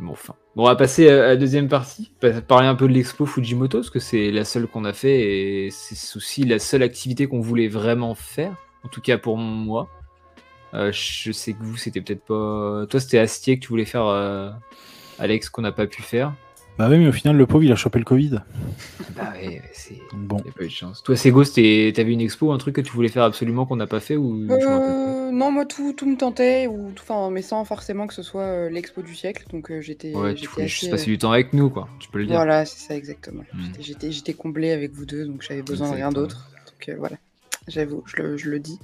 Bon 0.00 0.10
enfin, 0.10 0.34
bon, 0.56 0.64
on 0.64 0.66
va 0.66 0.74
passer 0.74 1.08
à 1.08 1.26
la 1.26 1.36
deuxième 1.36 1.68
partie, 1.68 2.10
parler 2.48 2.66
un 2.66 2.74
peu 2.74 2.88
de 2.88 2.92
l'expo 2.92 3.26
Fujimoto 3.26 3.78
parce 3.78 3.90
que 3.90 4.00
c'est 4.00 4.32
la 4.32 4.44
seule 4.44 4.66
qu'on 4.66 4.84
a 4.84 4.92
fait 4.92 5.66
et 5.66 5.70
c'est 5.70 6.16
aussi 6.16 6.44
la 6.44 6.58
seule 6.58 6.82
activité 6.82 7.28
qu'on 7.28 7.40
voulait 7.40 7.68
vraiment 7.68 8.16
faire, 8.16 8.56
en 8.82 8.88
tout 8.88 9.00
cas 9.00 9.18
pour 9.18 9.36
moi. 9.36 9.88
Euh, 10.74 10.90
je 10.92 11.30
sais 11.32 11.52
que 11.52 11.62
vous, 11.62 11.76
c'était 11.76 12.00
peut-être 12.00 12.24
pas. 12.24 12.86
Toi, 12.88 13.00
c'était 13.00 13.18
Astier 13.18 13.58
que 13.58 13.62
tu 13.62 13.68
voulais 13.68 13.84
faire, 13.84 14.06
euh, 14.06 14.50
Alex, 15.18 15.48
qu'on 15.48 15.62
n'a 15.62 15.72
pas 15.72 15.86
pu 15.86 16.02
faire. 16.02 16.34
Bah 16.76 16.88
oui, 16.90 16.98
mais 16.98 17.06
au 17.06 17.12
final, 17.12 17.36
le 17.36 17.46
pauvre, 17.46 17.62
il 17.62 17.70
a 17.70 17.76
chopé 17.76 18.00
le 18.00 18.04
Covid. 18.04 18.40
Bah 19.16 19.32
ouais, 19.34 19.62
c'est. 19.72 19.96
Bon. 20.12 20.38
Il 20.44 20.48
a 20.48 20.52
pas 20.52 20.64
eu 20.64 20.66
de 20.66 20.72
chance. 20.72 21.00
Toi, 21.04 21.14
Sego, 21.14 21.44
t'avais 21.44 22.12
une 22.12 22.20
expo, 22.20 22.50
un 22.50 22.58
truc 22.58 22.74
que 22.74 22.80
tu 22.80 22.90
voulais 22.90 23.08
faire 23.08 23.22
absolument 23.22 23.64
qu'on 23.64 23.76
n'a 23.76 23.86
pas 23.86 24.00
fait 24.00 24.16
ou 24.16 24.44
euh, 24.50 25.30
Non, 25.30 25.52
moi, 25.52 25.66
tout, 25.66 25.92
tout 25.92 26.06
me 26.10 26.16
tentait, 26.16 26.66
ou 26.66 26.90
enfin, 26.98 27.30
mais 27.30 27.42
sans 27.42 27.64
forcément 27.64 28.08
que 28.08 28.14
ce 28.14 28.24
soit 28.24 28.68
l'expo 28.70 29.02
du 29.02 29.14
siècle. 29.14 29.44
Donc, 29.52 29.70
j'étais. 29.78 30.12
Ouais, 30.12 30.34
tu 30.34 30.48
voulais 30.48 30.66
juste 30.66 30.90
passer 30.90 31.06
du 31.06 31.18
temps 31.18 31.30
avec 31.30 31.52
nous, 31.52 31.70
quoi. 31.70 31.88
Tu 32.00 32.08
peux 32.08 32.18
le 32.18 32.26
dire. 32.26 32.34
Voilà, 32.34 32.64
c'est 32.64 32.88
ça, 32.88 32.96
exactement. 32.96 33.44
Hmm. 33.52 33.70
J'étais 33.78 34.34
comblé 34.34 34.72
avec 34.72 34.92
vous 34.92 35.06
deux, 35.06 35.26
donc 35.26 35.42
j'avais 35.42 35.62
besoin 35.62 35.90
de 35.90 35.94
rien 35.94 36.10
d'autre. 36.10 36.50
Donc, 36.66 36.96
voilà 36.98 37.16
j'avoue, 37.68 38.02
je 38.06 38.48
le, 38.48 38.58
dis. 38.58 38.78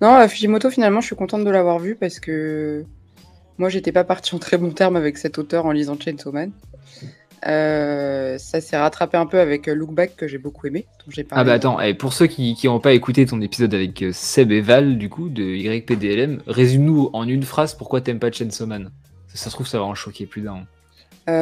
Non, 0.00 0.16
euh, 0.16 0.28
Fujimoto, 0.28 0.70
finalement, 0.70 1.00
je 1.00 1.06
suis 1.06 1.16
contente 1.16 1.44
de 1.44 1.50
l'avoir 1.50 1.78
vu 1.78 1.94
parce 1.94 2.20
que 2.20 2.84
moi, 3.58 3.68
j'étais 3.68 3.92
pas 3.92 4.04
partie 4.04 4.34
en 4.34 4.38
très 4.38 4.58
bon 4.58 4.70
terme 4.70 4.96
avec 4.96 5.18
cet 5.18 5.38
auteur 5.38 5.66
en 5.66 5.72
lisant 5.72 5.98
Chainsaw 5.98 6.32
Man. 6.32 6.50
Euh, 7.46 8.38
ça 8.38 8.62
s'est 8.62 8.76
rattrapé 8.76 9.18
un 9.18 9.26
peu 9.26 9.38
avec 9.38 9.68
euh, 9.68 9.74
Look 9.74 9.92
Back 9.92 10.16
que 10.16 10.26
j'ai 10.26 10.38
beaucoup 10.38 10.66
aimé. 10.66 10.86
ah 11.30 11.44
bah 11.44 11.52
attends, 11.52 11.78
et 11.78 11.92
pour 11.92 12.14
ceux 12.14 12.26
qui 12.26 12.56
n'ont 12.64 12.80
pas 12.80 12.94
écouté 12.94 13.26
ton 13.26 13.42
épisode 13.42 13.74
avec 13.74 14.02
Seb 14.12 14.50
et 14.50 14.62
Val, 14.62 14.96
du 14.96 15.10
coup, 15.10 15.28
de 15.28 15.42
YPDLM, 15.42 16.40
résume-nous 16.46 17.10
en 17.12 17.28
une 17.28 17.42
phrase 17.42 17.74
pourquoi 17.74 18.00
t'aimes 18.00 18.18
pas 18.18 18.32
Chainsaw 18.32 18.66
Man. 18.66 18.90
Ça, 19.28 19.50
se 19.50 19.54
trouve, 19.54 19.66
ça 19.66 19.78
va 19.78 19.84
en 19.84 19.94
choquer 19.94 20.24
plus 20.26 20.40
d'un. 20.40 20.66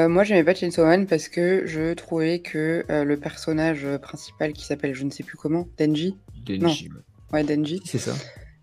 moi, 0.09 0.25
j'aimais 0.25 0.42
pas 0.42 0.55
Chainsaw 0.55 0.85
Man 0.85 1.07
parce 1.07 1.29
que 1.29 1.62
je 1.66 1.95
trouvais 1.95 2.40
que 2.40 2.85
le 2.88 3.16
personnage 3.16 3.87
principal 4.03 4.53
qui 4.55 4.64
s'appelle 4.64 4.95
je 4.95 5.05
ne 5.05 5.11
sais 5.11 5.23
plus 5.23 5.37
comment, 5.37 5.68
Denji, 5.79 6.16
Denji. 6.45 6.89
Ouais, 7.33 7.45
Denji. 7.45 7.81
C'est 7.85 7.99
ça. 7.99 8.15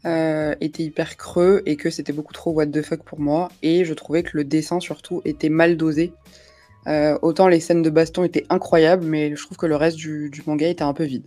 Euh, 0.06 0.56
était 0.62 0.84
hyper 0.84 1.18
creux 1.18 1.62
et 1.66 1.76
que 1.76 1.90
c'était 1.90 2.14
beaucoup 2.14 2.32
trop 2.32 2.52
what 2.52 2.68
the 2.68 2.82
fuck 2.82 3.04
pour 3.04 3.20
moi. 3.20 3.50
Et 3.62 3.84
je 3.84 3.94
trouvais 3.94 4.24
que 4.24 4.38
le 4.38 4.46
dessin 4.46 4.80
surtout 4.80 5.22
était 5.26 5.50
mal 5.50 5.76
dosé. 5.76 6.14
Euh, 6.88 7.18
autant 7.22 7.50
les 7.50 7.60
scènes 7.60 7.82
de 7.82 7.90
baston 7.90 8.24
étaient 8.24 8.46
incroyables, 8.50 9.06
mais 9.06 9.36
je 9.36 9.44
trouve 9.44 9.58
que 9.58 9.66
le 9.66 9.76
reste 9.76 9.98
du, 9.98 10.32
manga 10.46 10.68
était 10.68 10.84
un 10.84 10.94
peu 10.94 11.04
vide. 11.04 11.26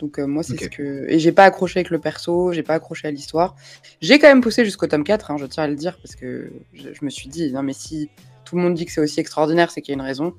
Donc 0.00 0.18
euh, 0.18 0.26
moi 0.26 0.42
c'est 0.42 0.58
ce 0.58 0.68
que 0.68 1.08
et 1.08 1.18
j'ai 1.18 1.30
pas 1.30 1.44
accroché 1.44 1.78
avec 1.78 1.90
le 1.90 1.98
perso, 1.98 2.52
j'ai 2.52 2.64
pas 2.64 2.74
accroché 2.74 3.06
à 3.06 3.10
l'histoire. 3.12 3.54
J'ai 4.00 4.18
quand 4.18 4.28
même 4.28 4.40
poussé 4.40 4.64
jusqu'au 4.64 4.88
tome 4.88 5.04
4, 5.04 5.30
hein, 5.30 5.36
je 5.38 5.44
tiens 5.44 5.64
à 5.64 5.68
le 5.68 5.76
dire 5.76 5.96
parce 6.02 6.16
que 6.16 6.50
je, 6.72 6.88
me 7.02 7.10
suis 7.10 7.28
dit 7.28 7.52
non 7.52 7.62
mais 7.62 7.74
si 7.74 8.08
tout 8.44 8.56
le 8.56 8.62
monde 8.62 8.74
dit 8.74 8.86
que 8.86 8.92
c'est 8.92 9.00
aussi 9.00 9.20
extraordinaire, 9.20 9.70
c'est 9.70 9.82
qu'il 9.82 9.92
y 9.92 9.94
a 9.94 10.00
une 10.00 10.06
raison. 10.06 10.34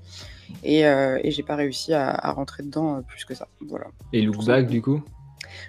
Et, 0.66 0.82
et 0.82 1.32
j'ai 1.32 1.44
pas 1.44 1.56
réussi 1.56 1.94
à, 1.94 2.32
rentrer 2.32 2.64
dedans 2.64 3.02
plus 3.04 3.24
que 3.24 3.34
ça. 3.34 3.48
Voilà. 3.62 3.86
Et 4.12 4.22
Look 4.22 4.44
Back 4.44 4.68
du 4.68 4.82
coup? 4.82 5.02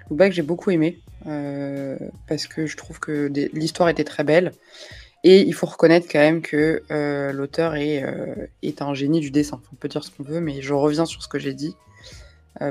Look 0.09 0.31
j'ai 0.31 0.41
beaucoup 0.41 0.71
aimé 0.71 0.99
euh, 1.27 1.97
parce 2.27 2.47
que 2.47 2.65
je 2.65 2.75
trouve 2.75 2.99
que 2.99 3.31
l'histoire 3.53 3.89
était 3.89 4.03
très 4.03 4.23
belle. 4.23 4.51
Et 5.25 5.41
il 5.41 5.53
faut 5.53 5.67
reconnaître 5.67 6.07
quand 6.11 6.19
même 6.19 6.41
que 6.41 6.83
euh, 6.91 7.31
l'auteur 7.31 7.75
est, 7.75 8.03
euh, 8.03 8.35
est, 8.61 8.81
un 8.81 8.93
génie 8.93 9.21
du 9.21 9.31
dessin. 9.31 9.61
On 9.71 9.75
peut 9.75 9.87
dire 9.87 10.03
ce 10.03 10.11
qu'on 10.11 10.23
veut, 10.23 10.41
mais 10.41 10.61
je 10.61 10.73
reviens 10.73 11.05
sur 11.05 11.23
ce 11.23 11.29
que 11.29 11.39
j'ai 11.39 11.53
dit. 11.53 11.75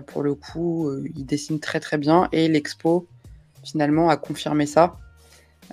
pour 0.07 0.23
le 0.23 0.35
coup, 0.35 0.91
il 1.17 1.25
dessine 1.27 1.61
très 1.61 1.81
très 1.81 1.99
bien 1.99 2.29
et 2.31 2.49
l'expo 2.49 3.07
finalement 3.65 4.11
a 4.11 4.17
confirmé 4.17 4.67
ça. 4.67 4.97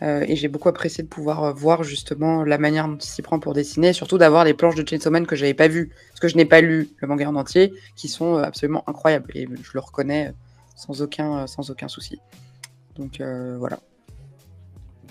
et 0.01 0.35
j'ai 0.35 0.47
beaucoup 0.47 0.69
apprécié 0.69 1.03
de 1.03 1.09
pouvoir 1.09 1.53
voir 1.53 1.83
justement 1.83 2.43
la 2.43 2.57
manière 2.57 2.87
dont 2.87 2.97
il 2.97 3.07
s'y 3.07 3.21
prend 3.21 3.39
pour 3.39 3.53
dessiner, 3.53 3.89
et 3.89 3.93
surtout 3.93 4.17
d'avoir 4.17 4.45
les 4.45 4.53
planches 4.53 4.75
de 4.75 4.87
Chainsaw 4.87 5.11
Man 5.11 5.27
que 5.27 5.35
j'avais 5.35 5.53
pas 5.53 5.67
vues, 5.67 5.91
parce 6.09 6.21
que 6.21 6.27
je 6.27 6.37
n'ai 6.37 6.45
pas 6.45 6.61
lu 6.61 6.89
le 6.97 7.07
manga 7.07 7.27
en 7.29 7.35
entier, 7.35 7.73
qui 7.95 8.07
sont 8.07 8.35
absolument 8.37 8.83
incroyables. 8.87 9.29
Et 9.35 9.47
je 9.47 9.71
le 9.73 9.79
reconnais 9.79 10.33
sans 10.79 11.01
aucun, 11.01 11.45
sans 11.45 11.69
aucun 11.69 11.89
souci. 11.89 12.19
Donc 12.97 13.19
euh, 13.19 13.57
voilà. 13.59 13.79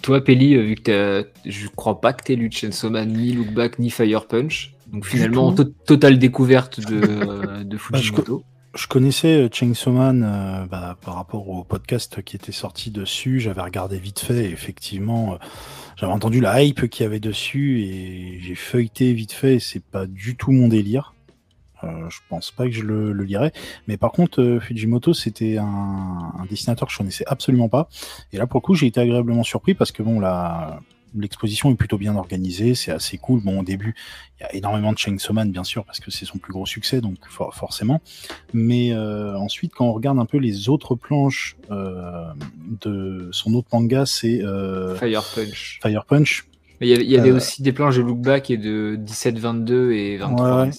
Toi, 0.01 0.25
Peli, 0.25 0.55
euh, 0.55 0.63
vu 0.63 0.75
que 0.77 1.29
je 1.45 1.69
crois 1.69 2.01
pas 2.01 2.13
que 2.13 2.25
tu 2.25 2.37
lu 2.37 2.51
Chainsaw 2.51 2.91
Man, 2.91 3.13
ni 3.13 3.33
Look 3.33 3.53
Back, 3.53 3.79
ni 3.79 3.91
Fire 3.91 4.27
Punch. 4.27 4.75
Donc 4.91 5.05
finalement, 5.05 5.55
totale 5.85 6.19
découverte 6.19 6.81
de, 6.81 7.01
de 7.65 7.77
bah, 7.77 7.99
Fujimoto. 7.99 8.43
je 8.75 8.87
connaissais 8.87 9.51
Chainsaw 9.53 9.93
Man 9.93 10.67
bah, 10.71 10.97
par 11.05 11.17
rapport 11.17 11.49
au 11.49 11.65
podcast 11.65 12.23
qui 12.23 12.37
était 12.37 12.53
sorti 12.53 12.91
dessus. 12.91 13.39
J'avais 13.39 13.61
regardé 13.61 13.99
vite 13.99 14.21
fait. 14.21 14.47
Et 14.47 14.51
effectivement, 14.51 15.39
j'avais 15.97 16.13
entendu 16.13 16.41
la 16.41 16.63
hype 16.63 16.89
qu'il 16.89 17.03
y 17.03 17.07
avait 17.07 17.21
dessus 17.21 17.83
et 17.83 18.39
j'ai 18.41 18.55
feuilleté 18.55 19.13
vite 19.13 19.33
fait. 19.33 19.59
C'est 19.59 19.85
pas 19.85 20.07
du 20.07 20.37
tout 20.37 20.53
mon 20.53 20.69
délire. 20.69 21.13
Euh, 21.85 22.09
je 22.11 22.19
pense 22.29 22.51
pas 22.51 22.65
que 22.65 22.73
je 22.73 22.83
le, 22.83 23.13
le 23.13 23.25
lirai. 23.25 23.53
Mais 23.87 23.97
par 23.97 24.13
contre, 24.13 24.43
euh, 24.43 24.61
Fujimoto, 24.61 25.15
c'était 25.15 25.59
un, 25.59 25.65
un, 25.65 26.47
dessinateur 26.49 26.89
que 26.89 26.93
je 26.93 26.99
connaissais 26.99 27.25
absolument 27.27 27.69
pas. 27.69 27.89
Et 28.33 28.39
là, 28.39 28.47
pour 28.47 28.61
le 28.61 28.63
coup, 28.63 28.75
j'ai 28.75 28.87
été 28.87 29.01
agréablement 29.01 29.45
surpris 29.45 29.75
parce 29.75 29.93
que 29.93 30.03
bon, 30.03 30.21
la, 30.21 30.81
l'exposition 31.17 31.71
est 31.71 31.75
plutôt 31.75 31.99
bien 31.99 32.17
organisée, 32.17 32.75
c'est 32.75 32.91
assez 32.91 33.19
cool. 33.19 33.41
Bon, 33.41 33.61
au 33.61 33.63
début, 33.63 33.95
il 34.39 34.45
y 34.45 34.47
a 34.47 34.55
énormément 34.55 34.93
de 34.93 34.99
Chainsaw 34.99 35.33
Man, 35.33 35.51
bien 35.51 35.65
sûr, 35.65 35.85
parce 35.85 36.01
que 36.01 36.11
c'est 36.11 36.25
son 36.25 36.39
plus 36.39 36.53
gros 36.53 36.67
succès, 36.67 37.01
donc 37.01 37.17
for 37.29 37.55
forcément. 37.55 38.01
Mais 38.53 38.93
euh, 38.93 39.37
ensuite, 39.39 39.73
quand 39.75 39.87
on 39.87 39.93
regarde 39.93 40.19
un 40.19 40.27
peu 40.27 40.39
les 40.39 40.69
autres 40.69 40.95
planches 40.95 41.57
euh, 41.71 42.25
de 42.83 43.29
son 43.33 43.55
autre 43.55 43.69
manga, 43.73 44.07
c'est 44.07 44.43
euh, 44.43 44.97
Fire 44.97 45.25
Punch. 45.35 45.79
Fire 45.83 46.05
Punch. 46.05 46.47
Mais 46.81 46.87
il 46.87 46.91
y 46.91 46.95
avait, 46.95 47.05
il 47.05 47.11
y 47.11 47.19
avait 47.19 47.33
aussi 47.33 47.63
des 47.63 47.73
planches 47.73 47.97
de 47.97 48.03
Look 48.03 48.21
Back 48.21 48.51
et 48.51 48.57
de 48.57 48.99
17-22 49.05 49.91
et 49.91 50.17
23 50.17 50.63
ouais. 50.63 50.71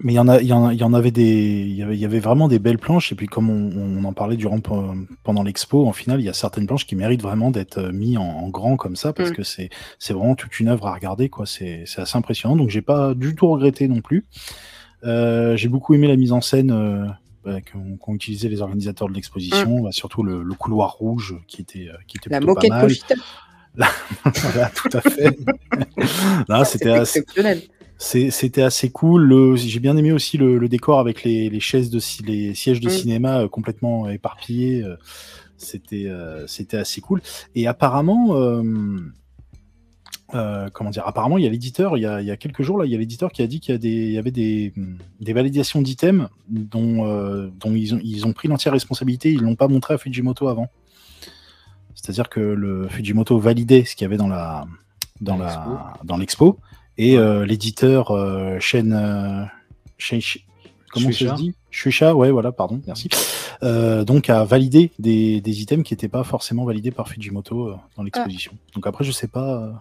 Mais 0.00 0.12
il 0.12 0.16
y 0.16 0.18
en 0.18 0.28
a, 0.28 0.40
il 0.40 0.46
y 0.46 0.52
en, 0.52 0.70
il 0.70 0.78
y 0.78 0.84
en 0.84 0.94
avait 0.94 1.10
des, 1.10 1.64
il 1.66 1.74
y 1.74 1.82
avait, 1.82 1.94
il 1.96 2.00
y 2.00 2.04
avait 2.04 2.20
vraiment 2.20 2.48
des 2.48 2.58
belles 2.58 2.78
planches. 2.78 3.12
Et 3.12 3.14
puis 3.14 3.26
comme 3.26 3.50
on, 3.50 4.00
on 4.00 4.04
en 4.04 4.12
parlait 4.12 4.36
durant 4.36 4.60
pendant 4.60 5.42
l'expo, 5.42 5.86
en 5.86 5.92
final, 5.92 6.20
il 6.20 6.24
y 6.24 6.28
a 6.28 6.32
certaines 6.32 6.66
planches 6.66 6.86
qui 6.86 6.96
méritent 6.96 7.22
vraiment 7.22 7.50
d'être 7.50 7.78
euh, 7.78 7.92
mis 7.92 8.16
en, 8.16 8.22
en, 8.22 8.48
grand 8.48 8.76
comme 8.76 8.96
ça 8.96 9.12
parce 9.12 9.30
mm. 9.30 9.34
que 9.34 9.42
c'est, 9.42 9.70
c'est 9.98 10.14
vraiment 10.14 10.34
toute 10.34 10.58
une 10.60 10.68
œuvre 10.68 10.86
à 10.86 10.94
regarder, 10.94 11.28
quoi. 11.28 11.46
C'est, 11.46 11.84
c'est 11.86 12.00
assez 12.00 12.16
impressionnant. 12.16 12.56
Donc 12.56 12.70
j'ai 12.70 12.82
pas 12.82 13.14
du 13.14 13.34
tout 13.34 13.48
regretté 13.48 13.88
non 13.88 14.00
plus. 14.00 14.24
Euh, 15.04 15.56
j'ai 15.56 15.68
beaucoup 15.68 15.94
aimé 15.94 16.08
la 16.08 16.16
mise 16.16 16.32
en 16.32 16.40
scène. 16.40 16.70
Euh, 16.70 17.06
bah, 17.44 17.60
qu'ont 17.60 17.96
qu 17.96 18.14
utilisé 18.14 18.48
les 18.48 18.62
organisateurs 18.62 19.08
de 19.08 19.14
l'exposition, 19.14 19.80
mm. 19.80 19.82
bah, 19.82 19.92
surtout 19.92 20.22
le, 20.22 20.44
le, 20.44 20.54
couloir 20.54 20.92
rouge 20.92 21.34
qui 21.48 21.60
était, 21.60 21.88
euh, 21.88 21.96
qui 22.06 22.18
était 22.18 22.30
la 22.30 22.38
plutôt 22.38 22.54
pas 22.54 22.68
mal. 22.68 22.92
Voilà, 24.24 24.70
tout 24.74 24.90
à 24.92 25.00
fait. 25.00 25.38
c'était 26.66 26.90
assez... 26.90 27.24
c'était 28.02 28.62
assez 28.62 28.90
cool. 28.90 29.56
J'ai 29.56 29.78
bien 29.78 29.96
aimé 29.96 30.12
aussi 30.12 30.36
le, 30.36 30.58
le 30.58 30.68
décor 30.68 30.98
avec 30.98 31.22
les, 31.22 31.48
les, 31.48 31.60
chaises 31.60 31.88
de 31.88 32.00
les 32.26 32.54
sièges 32.54 32.80
de 32.80 32.88
mmh. 32.88 32.90
cinéma 32.90 33.42
euh, 33.42 33.48
complètement 33.48 34.08
éparpillés. 34.08 34.82
Euh, 34.82 34.96
c'était 35.56 36.06
euh, 36.06 36.44
c'était 36.48 36.78
assez 36.78 37.00
cool. 37.00 37.22
Et 37.54 37.68
apparemment, 37.68 38.34
euh, 40.34 40.68
comment 40.72 40.90
dire 40.90 41.06
Apparemment, 41.06 41.38
il 41.38 41.44
y 41.44 41.46
a 41.46 41.50
l'éditeur. 41.50 41.96
Il, 41.96 42.00
y 42.00 42.06
a, 42.06 42.20
il 42.20 42.26
y 42.26 42.32
a 42.32 42.36
quelques 42.36 42.62
jours 42.62 42.78
là, 42.78 42.86
il 42.86 42.90
y 42.90 42.96
a 42.96 42.98
l'éditeur 42.98 43.30
qui 43.30 43.40
a 43.42 43.46
dit 43.46 43.60
qu'il 43.60 43.72
y, 43.72 43.76
a 43.76 43.78
des, 43.78 43.88
il 43.88 44.12
y 44.12 44.18
avait 44.18 44.32
des, 44.32 44.72
des 45.20 45.32
validations 45.32 45.80
d'items 45.80 46.28
dont 46.48 47.06
dont 47.60 47.74
ils 47.74 47.94
ont 47.94 48.00
ils 48.02 48.26
ont 48.26 48.32
pris 48.32 48.48
l'entière 48.48 48.72
responsabilité. 48.72 49.30
Ils 49.30 49.42
l'ont 49.42 49.56
pas 49.56 49.68
montré 49.68 49.94
à 49.94 49.98
Fujimoto 49.98 50.48
avant. 50.48 50.68
C'est-à-dire 51.94 52.28
que 52.28 52.40
le 52.40 52.88
Fujimoto 52.88 53.38
validait 53.38 53.84
ce 53.84 53.94
qu'il 53.94 54.04
y 54.04 54.06
avait 54.06 54.16
dans 54.16 54.28
la 54.28 54.66
dans 55.20 55.36
la 55.36 55.94
dans 56.02 56.16
l'expo 56.16 56.58
et 57.02 57.18
euh, 57.18 57.44
l'éditeur 57.44 58.10
euh, 58.12 58.58
Shen, 58.60 58.92
euh, 58.92 59.44
comment 60.92 61.10
Shueisha. 61.10 61.36
se 61.36 61.42
dit? 61.42 61.54
Ouais, 62.14 62.30
voilà, 62.30 62.52
pardon, 62.52 62.80
merci. 62.86 63.08
Euh, 63.62 64.04
donc 64.04 64.30
a 64.30 64.44
validé 64.44 64.90
des, 64.98 65.40
des 65.40 65.62
items 65.62 65.84
qui 65.84 65.94
n'étaient 65.94 66.08
pas 66.08 66.24
forcément 66.24 66.64
validés 66.64 66.90
par 66.90 67.08
Fujimoto 67.08 67.68
euh, 67.68 67.74
dans 67.96 68.02
l'exposition. 68.02 68.52
Ah. 68.54 68.70
Donc 68.74 68.86
après, 68.86 69.04
je 69.04 69.12
sais 69.12 69.28
pas. 69.28 69.62
Euh, 69.62 69.72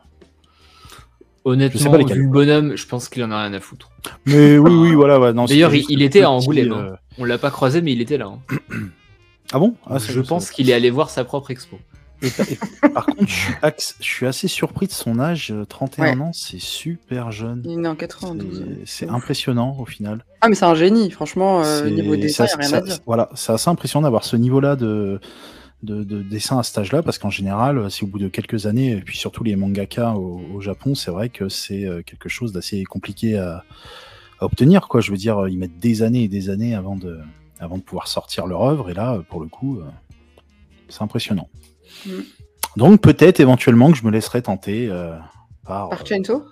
Honnêtement, 1.44 1.80
je 1.80 1.84
sais 1.84 1.90
pas 1.90 2.14
vu 2.14 2.24
le 2.24 2.30
bonhomme, 2.30 2.76
je 2.76 2.86
pense 2.86 3.10
qu'il 3.10 3.24
en 3.24 3.32
a 3.32 3.42
rien 3.44 3.54
à 3.54 3.60
foutre. 3.60 3.90
Mais 4.26 4.58
oui, 4.60 4.72
oui, 4.72 4.94
voilà. 4.94 5.20
Ouais, 5.20 5.34
D'ailleurs, 5.34 5.74
il, 5.74 5.86
il 5.90 6.04
était 6.04 6.22
à 6.22 6.30
Angoulême. 6.30 6.72
Hein. 6.72 6.98
On 7.18 7.26
l'a 7.26 7.40
pas 7.40 7.50
croisé, 7.50 7.82
mais 7.82 7.92
il 7.94 8.02
était 8.02 8.20
là. 8.20 8.28
Hein. 8.28 8.58
ah 9.52 9.58
bon? 9.60 9.74
Ah, 9.88 9.98
Je, 9.98 10.12
je 10.12 10.22
pense 10.22 10.52
qu'il 10.52 10.70
est 10.70 10.74
allé 10.74 10.92
voir 10.92 11.10
sa 11.10 11.24
propre 11.24 11.50
expo. 11.50 11.80
Et, 12.22 12.28
et, 12.28 12.90
par 12.90 13.06
contre, 13.06 13.28
je 13.28 13.34
suis, 13.34 13.54
je 14.00 14.06
suis, 14.06 14.26
assez 14.26 14.48
surpris 14.48 14.88
de 14.88 14.92
son 14.92 15.20
âge. 15.20 15.54
31 15.70 16.04
ouais. 16.04 16.22
ans, 16.22 16.32
c'est 16.34 16.60
super 16.60 17.32
jeune. 17.32 17.62
Il 17.66 17.72
est 17.72 17.78
né 17.78 17.88
en 17.88 17.96
92. 17.96 18.66
C'est 18.86 19.10
impressionnant 19.10 19.76
au 19.80 19.86
final. 19.86 20.24
Ah, 20.42 20.50
mais 20.50 20.56
c'est 20.56 20.66
un 20.66 20.76
génie, 20.76 21.12
franchement, 21.12 21.64
euh, 21.64 21.90
niveau 21.90 22.16
dessin, 22.16 22.46
il 22.46 22.54
a 22.54 22.58
rien 22.58 22.68
ça, 22.70 22.78
à 22.78 22.82
dire. 22.82 22.98
Voilà, 23.06 23.30
c'est 23.36 23.54
assez 23.54 23.70
impressionnant 23.70 24.04
d'avoir 24.04 24.24
ce 24.24 24.36
niveau-là 24.36 24.76
de, 24.76 25.20
de, 25.84 26.04
de, 26.04 26.22
dessin 26.22 26.60
à 26.60 26.64
cet 26.64 26.78
âge-là, 26.78 27.04
parce 27.04 27.18
qu'en 27.18 27.30
général, 27.30 27.90
si 27.92 28.04
au 28.04 28.08
bout 28.08 28.20
de 28.20 28.28
quelques 28.28 28.66
années, 28.66 28.92
et 28.92 29.02
puis 29.02 29.18
surtout 29.18 29.44
les 29.44 29.56
mangaka 29.56 30.14
au, 30.14 30.42
au 30.54 30.62
Japon, 30.62 30.96
c'est 30.96 31.12
vrai 31.12 31.30
que 31.30 31.50
c'est 31.50 31.86
euh, 31.86 32.02
quelque 32.04 32.30
chose 32.30 32.52
d'assez 32.54 32.84
compliqué 32.84 33.38
à, 33.38 33.64
à, 34.40 34.46
obtenir. 34.46 34.88
Quoi. 34.88 35.02
Je 35.02 35.12
veux 35.12 35.18
dire, 35.18 35.48
ils 35.48 35.58
mettent 35.58 35.80
des 35.80 36.02
années 36.02 36.24
et 36.24 36.28
des 36.28 36.50
années 36.50 36.76
avant 36.76 36.96
de, 36.96 37.20
avant 37.60 37.78
de 37.78 37.84
pouvoir 37.84 38.08
sortir 38.08 38.48
leur 38.48 38.64
œuvre, 38.64 38.90
et 38.90 38.94
là, 38.94 39.22
pour 39.30 39.42
le 39.42 39.48
coup, 39.48 39.80
euh, 39.80 39.84
c'est 40.90 41.02
impressionnant. 41.02 41.48
Mm. 42.06 42.12
Donc 42.78 43.02
peut-être 43.02 43.40
éventuellement 43.40 43.92
que 43.92 43.98
je 43.98 44.06
me 44.06 44.12
laisserai 44.12 44.42
tenter 44.42 44.88
euh, 44.90 45.16
par. 45.66 45.90
Par 45.90 46.06
Chainsaw 46.06 46.44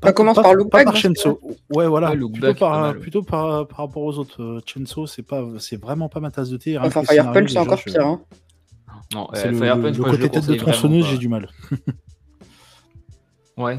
pas, 0.00 0.12
commence 0.12 0.36
pas, 0.36 0.42
par 0.42 0.54
Look 0.54 0.70
pas 0.70 0.78
Back. 0.78 0.86
par 0.86 0.96
Chainsaw. 0.96 1.40
Ouais, 1.74 1.86
voilà. 1.86 2.10
Ouais, 2.10 2.16
plutôt, 2.16 2.54
par, 2.54 2.80
mal, 2.80 2.98
plutôt 2.98 3.22
par, 3.22 3.66
par, 3.66 3.78
rapport 3.78 4.02
aux 4.02 4.18
autres. 4.18 4.42
Euh, 4.42 4.60
Chainsaw, 4.64 5.06
c'est 5.06 5.22
pas, 5.22 5.44
c'est 5.58 5.80
vraiment 5.80 6.08
pas 6.08 6.20
ma 6.20 6.30
tasse 6.30 6.50
de 6.50 6.56
thé. 6.56 6.78
Enfin, 6.78 7.02
Fire 7.02 7.32
Punch, 7.32 7.50
c'est 7.50 7.58
encore 7.58 7.78
je... 7.78 7.84
pire. 7.84 8.06
Hein. 8.06 8.20
Non, 9.14 9.28
c'est 9.32 9.48
euh, 9.48 9.50
le, 9.52 9.56
Fire 9.56 9.80
Punch, 9.80 9.96
le, 9.96 10.04
le 10.04 10.10
côté 10.10 10.28
tête 10.28 10.46
de 10.46 10.54
tronçonneuse, 10.54 11.06
j'ai 11.06 11.18
du 11.18 11.28
mal. 11.28 11.48
ouais. 13.56 13.78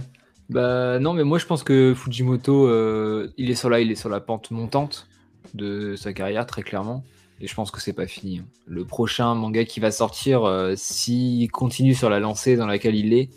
Bah 0.50 1.00
non, 1.00 1.13
mais 1.13 1.26
moi 1.26 1.39
je 1.39 1.46
pense 1.46 1.63
que 1.63 1.93
Fujimoto, 1.93 2.67
euh, 2.67 3.34
il 3.38 3.52
est 3.52 3.56
sur 3.56 3.70
là, 3.70 3.82
il 3.82 3.91
est 3.91 3.96
sur 3.96 4.10
la 4.10 4.22
pente 4.22 4.50
montante 4.52 5.08
de 5.54 5.96
sa 5.98 6.13
carrière 6.13 6.46
très 6.46 6.63
clairement. 6.63 7.04
Et 7.39 7.47
je 7.47 7.54
pense 7.54 7.71
que 7.71 7.80
c'est 7.80 7.93
pas 7.93 8.08
fini. 8.08 8.41
Le 8.65 8.86
prochain 8.86 9.36
manga 9.36 9.63
qui 9.63 9.80
va 9.80 9.91
sortir, 9.91 10.43
euh, 10.43 10.73
s'il 10.76 11.50
continue 11.52 11.93
sur 11.93 12.10
la 12.10 12.19
lancée 12.19 12.56
dans 12.56 12.65
laquelle 12.65 12.95
il 12.95 13.13
est, 13.13 13.30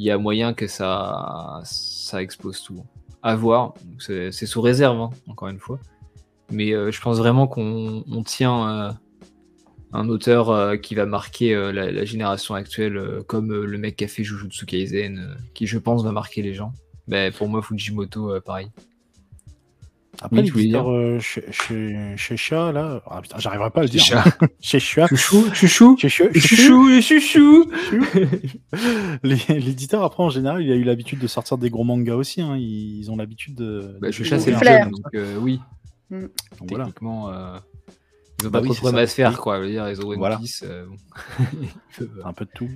il 0.00 0.06
y 0.06 0.10
a 0.10 0.18
moyen 0.18 0.54
que 0.54 0.66
ça, 0.66 1.60
ça 1.64 2.22
explose 2.22 2.62
tout. 2.62 2.82
À 3.22 3.36
voir. 3.36 3.74
C'est 3.98 4.32
sous 4.32 4.62
réserve, 4.62 4.98
hein, 4.98 5.10
encore 5.28 5.48
une 5.48 5.58
fois. 5.58 5.78
Mais 6.50 6.72
euh, 6.72 6.90
je 6.90 7.00
pense 7.00 7.18
vraiment 7.18 7.46
qu'on 7.46 8.02
on 8.10 8.22
tient 8.22 8.68
euh, 8.68 8.92
un 9.92 10.08
auteur 10.08 10.50
euh, 10.50 10.76
qui 10.76 10.94
va 10.94 11.06
marquer 11.06 11.54
la, 11.72 12.04
génération 12.04 12.54
actuelle, 12.54 13.22
comme 13.26 13.52
le 13.52 13.78
mec 13.78 13.96
qui 13.96 14.04
a 14.04 14.08
fait 14.08 14.24
Jujutsu 14.24 14.66
Kaisen, 14.66 15.36
qui 15.54 15.66
je 15.66 15.78
pense 15.78 16.02
va 16.02 16.12
marquer 16.12 16.42
les 16.42 16.54
gens. 16.54 16.72
Mais 17.06 17.30
pour 17.30 17.48
moi, 17.48 17.60
Fujimoto, 17.62 18.40
pareil. 18.40 18.70
Après, 20.22 20.42
oui, 20.42 20.50
l'éditeur 20.50 20.90
euh, 20.90 21.18
chez, 21.20 21.44
chez, 21.50 22.14
chez 22.16 22.36
Chat, 22.36 22.72
là, 22.72 23.02
ah, 23.06 23.22
putain, 23.22 23.38
j'arriverai 23.38 23.70
pas 23.70 23.80
à 23.80 23.82
le 23.84 23.88
dire. 23.88 24.02
chez 24.60 24.80
Chat. 24.80 25.06
Chouchou, 25.06 25.46
chouchou, 25.54 25.96
chouchou, 25.96 26.28
chouchou, 26.34 27.00
chouchou. 27.00 27.70
L'éditeur, 29.22 30.02
après, 30.02 30.22
en 30.22 30.28
général, 30.28 30.62
il 30.62 30.70
a 30.70 30.74
eu 30.74 30.82
l'habitude 30.84 31.20
de 31.20 31.26
sortir 31.26 31.58
des 31.58 31.70
gros 31.70 31.84
mangas 31.84 32.16
aussi. 32.16 32.42
Hein. 32.42 32.56
Ils 32.58 33.10
ont 33.10 33.16
l'habitude 33.16 33.54
de. 33.54 33.96
Bah, 34.00 34.10
Chat, 34.10 34.38
c'est 34.40 34.52
jeune, 34.52 34.90
donc 34.90 35.14
euh, 35.14 35.36
oui. 35.38 35.60
Mm. 36.10 36.20
Donc, 36.58 36.68
Techniquement, 36.68 37.22
voilà. 37.22 37.38
euh, 37.38 37.58
ils 38.40 38.46
ont 38.46 38.50
bah, 38.50 38.60
pas 38.60 38.66
oui, 38.66 38.76
trop 38.76 38.90
de 38.90 38.96
à 38.98 39.06
se 39.06 39.14
faire, 39.14 39.40
quoi. 39.40 39.58
Je 39.58 39.62
veux 39.62 39.70
dire, 39.70 39.88
ils 39.88 40.04
ont 40.04 40.08
One 40.08 40.18
voilà. 40.18 40.36
Piece. 40.36 40.64
Euh, 42.00 42.06
un 42.24 42.32
peu 42.32 42.44
de 42.44 42.50
tout. 42.54 42.70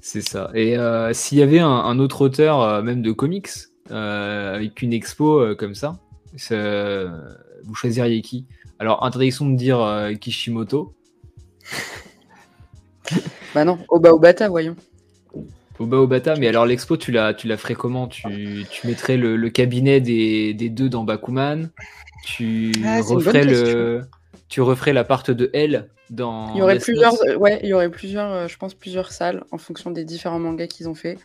C'est 0.00 0.22
ça. 0.22 0.50
Et 0.54 0.76
euh, 0.76 1.12
s'il 1.12 1.38
y 1.38 1.42
avait 1.42 1.60
un, 1.60 1.68
un, 1.68 1.98
autre 1.98 2.22
auteur, 2.22 2.82
même 2.82 3.02
de 3.02 3.12
comics, 3.12 3.50
avec 3.90 4.82
une 4.82 4.92
expo 4.92 5.54
comme 5.56 5.74
ça, 5.74 6.00
vous 6.32 7.74
choisiriez 7.74 8.22
qui? 8.22 8.46
Alors, 8.78 9.04
interdiction 9.04 9.48
de 9.48 9.56
dire 9.56 9.80
euh, 9.80 10.12
Kishimoto. 10.14 10.94
bah 13.54 13.64
non, 13.64 13.78
Oba 13.88 14.10
Obata, 14.10 14.48
voyons. 14.48 14.76
Oba 15.78 15.98
Obata, 15.98 16.34
mais 16.36 16.48
alors 16.48 16.66
l'expo, 16.66 16.96
tu 16.96 17.12
la, 17.12 17.32
tu 17.34 17.46
la 17.46 17.56
ferais 17.56 17.74
comment? 17.74 18.08
Tu, 18.08 18.64
tu, 18.70 18.86
mettrais 18.86 19.16
le, 19.16 19.36
le 19.36 19.50
cabinet 19.50 20.00
des, 20.00 20.52
des, 20.54 20.68
deux 20.68 20.88
dans 20.88 21.04
Bakuman? 21.04 21.70
Tu 22.24 22.72
ah, 22.84 23.00
referais 23.02 23.44
le. 23.44 24.02
Tu 24.48 24.60
referais 24.60 24.92
la 24.92 25.04
part 25.04 25.22
de 25.22 25.50
L 25.52 25.88
dans. 26.10 26.52
Il 26.54 26.58
y 26.58 26.62
aurait 26.62 26.78
plusieurs, 26.78 27.14
ouais, 27.38 27.60
il 27.62 27.68
y 27.68 27.72
aurait 27.74 27.90
plusieurs, 27.90 28.32
euh, 28.32 28.48
je 28.48 28.56
pense, 28.58 28.74
plusieurs 28.74 29.12
salles 29.12 29.44
en 29.50 29.58
fonction 29.58 29.90
des 29.90 30.04
différents 30.04 30.38
mangas 30.38 30.66
qu'ils 30.66 30.88
ont 30.88 30.94
fait. 30.94 31.18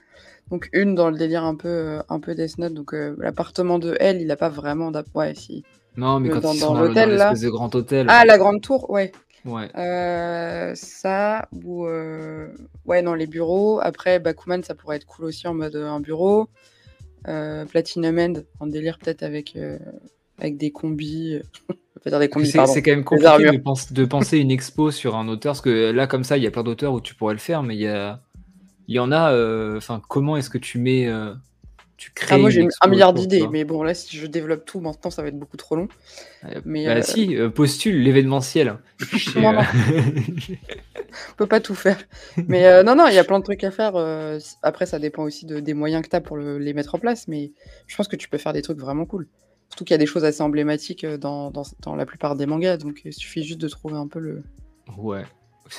Donc 0.51 0.69
une 0.73 0.95
dans 0.95 1.09
le 1.09 1.17
délire 1.17 1.43
un 1.43 1.55
peu, 1.55 1.67
euh, 1.67 1.99
un 2.09 2.19
peu 2.19 2.35
Death 2.35 2.57
Note. 2.57 2.73
Donc 2.73 2.93
euh, 2.93 3.15
l'appartement 3.19 3.79
de 3.79 3.95
elle, 3.99 4.21
il 4.21 4.31
a 4.31 4.35
pas 4.35 4.49
vraiment 4.49 4.91
d'app. 4.91 5.07
Ouais, 5.13 5.33
si. 5.35 5.63
Non, 5.95 6.19
mais 6.19 6.29
quand 6.29 6.41
dans, 6.41 6.53
ils 6.53 6.59
sont 6.59 6.73
dans, 6.73 6.81
l'hôtel 6.81 7.15
là. 7.15 7.33
de 7.33 7.49
grand 7.49 7.73
hôtel. 7.73 8.07
Ah, 8.09 8.23
la 8.25 8.37
grande 8.37 8.61
tour, 8.61 8.89
ouais. 8.89 9.11
Ouais. 9.45 9.69
Euh, 9.77 10.73
ça 10.75 11.47
ou 11.63 11.85
euh... 11.85 12.49
ouais, 12.85 13.01
non, 13.01 13.13
les 13.13 13.27
bureaux. 13.27 13.79
Après, 13.81 14.19
Bakuman, 14.19 14.61
ça 14.63 14.75
pourrait 14.75 14.97
être 14.97 15.05
cool 15.05 15.25
aussi 15.25 15.47
en 15.47 15.53
mode 15.53 15.75
un 15.75 15.99
bureau. 15.99 16.47
Platinum 17.23 18.19
End 18.19 18.33
en 18.61 18.67
délire 18.67 18.97
peut-être 18.99 19.23
avec 19.23 19.57
avec 20.37 20.57
des 20.57 20.71
combis. 20.71 21.39
C'est 22.05 22.81
quand 22.81 22.91
même 22.91 23.03
compliqué 23.03 23.51
de, 23.51 23.57
pense, 23.57 23.91
de, 23.91 24.05
penser 24.05 24.37
une 24.37 24.51
expo 24.51 24.91
sur 24.91 25.15
un 25.15 25.27
auteur, 25.27 25.51
parce 25.51 25.61
que 25.61 25.91
là, 25.91 26.07
comme 26.07 26.23
ça, 26.23 26.37
il 26.37 26.43
y 26.43 26.47
a 26.47 26.51
plein 26.51 26.63
d'auteurs 26.63 26.93
où 26.93 27.01
tu 27.01 27.15
pourrais 27.15 27.33
le 27.33 27.39
faire, 27.39 27.63
mais 27.63 27.75
il 27.75 27.81
y 27.81 27.87
a, 27.87 28.21
il 28.87 28.95
y 28.95 28.99
en 28.99 29.11
a. 29.11 29.33
Enfin, 29.77 30.01
comment 30.07 30.37
est-ce 30.37 30.49
que 30.49 30.57
tu 30.57 30.77
mets 30.79 31.09
tu 31.97 32.11
Ah, 32.15 32.19
crées 32.25 32.37
moi, 32.37 32.51
une 32.51 32.55
j'ai 32.55 32.67
un 32.81 32.87
milliard 32.89 33.11
tu 33.13 33.21
d'idées, 33.21 33.47
mais 33.47 33.63
bon, 33.63 33.81
là, 33.81 33.95
si 33.95 34.15
je 34.17 34.27
développe 34.27 34.65
tout 34.65 34.79
maintenant, 34.79 35.09
ça 35.09 35.23
va 35.23 35.29
être 35.29 35.39
beaucoup 35.39 35.57
trop 35.57 35.75
long. 35.75 35.87
Euh, 36.45 36.61
Mais 36.63 36.85
bah 36.85 36.97
euh, 36.97 37.01
si, 37.01 37.35
euh, 37.35 37.49
postule 37.49 38.03
l'événementiel. 38.03 38.77
Non, 39.35 39.41
non. 39.53 39.59
euh, 39.61 39.63
on 41.31 41.35
peut 41.37 41.47
pas 41.47 41.59
tout 41.59 41.73
faire. 41.73 41.97
Mais 42.47 42.67
euh, 42.67 42.83
non, 42.83 42.95
non, 42.95 43.07
il 43.07 43.15
y 43.15 43.17
a 43.17 43.23
plein 43.23 43.39
de 43.39 43.43
trucs 43.43 43.63
à 43.63 43.71
faire. 43.71 43.95
euh, 43.95 44.37
Après, 44.61 44.85
ça 44.85 44.99
dépend 44.99 45.23
aussi 45.23 45.47
de- 45.47 45.59
des 45.59 45.73
moyens 45.73 46.03
que 46.03 46.09
tu 46.09 46.15
as 46.15 46.21
pour 46.21 46.37
le- 46.37 46.59
les 46.59 46.73
mettre 46.75 46.93
en 46.93 46.99
place, 46.99 47.27
mais 47.27 47.51
je 47.87 47.95
pense 47.95 48.07
que 48.07 48.15
tu 48.15 48.29
peux 48.29 48.37
faire 48.37 48.53
des 48.53 48.61
trucs 48.61 48.79
vraiment 48.79 49.05
cool. 49.05 49.27
Surtout 49.69 49.83
qu'il 49.83 49.93
y 49.93 49.95
a 49.95 49.99
des 49.99 50.05
choses 50.05 50.23
assez 50.23 50.41
emblématiques 50.43 51.03
euh, 51.03 51.17
dans, 51.17 51.49
dans, 51.49 51.63
dans 51.81 51.95
la 51.95 52.05
plupart 52.05 52.35
des 52.35 52.45
mangas, 52.45 52.77
donc 52.77 53.01
il 53.05 53.13
suffit 53.13 53.43
juste 53.43 53.59
de 53.59 53.67
trouver 53.67 53.95
un 53.95 54.07
peu 54.07 54.19
le. 54.19 54.43
Ouais. 54.97 55.23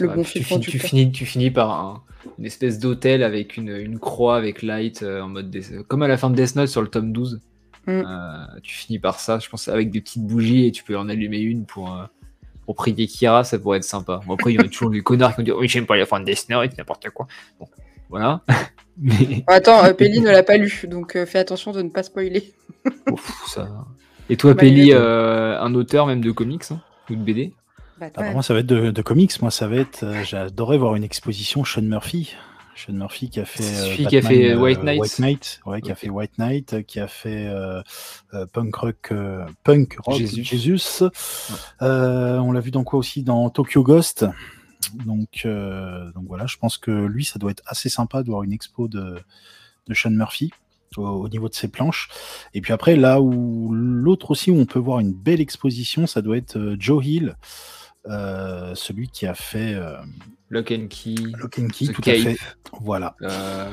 Le 0.01 0.09
bon 0.09 0.23
tu, 0.23 0.43
finis, 0.43 0.61
tu, 0.61 0.79
finis, 0.79 1.13
tu 1.13 1.27
finis 1.27 1.51
par 1.51 1.71
un- 1.71 2.03
une 2.39 2.47
espèce 2.47 2.79
d'hôtel 2.79 3.23
avec 3.23 3.57
une, 3.57 3.69
une 3.77 3.99
croix 3.99 4.37
avec 4.37 4.63
light 4.63 5.03
euh, 5.03 5.23
en 5.23 5.29
mode 5.29 5.57
comme 5.89 6.03
à 6.03 6.09
la 6.09 6.17
fin 6.17 6.31
de 6.31 6.37
Death 6.37 6.57
Note 6.57 6.69
sur 6.69 6.83
le 6.83 6.89
tome 6.89 7.13
12. 7.13 7.41
Mm. 7.87 7.91
Euh, 7.91 8.45
tu 8.63 8.75
finis 8.75 8.99
par 8.99 9.19
ça, 9.21 9.39
je 9.39 9.49
pense, 9.49 9.69
avec 9.69 9.91
des 9.91 10.01
petites 10.01 10.27
bougies 10.27 10.67
et 10.67 10.73
tu 10.73 10.85
peux 10.85 10.97
en 10.97 11.09
allumer 11.09 11.39
une 11.39 11.65
pour, 11.65 11.93
euh, 11.95 12.05
pour 12.67 12.75
prier 12.75 13.07
Kira, 13.07 13.45
ça 13.45 13.59
pourrait 13.59 13.79
être 13.79 13.85
sympa. 13.85 14.21
Bon, 14.27 14.35
après, 14.35 14.53
il 14.53 14.57
y 14.57 14.59
en 14.59 14.65
a 14.65 14.69
toujours 14.69 14.91
des 14.91 15.01
connards 15.01 15.33
qui 15.33 15.39
vont 15.39 15.45
dire 15.45 15.57
Oui, 15.57 15.69
j'aime 15.69 15.87
pas 15.87 15.97
la 15.97 16.07
fin 16.07 16.21
de 16.21 16.25
Death 16.27 16.49
Note, 16.51 16.77
n'importe 16.77 17.09
quoi. 17.11 17.27
Bon, 17.59 17.67
voilà. 18.11 18.43
Mais 19.01 19.45
Attends, 19.47 19.95
Pelli 19.95 20.21
ne 20.21 20.31
l'a 20.31 20.43
pas 20.43 20.57
lu, 20.57 20.85
donc 20.91 21.17
fais 21.25 21.39
attention 21.39 21.73
de 21.73 21.83
ne 21.83 21.89
pas 21.89 22.03
spoiler. 22.03 22.53
ouf, 23.11 23.45
ça. 23.47 23.69
Et 24.31 24.37
toi, 24.37 24.55
euh, 24.63 25.59
un 25.61 25.75
auteur 25.75 26.07
même 26.07 26.21
de 26.21 26.31
comics 26.31 26.65
hein, 26.71 26.81
ou 27.09 27.15
de 27.15 27.21
BD 27.23 27.53
Bah, 27.99 28.07
Ah, 28.17 28.23
bah, 28.23 28.33
moi, 28.33 28.43
ça 28.43 28.55
va 28.55 28.61
être 28.61 28.67
de, 28.67 28.91
de 28.91 29.03
comics. 29.03 29.41
Moi, 29.43 29.51
ça 29.51 29.67
va 29.69 29.77
être. 29.77 30.03
euh, 30.05 30.23
J'adorais 30.25 30.79
voir 30.79 30.95
une 30.97 31.05
exposition 31.05 31.65
Sean 31.65 31.83
Murphy. 31.83 32.35
Sean 32.75 32.93
Murphy 32.93 33.29
qui 33.29 33.41
a 33.41 33.45
fait. 33.45 33.65
Euh, 33.65 34.07
qui 34.09 34.17
a 34.17 34.23
fait 34.23 34.53
euh, 34.53 34.57
White 34.59 34.83
Knight. 34.85 35.01
White 35.01 35.19
Knight, 35.19 35.61
ouais, 35.67 35.81
qui 35.81 35.91
a 35.91 35.95
fait 35.97 36.09
White 36.09 36.39
Knight, 36.39 36.87
qui 36.87 37.01
a 37.01 37.09
fait 37.09 37.53
Punk 38.53 38.75
Rock, 38.77 39.13
Punk 39.65 39.97
Rock 40.05 40.17
Jesus. 40.19 40.45
Jesus. 40.45 41.05
On 41.81 42.53
l'a 42.53 42.61
vu 42.61 42.71
dans 42.71 42.85
quoi 42.85 42.99
aussi? 42.99 43.23
Dans 43.23 43.51
Tokyo 43.51 43.83
Ghost. 43.83 44.27
Donc, 45.05 45.45
donc 45.45 46.25
voilà, 46.29 46.47
je 46.47 46.57
pense 46.57 46.79
que 46.79 46.91
lui, 46.93 47.25
ça 47.25 47.39
doit 47.41 47.51
être 47.51 47.65
assez 47.67 47.89
sympa 47.89 48.23
de 48.23 48.29
voir 48.31 48.45
une 48.45 48.53
expo 48.53 48.87
de, 48.87 49.19
de 49.89 49.95
Sean 49.95 50.11
Murphy 50.11 50.53
au, 50.97 51.03
au 51.05 51.29
niveau 51.29 51.49
de 51.49 51.55
ses 51.55 51.67
planches. 51.69 52.09
Et 52.55 52.61
puis 52.61 52.73
après, 52.73 52.95
là 52.95 53.21
où 53.21 53.71
l'autre 53.73 54.31
aussi, 54.31 54.53
où 54.53 54.57
on 54.57 54.67
peut 54.67 54.79
voir 54.79 55.01
une 55.01 55.13
belle 55.13 55.41
exposition, 55.41 56.07
ça 56.07 56.23
doit 56.23 56.37
être 56.37 56.77
Joe 56.79 57.05
Hill, 57.05 57.37
euh, 58.09 58.75
celui 58.75 59.09
qui 59.09 59.27
a 59.27 59.35
fait 59.35 59.75
euh, 59.75 59.97
Lock 60.51 60.73
and 60.73 60.87
Key, 60.89 61.15
Lock 61.39 61.59
and 61.59 61.69
Key, 61.69 61.89
The 61.89 61.93
tout 61.93 62.03
à 62.07 62.15
fait. 62.15 62.37
Voilà. 62.81 63.15
euh, 63.23 63.69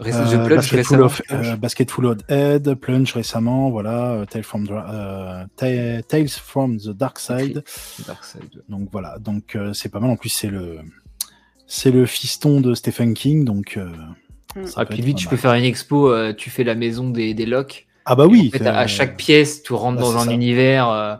Euh, 0.00 0.04
The 0.04 0.44
Plunge 0.46 0.48
Basket, 0.54 0.84
full 0.86 1.02
récemment. 1.02 1.04
of, 1.06 1.22
euh, 1.32 1.56
Basket 1.56 1.90
Full 1.90 2.06
of 2.06 2.18
Head, 2.28 2.74
Plunge 2.76 3.12
récemment, 3.14 3.68
voilà, 3.70 4.24
Tales 4.30 4.44
from, 4.44 4.64
the- 4.68 5.48
Ta- 5.56 6.02
Tales 6.06 6.28
from 6.28 6.78
the 6.78 6.90
Dark 6.90 7.18
Side. 7.18 7.64
Ouais. 8.08 8.14
Donc 8.68 8.88
voilà, 8.92 9.18
donc 9.18 9.56
euh, 9.56 9.72
c'est 9.72 9.88
pas 9.88 9.98
mal. 9.98 10.10
En 10.10 10.16
plus, 10.16 10.28
c'est 10.28 10.50
le 10.50 10.78
c'est 11.66 11.90
le 11.90 12.06
fiston 12.06 12.60
de 12.60 12.74
Stephen 12.74 13.12
King, 13.14 13.44
donc. 13.44 13.76
euh, 13.76 13.90
Mm. 14.56 14.64
ça 14.66 14.80
Ah, 14.82 14.86
puis 14.86 15.02
lui, 15.02 15.14
tu 15.14 15.26
mal. 15.26 15.30
peux 15.30 15.36
faire 15.36 15.52
une 15.54 15.64
expo, 15.64 16.10
euh, 16.10 16.32
tu 16.32 16.48
fais 16.48 16.64
la 16.64 16.74
maison 16.74 17.10
des, 17.10 17.34
des 17.34 17.44
locks. 17.44 17.86
Ah 18.06 18.14
bah 18.14 18.26
oui. 18.26 18.50
en 18.54 18.56
fait, 18.58 18.66
à 18.66 18.86
chaque 18.86 19.16
pièce, 19.18 19.62
tu 19.62 19.74
rentres 19.74 19.96
bah, 19.98 20.04
dans 20.04 20.16
un 20.16 20.24
ça. 20.26 20.32
univers. 20.32 20.88
euh, 20.88 21.16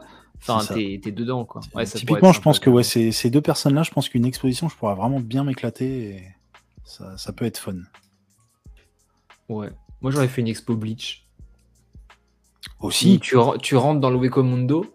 Enfin, 0.47 0.65
t'es 0.75 0.99
dedans, 1.13 1.45
quoi. 1.45 1.61
Ouais, 1.75 1.85
ça 1.85 1.93
pourrait 1.93 2.01
Typiquement, 2.01 2.33
je 2.33 2.41
pense 2.41 2.59
que 2.59 2.71
ouais, 2.71 2.83
ces, 2.83 3.13
ces 3.13 3.29
deux 3.31 3.41
personnes-là, 3.41 3.83
je 3.83 3.91
pense 3.91 4.09
qu'une 4.09 4.25
exposition, 4.25 4.69
je 4.69 4.77
pourrais 4.77 4.95
vraiment 4.95 5.21
bien 5.21 5.45
m'éclater. 5.45 6.11
Et 6.11 6.23
ça, 6.85 7.17
ça 7.19 7.33
peut 7.33 7.45
être 7.45 7.59
fun. 7.59 7.75
Ouais. 9.49 9.69
Moi, 10.01 10.11
j'aurais 10.11 10.29
fait 10.29 10.41
une 10.41 10.49
expo 10.49 10.77
Bleach. 10.77 11.27
Aussi. 12.81 13.19
Tu, 13.21 13.37
ren- 13.37 13.59
tu 13.59 13.77
rentres 13.77 14.01
dans 14.01 14.11
le 14.11 14.19
Wekomundo. 14.19 14.87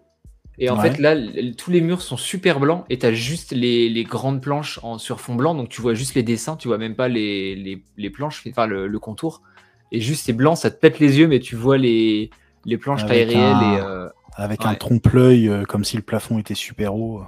Et 0.56 0.70
en 0.70 0.78
Ouais. 0.78 0.90
fait, 0.92 0.98
là, 0.98 1.16
tous 1.58 1.72
les 1.72 1.80
murs 1.80 2.00
sont 2.00 2.16
super 2.16 2.60
blancs 2.60 2.84
et 2.88 2.98
tu 2.98 3.04
as 3.06 3.12
juste 3.12 3.50
les, 3.52 3.88
les 3.88 4.04
grandes 4.04 4.40
planches 4.40 4.78
en, 4.84 4.98
sur 4.98 5.20
fond 5.20 5.34
blanc. 5.34 5.54
Donc, 5.54 5.68
tu 5.68 5.82
vois 5.82 5.94
juste 5.94 6.14
les 6.14 6.22
dessins, 6.22 6.56
tu 6.56 6.68
vois 6.68 6.78
même 6.78 6.94
pas 6.94 7.08
les, 7.08 7.56
les, 7.56 7.82
les 7.96 8.10
planches, 8.10 8.44
enfin 8.48 8.66
le, 8.66 8.86
le 8.86 8.98
contour. 9.00 9.42
Et 9.90 10.00
juste, 10.00 10.24
c'est 10.24 10.32
blanc, 10.32 10.54
ça 10.54 10.70
te 10.70 10.78
pète 10.78 11.00
les 11.00 11.18
yeux, 11.18 11.26
mais 11.26 11.40
tu 11.40 11.56
vois 11.56 11.76
les, 11.76 12.30
les 12.64 12.78
planches 12.78 13.04
taille 13.04 13.22
Avec 13.22 13.34
réelle. 13.34 13.56
un- 13.56 13.72
Et, 13.72 13.78
euh, 13.80 14.08
Avec 14.36 14.64
un 14.66 14.74
trompe-l'œil, 14.74 15.48
euh, 15.48 15.64
comme 15.64 15.84
si 15.84 15.96
le 15.96 16.02
plafond 16.02 16.38
était 16.38 16.54
super 16.54 16.94
haut. 16.96 17.22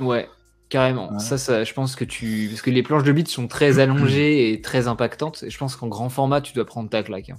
Ouais, 0.00 0.28
carrément. 0.68 1.12
Ouais. 1.12 1.18
Ça, 1.20 1.38
ça, 1.38 1.62
je 1.64 1.72
pense 1.72 1.94
que 1.94 2.04
tu. 2.04 2.48
Parce 2.50 2.62
que 2.62 2.70
les 2.70 2.82
planches 2.82 3.04
de 3.04 3.12
Bleach 3.12 3.28
sont 3.30 3.46
très 3.48 3.78
allongées 3.80 4.52
et 4.52 4.60
très 4.60 4.88
impactantes. 4.88 5.42
Et 5.44 5.50
je 5.50 5.58
pense 5.58 5.76
qu'en 5.76 5.86
grand 5.88 6.08
format, 6.08 6.40
tu 6.40 6.52
dois 6.54 6.64
prendre 6.64 6.90
ta 6.90 7.02
claque. 7.02 7.30
hein. 7.30 7.38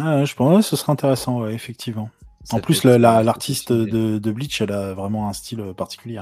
Ah, 0.00 0.24
je 0.24 0.34
pense 0.34 0.64
que 0.64 0.70
ce 0.70 0.76
serait 0.76 0.90
intéressant, 0.92 1.40
ouais, 1.42 1.54
effectivement. 1.54 2.10
Ça 2.42 2.56
en 2.56 2.60
plus, 2.60 2.82
la- 2.84 2.98
la- 2.98 3.22
l'artiste 3.22 3.72
de, 3.72 4.18
de 4.18 4.32
Bleach, 4.32 4.60
elle 4.60 4.72
a 4.72 4.94
vraiment 4.94 5.28
un 5.28 5.32
style 5.32 5.60
euh, 5.60 5.72
particulier. 5.72 6.20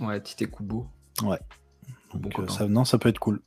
Ouais, 0.00 0.20
Tite 0.20 0.50
Kubo. 0.50 0.86
Ouais. 1.22 1.38
Bon 2.12 2.20
Donc, 2.20 2.32
euh, 2.38 2.42
copain. 2.42 2.52
ça, 2.52 2.66
non, 2.68 2.84
ça 2.84 2.96
peut 2.98 3.08
être 3.10 3.18
cool. 3.18 3.40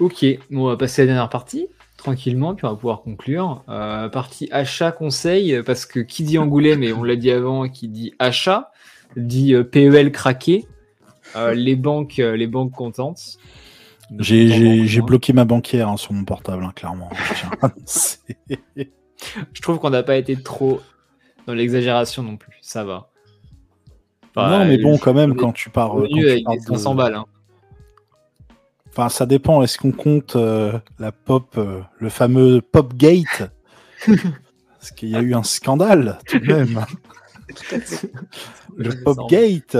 Ok, 0.00 0.24
bon, 0.50 0.64
on 0.64 0.68
va 0.68 0.76
passer 0.76 1.02
à 1.02 1.04
la 1.04 1.12
dernière 1.12 1.28
partie, 1.28 1.68
tranquillement, 2.02 2.54
puis 2.54 2.66
on 2.66 2.70
va 2.70 2.76
pouvoir 2.76 3.02
conclure. 3.02 3.62
Euh, 3.68 4.08
partie 4.08 4.48
achat 4.50 4.92
conseil, 4.92 5.62
parce 5.64 5.86
que 5.86 6.00
qui 6.00 6.22
dit 6.24 6.38
Angoulême, 6.38 6.82
et 6.82 6.92
on 6.92 7.02
l'a 7.04 7.16
dit 7.16 7.30
avant, 7.30 7.68
qui 7.68 7.88
dit 7.88 8.12
achat, 8.18 8.70
dit 9.16 9.54
euh, 9.54 9.62
PEL 9.64 10.10
craqué. 10.12 10.66
Euh, 11.36 11.54
les 11.54 11.76
banques, 11.76 12.16
les 12.16 12.46
banques 12.48 12.72
contentes. 12.72 13.36
J'ai- 14.18 15.00
bloqué 15.02 15.32
ma 15.32 15.44
banquière 15.44 15.88
hein, 15.88 15.96
sur 15.96 16.12
mon 16.12 16.24
portable, 16.24 16.64
hein, 16.64 16.72
clairement. 16.74 17.08
Je 18.76 19.60
trouve 19.62 19.78
qu'on 19.78 19.90
n'a 19.90 20.02
pas 20.02 20.16
été 20.16 20.34
trop 20.42 20.80
dans 21.46 21.54
l'exagération 21.54 22.22
non 22.22 22.36
plus. 22.36 22.58
Ça 22.62 22.82
va. 22.84 23.10
non, 24.36 24.64
mais 24.64 24.78
bon, 24.78 24.96
je- 24.96 25.00
quand 25.02 25.14
même, 25.14 25.36
quand 25.36 25.52
tu 25.52 25.70
pars. 25.70 25.92
revenu 25.92 26.08
quand 26.14 26.20
tu 26.22 26.28
avec 26.30 26.44
pars 26.44 26.54
des 26.54 26.60
500 26.60 26.92
de- 26.92 26.96
balles. 26.96 27.14
hein. 27.14 27.24
Enfin, 28.90 29.08
ça 29.08 29.26
dépend. 29.26 29.62
Est-ce 29.62 29.78
qu'on 29.78 29.92
compte 29.92 30.36
euh, 30.36 30.78
la 30.98 31.12
pop, 31.12 31.54
euh, 31.56 31.80
le 31.98 32.08
fameux 32.08 32.60
Pop 32.60 32.94
Gate 32.94 33.50
Parce 34.06 34.90
qu'il 34.92 35.10
y 35.10 35.16
a 35.16 35.20
eu 35.20 35.34
un 35.34 35.42
scandale 35.42 36.18
tout 36.26 36.38
de 36.38 36.52
même. 36.52 36.84
Fait. 37.54 38.10
Le 38.76 39.02
Pop. 39.02 39.28
Gate. 39.28 39.76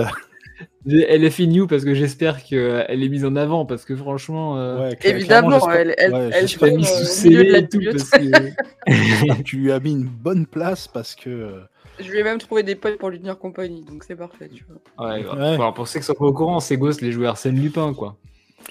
Elle 0.85 1.23
est 1.23 1.31
fait 1.31 1.45
new 1.45 1.67
parce 1.67 1.83
que 1.85 1.93
j'espère 1.93 2.43
qu'elle 2.43 3.03
est 3.03 3.09
mise 3.09 3.25
en 3.25 3.35
avant 3.35 3.65
parce 3.65 3.85
que 3.85 3.95
franchement, 3.95 4.57
euh, 4.57 4.89
Ouais, 4.89 4.97
Évidemment, 5.03 5.69
elle, 5.71 5.93
elle, 5.97 6.13
ouais, 6.13 6.29
elle 6.33 6.51
tombe, 6.51 6.69
mise 6.71 6.87
sous 6.87 7.27
milieu 7.27 7.45
de 7.45 7.51
la 7.51 7.61
tout 7.61 7.79
parce 7.83 8.09
que 8.09 9.41
tu 9.43 9.57
lui 9.57 9.71
as 9.71 9.79
mis 9.79 9.91
une 9.91 10.07
bonne 10.07 10.45
place 10.45 10.87
parce 10.87 11.15
que. 11.15 11.61
Je 11.99 12.09
lui 12.11 12.19
ai 12.19 12.23
même 12.23 12.39
trouvé 12.39 12.63
des 12.63 12.75
potes 12.75 12.97
pour 12.97 13.09
lui 13.09 13.19
tenir 13.19 13.37
compagnie, 13.37 13.83
donc 13.83 14.03
c'est 14.03 14.15
parfait, 14.15 14.49
tu 14.49 14.65
vois. 14.67 15.07
Ouais, 15.07 15.21
grave. 15.21 15.39
Ouais. 15.39 15.53
Alors, 15.53 15.73
pour 15.73 15.87
ceux 15.87 15.99
qui 15.99 16.05
sont 16.05 16.15
pas 16.15 16.25
au 16.25 16.33
courant, 16.33 16.59
c'est 16.59 16.77
Ghost 16.77 17.01
les 17.01 17.11
joueurs 17.11 17.31
Arsène 17.31 17.59
Lupin, 17.59 17.93
quoi. 17.93 18.17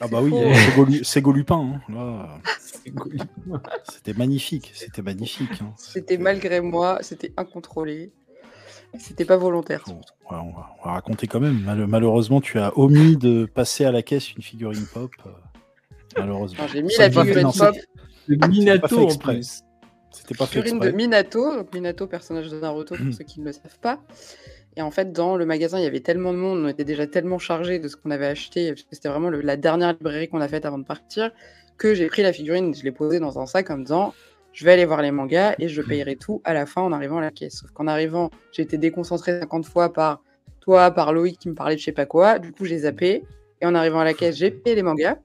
Ah 0.00 0.09
bah 0.09 0.20
oui, 0.22 0.33
c'est 0.35 0.76
Golu- 0.76 1.05
c'est 1.05 1.20
Golupin. 1.22 1.81
hein. 1.88 1.92
Là, 1.92 2.38
C'était 3.92 4.14
magnifique, 4.14 4.72
c'était 4.74 5.03
magnifique. 5.03 5.61
hein. 5.62 5.72
C'était 5.76 6.18
malgré 6.18 6.61
moi, 6.61 6.98
c'était 7.03 7.33
incontrôlé. 7.37 8.12
C'était 8.98 9.24
pas 9.24 9.37
volontaire. 9.37 9.85
Bon, 9.87 9.94
ouais, 9.94 10.03
on, 10.42 10.53
va, 10.53 10.70
on 10.81 10.85
va 10.87 10.92
raconter 10.94 11.26
quand 11.29 11.38
même. 11.40 11.61
Mal- 11.61 11.87
malheureusement, 11.87 12.40
tu 12.40 12.59
as 12.59 12.76
omis 12.76 13.16
de 13.16 13.44
passer 13.46 13.85
à 13.85 13.92
la 13.92 14.03
caisse 14.03 14.33
une 14.35 14.42
figurine 14.42 14.85
pop. 14.92 15.12
euh, 15.26 15.31
malheureusement. 16.18 16.66
J'ai 16.66 16.83
mis 16.83 16.90
Ça 16.92 17.09
la 17.09 17.11
figurine 17.11 17.53
pop, 17.53 17.74
fait 17.74 18.48
Minato 18.48 18.98
en 18.98 19.05
exprès. 19.05 19.35
plus. 19.35 19.61
C'était 20.12 20.35
pas 20.35 20.46
fait 20.46 20.55
figurine 20.61 20.81
de 20.81 20.87
exprès. 20.87 20.96
Minato. 20.96 21.57
Donc 21.57 21.72
Minato, 21.72 22.07
personnage 22.09 22.48
de 22.48 22.59
Naruto, 22.59 22.96
pour 22.96 23.05
Mm. 23.07 23.12
ceux 23.12 23.24
qui 23.24 23.40
ne 23.40 23.46
le 23.46 23.53
savent 23.53 23.79
pas. 23.81 24.00
Et 24.77 24.83
en 24.83 24.91
fait, 24.91 25.13
dans 25.13 25.37
le 25.37 25.45
magasin, 25.47 25.79
il 25.79 25.85
y 25.85 25.87
avait 25.87 26.01
tellement 26.01 26.33
de 26.33 26.39
monde, 26.39 26.61
on 26.65 26.69
était 26.69 26.85
déjà 26.85 27.07
tellement 27.07 27.39
chargé 27.39 27.79
de 27.79 27.89
ce 27.89 27.97
qu'on 27.97 28.11
avait 28.11 28.27
acheté, 28.27 28.69
parce 28.69 28.83
que 28.83 28.89
c'était 28.93 29.09
vraiment 29.09 29.31
la 29.31 29.57
dernière 29.57 29.93
librairie 29.93 30.29
qu'on 30.29 30.41
a 30.41 30.49
faite 30.49 30.65
avant 30.65 30.79
de 30.79 30.85
partir, 30.85 31.33
que 31.77 31.95
j'ai 31.95 32.07
pris 32.07 32.23
la 32.23 32.33
figurine, 32.33 32.75
je 32.75 32.85
l'ai 32.85 32.93
posée 32.93 33.19
dans 33.19 33.39
un 33.39 33.47
sac 33.47 33.71
en 33.71 33.79
me 33.79 33.85
disant, 33.85 34.15
je 34.53 34.65
vais 34.65 34.73
aller 34.73 34.85
voir 34.85 35.03
les 35.03 35.11
mangas 35.11 35.55
et 35.59 35.69
je 35.69 35.83
payerai 35.83 36.17
tout 36.17 36.41
à 36.45 36.55
la 36.55 36.67
fin 36.67 36.83
en 36.83 36.93
arrivant 36.93 37.19
à 37.19 37.21
la 37.21 37.31
caisse. 37.31 37.59
Sauf 37.61 37.71
qu'en 37.71 37.87
arrivant, 37.87 38.31
j'ai 38.53 38.63
été 38.63 38.79
déconcentré 38.79 39.41
50 39.41 39.67
fois 39.67 39.93
par 39.93 40.23
toi, 40.61 40.91
par 40.91 41.13
Loïc 41.13 41.39
qui 41.39 41.49
me 41.49 41.55
parlait 41.55 41.77
de 41.77 41.81
je 41.81 41.85
sais 41.85 41.93
pas 41.93 42.07
quoi. 42.07 42.39
Du 42.39 42.53
coup, 42.53 42.65
j'ai 42.65 42.79
zappé. 42.79 43.25
Et 43.61 43.67
en 43.67 43.75
arrivant 43.75 44.01
à 44.01 44.05
la 44.05 44.15
caisse, 44.15 44.37
j'ai 44.37 44.51
payé 44.51 44.75
les 44.75 44.83
mangas. 44.83 45.19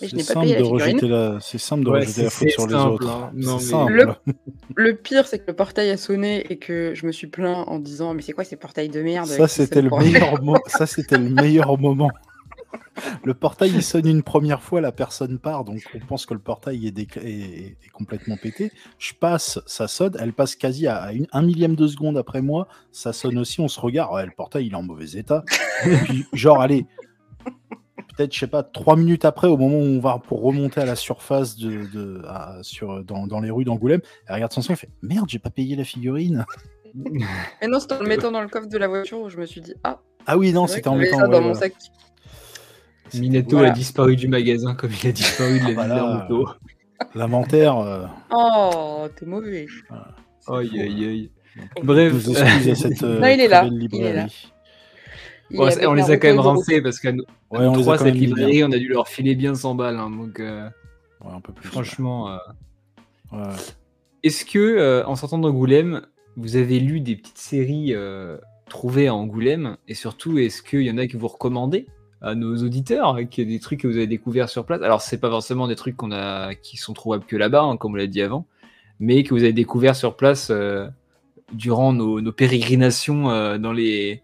Mais 0.00 0.06
je 0.08 0.10
C'est 0.10 0.16
n'ai 0.16 0.22
pas 0.22 0.32
simple, 0.34 0.40
payé 0.46 0.54
de 0.54 0.58
la 0.60 0.64
figurine. 0.64 0.84
rejeter 0.94 1.08
la... 1.08 1.38
c'est 1.40 1.58
simple 1.58 1.84
de 1.84 1.90
Ouais, 1.90 2.00
rejeter 2.00 2.22
la 2.22 2.30
c'est- 2.30 2.36
faute 2.36 2.48
sur 2.50 2.66
les 2.66 2.72
simple, 2.74 2.90
autres. 2.92 3.10
hein. 3.10 3.30
Non, 3.34 3.58
C'est 3.58 3.64
mais- 3.64 3.70
simple. 3.70 3.92
Le- 4.26 4.32
Le 4.76 4.94
pire, 4.96 5.26
c'est 5.26 5.38
que 5.40 5.44
le 5.48 5.56
portail 5.56 5.90
a 5.90 5.96
sonné 5.96 6.46
et 6.52 6.58
que 6.58 6.92
je 6.94 7.06
me 7.06 7.12
suis 7.12 7.26
plaint 7.26 7.66
en 7.66 7.78
disant 7.78 8.14
Mais 8.14 8.22
c'est 8.22 8.32
quoi 8.32 8.44
ces 8.44 8.56
portails 8.56 8.88
de 8.90 9.02
merde 9.02 9.26
Ça, 9.26 9.48
c'était 9.48 9.82
le 9.82 9.90
meilleur 9.90 10.42
mo- 10.42 10.56
Ça, 10.66 10.86
c'était 10.86 11.18
le 11.18 11.28
meilleur 11.30 11.78
moment. 11.78 12.10
Le 13.24 13.32
portail, 13.32 13.70
il 13.74 13.82
sonne 13.82 14.06
une 14.06 14.22
première 14.22 14.60
fois, 14.60 14.80
la 14.80 14.92
personne 14.92 15.38
part, 15.38 15.64
donc 15.64 15.82
on 15.94 16.00
pense 16.00 16.26
que 16.26 16.34
le 16.34 16.40
portail 16.40 16.86
est, 16.86 16.90
décla- 16.90 17.22
est- 17.24 17.76
est 17.82 17.88
complètement 17.92 18.36
pété. 18.36 18.72
Je 18.98 19.14
passe, 19.14 19.60
ça 19.66 19.88
sonne, 19.88 20.16
elle 20.20 20.32
passe 20.32 20.54
quasi 20.56 20.86
à 20.86 21.12
une- 21.12 21.26
un 21.32 21.42
millième 21.42 21.76
de 21.76 21.86
seconde 21.86 22.16
après 22.18 22.42
moi, 22.42 22.66
ça 22.92 23.12
sonne 23.12 23.38
aussi, 23.38 23.60
on 23.60 23.68
se 23.68 23.80
regarde, 23.80 24.12
ouais, 24.14 24.26
le 24.26 24.32
portail, 24.36 24.66
il 24.66 24.72
est 24.72 24.76
en 24.76 24.82
mauvais 24.82 25.12
état. 25.12 25.44
Et 25.86 25.96
puis, 25.96 26.26
genre, 26.32 26.60
allez, 26.60 26.86
peut-être, 28.18 28.34
je 28.34 28.38
sais 28.40 28.46
pas, 28.48 28.62
trois 28.62 28.96
minutes 28.96 29.24
après, 29.24 29.46
au 29.46 29.56
moment 29.56 29.78
où 29.78 29.82
on 29.82 30.00
va 30.00 30.18
pour 30.18 30.42
remonter 30.42 30.80
à 30.80 30.84
la 30.84 30.96
surface 30.96 31.56
de, 31.56 32.20
sur, 32.62 33.04
dans, 33.04 33.40
les 33.40 33.50
rues 33.50 33.64
d'Angoulême, 33.64 34.00
elle 34.26 34.34
regarde 34.34 34.52
son 34.52 34.60
son 34.60 34.72
et 34.72 34.76
fait 34.76 34.90
Merde, 35.02 35.28
j'ai 35.28 35.38
pas 35.38 35.50
payé 35.50 35.76
la 35.76 35.84
figurine. 35.84 36.44
Et 37.62 37.66
non, 37.66 37.80
c'est 37.80 37.92
en 37.92 38.00
le 38.00 38.08
mettant 38.08 38.32
dans 38.32 38.40
le 38.40 38.48
coffre 38.48 38.66
de 38.66 38.78
la 38.78 38.88
voiture 38.88 39.20
où 39.20 39.28
je 39.28 39.36
me 39.36 39.44
suis 39.44 39.60
dit 39.60 39.74
Ah 39.84 40.00
Ah 40.26 40.38
oui, 40.38 40.52
non, 40.52 40.66
c'était 40.66 40.88
en 40.88 40.96
mettant 40.96 41.28
dans 41.28 41.40
mon 41.40 41.54
sac. 41.54 41.74
Minato 43.14 43.58
a 43.58 43.70
disparu 43.70 44.16
du 44.16 44.26
magasin 44.26 44.74
comme 44.74 44.90
il 45.02 45.08
a 45.08 45.12
disparu 45.12 45.60
de 45.60 45.74
la 45.74 45.82
ah, 45.82 46.26
moto. 46.28 46.48
L'inventaire. 47.14 47.76
Euh, 47.78 48.06
oh, 48.30 49.06
t'es 49.16 49.26
mauvais. 49.26 49.66
Aïe, 50.48 50.80
aïe, 50.80 51.04
aïe. 51.04 51.30
Bref. 51.82 52.14
Cette, 52.74 53.02
euh, 53.02 53.20
non, 53.20 53.28
il 53.28 53.40
est 53.40 53.48
là. 53.48 53.68
Il 53.70 54.02
est 54.02 54.12
là. 54.14 54.26
On 55.54 55.94
les 55.94 56.10
a 56.10 56.16
quand 56.16 56.28
même 56.28 56.40
rincés 56.40 56.80
parce 56.82 57.00
qu'à 57.00 57.12
nous, 57.12 57.24
ouais, 57.50 57.66
on 57.66 57.72
trois, 57.72 57.98
cette 57.98 58.14
librairie, 58.14 58.64
on 58.64 58.72
a 58.72 58.78
dû 58.78 58.88
leur 58.88 59.08
filer 59.08 59.34
bien 59.34 59.54
100 59.54 59.74
balles. 59.74 59.96
Hein, 59.96 60.10
donc, 60.10 60.40
euh, 60.40 60.68
ouais, 61.24 61.32
un 61.32 61.40
peu 61.40 61.52
plus. 61.52 61.68
Franchement. 61.68 62.38
Euh... 63.32 63.52
Est-ce 64.22 64.44
que, 64.44 65.04
en 65.04 65.16
sortant 65.16 65.38
d'Angoulême, 65.38 66.02
vous 66.36 66.56
avez 66.56 66.80
lu 66.80 67.00
des 67.00 67.16
petites 67.16 67.38
séries 67.38 67.94
trouvées 68.68 69.08
à 69.08 69.14
Angoulême? 69.14 69.76
Et 69.86 69.94
surtout, 69.94 70.38
est-ce 70.38 70.62
qu'il 70.62 70.82
y 70.82 70.90
en 70.90 70.98
a 70.98 71.06
que 71.06 71.16
vous 71.16 71.28
recommandez 71.28 71.86
à 72.20 72.34
nos 72.34 72.56
auditeurs, 72.56 73.16
qu'il 73.30 73.44
y 73.44 73.46
a 73.46 73.56
des 73.56 73.60
trucs 73.60 73.80
que 73.80 73.86
vous 73.86 73.96
avez 73.96 74.06
découverts 74.06 74.48
sur 74.48 74.64
place? 74.64 74.82
Alors, 74.82 75.02
c'est 75.02 75.18
pas 75.18 75.30
forcément 75.30 75.68
des 75.68 75.76
trucs 75.76 75.96
qu'on 75.96 76.10
a, 76.10 76.54
qui 76.54 76.76
sont 76.76 76.94
trouvables 76.94 77.24
que 77.24 77.36
là-bas, 77.36 77.62
hein, 77.62 77.76
comme 77.76 77.92
on 77.92 77.96
l'a 77.96 78.06
dit 78.06 78.22
avant, 78.22 78.46
mais 78.98 79.22
que 79.22 79.34
vous 79.34 79.42
avez 79.42 79.52
découvert 79.52 79.94
sur 79.94 80.16
place 80.16 80.50
durant 81.52 81.92
nos, 81.92 82.32
pérégrinations 82.32 83.30
euh, 83.30 83.58
dans, 83.58 83.72
les, 83.72 84.22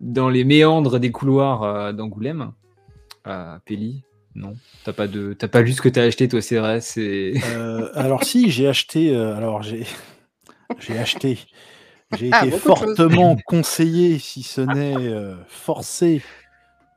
dans 0.00 0.28
les 0.28 0.44
méandres 0.44 0.98
des 0.98 1.10
couloirs 1.10 1.62
euh, 1.62 1.92
d'Angoulême. 1.92 2.52
Euh, 3.26 3.58
Péli, 3.64 4.02
non 4.34 4.54
T'as 4.84 4.92
pas 4.92 5.08
de, 5.08 5.32
t'as 5.32 5.48
pas 5.48 5.62
lu 5.62 5.72
ce 5.72 5.82
que 5.82 5.88
t'as 5.88 6.04
acheté 6.04 6.28
toi, 6.28 6.40
c'est 6.40 6.58
vrai 6.58 6.80
C'est. 6.80 7.34
alors 7.94 8.24
si, 8.24 8.50
j'ai 8.50 8.68
acheté. 8.68 9.14
alors 9.14 9.62
j'ai, 9.62 9.84
j'ai 10.78 10.98
acheté. 10.98 11.38
J'ai 12.16 12.30
ah, 12.32 12.46
été 12.46 12.56
fortement 12.56 13.36
conseillé, 13.46 14.20
si 14.20 14.44
ce 14.44 14.60
n'est 14.60 15.12
forcé, 15.48 16.22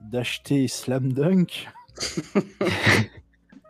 d'acheter 0.02 0.68
Slam 0.68 1.12
Dunk. 1.14 1.68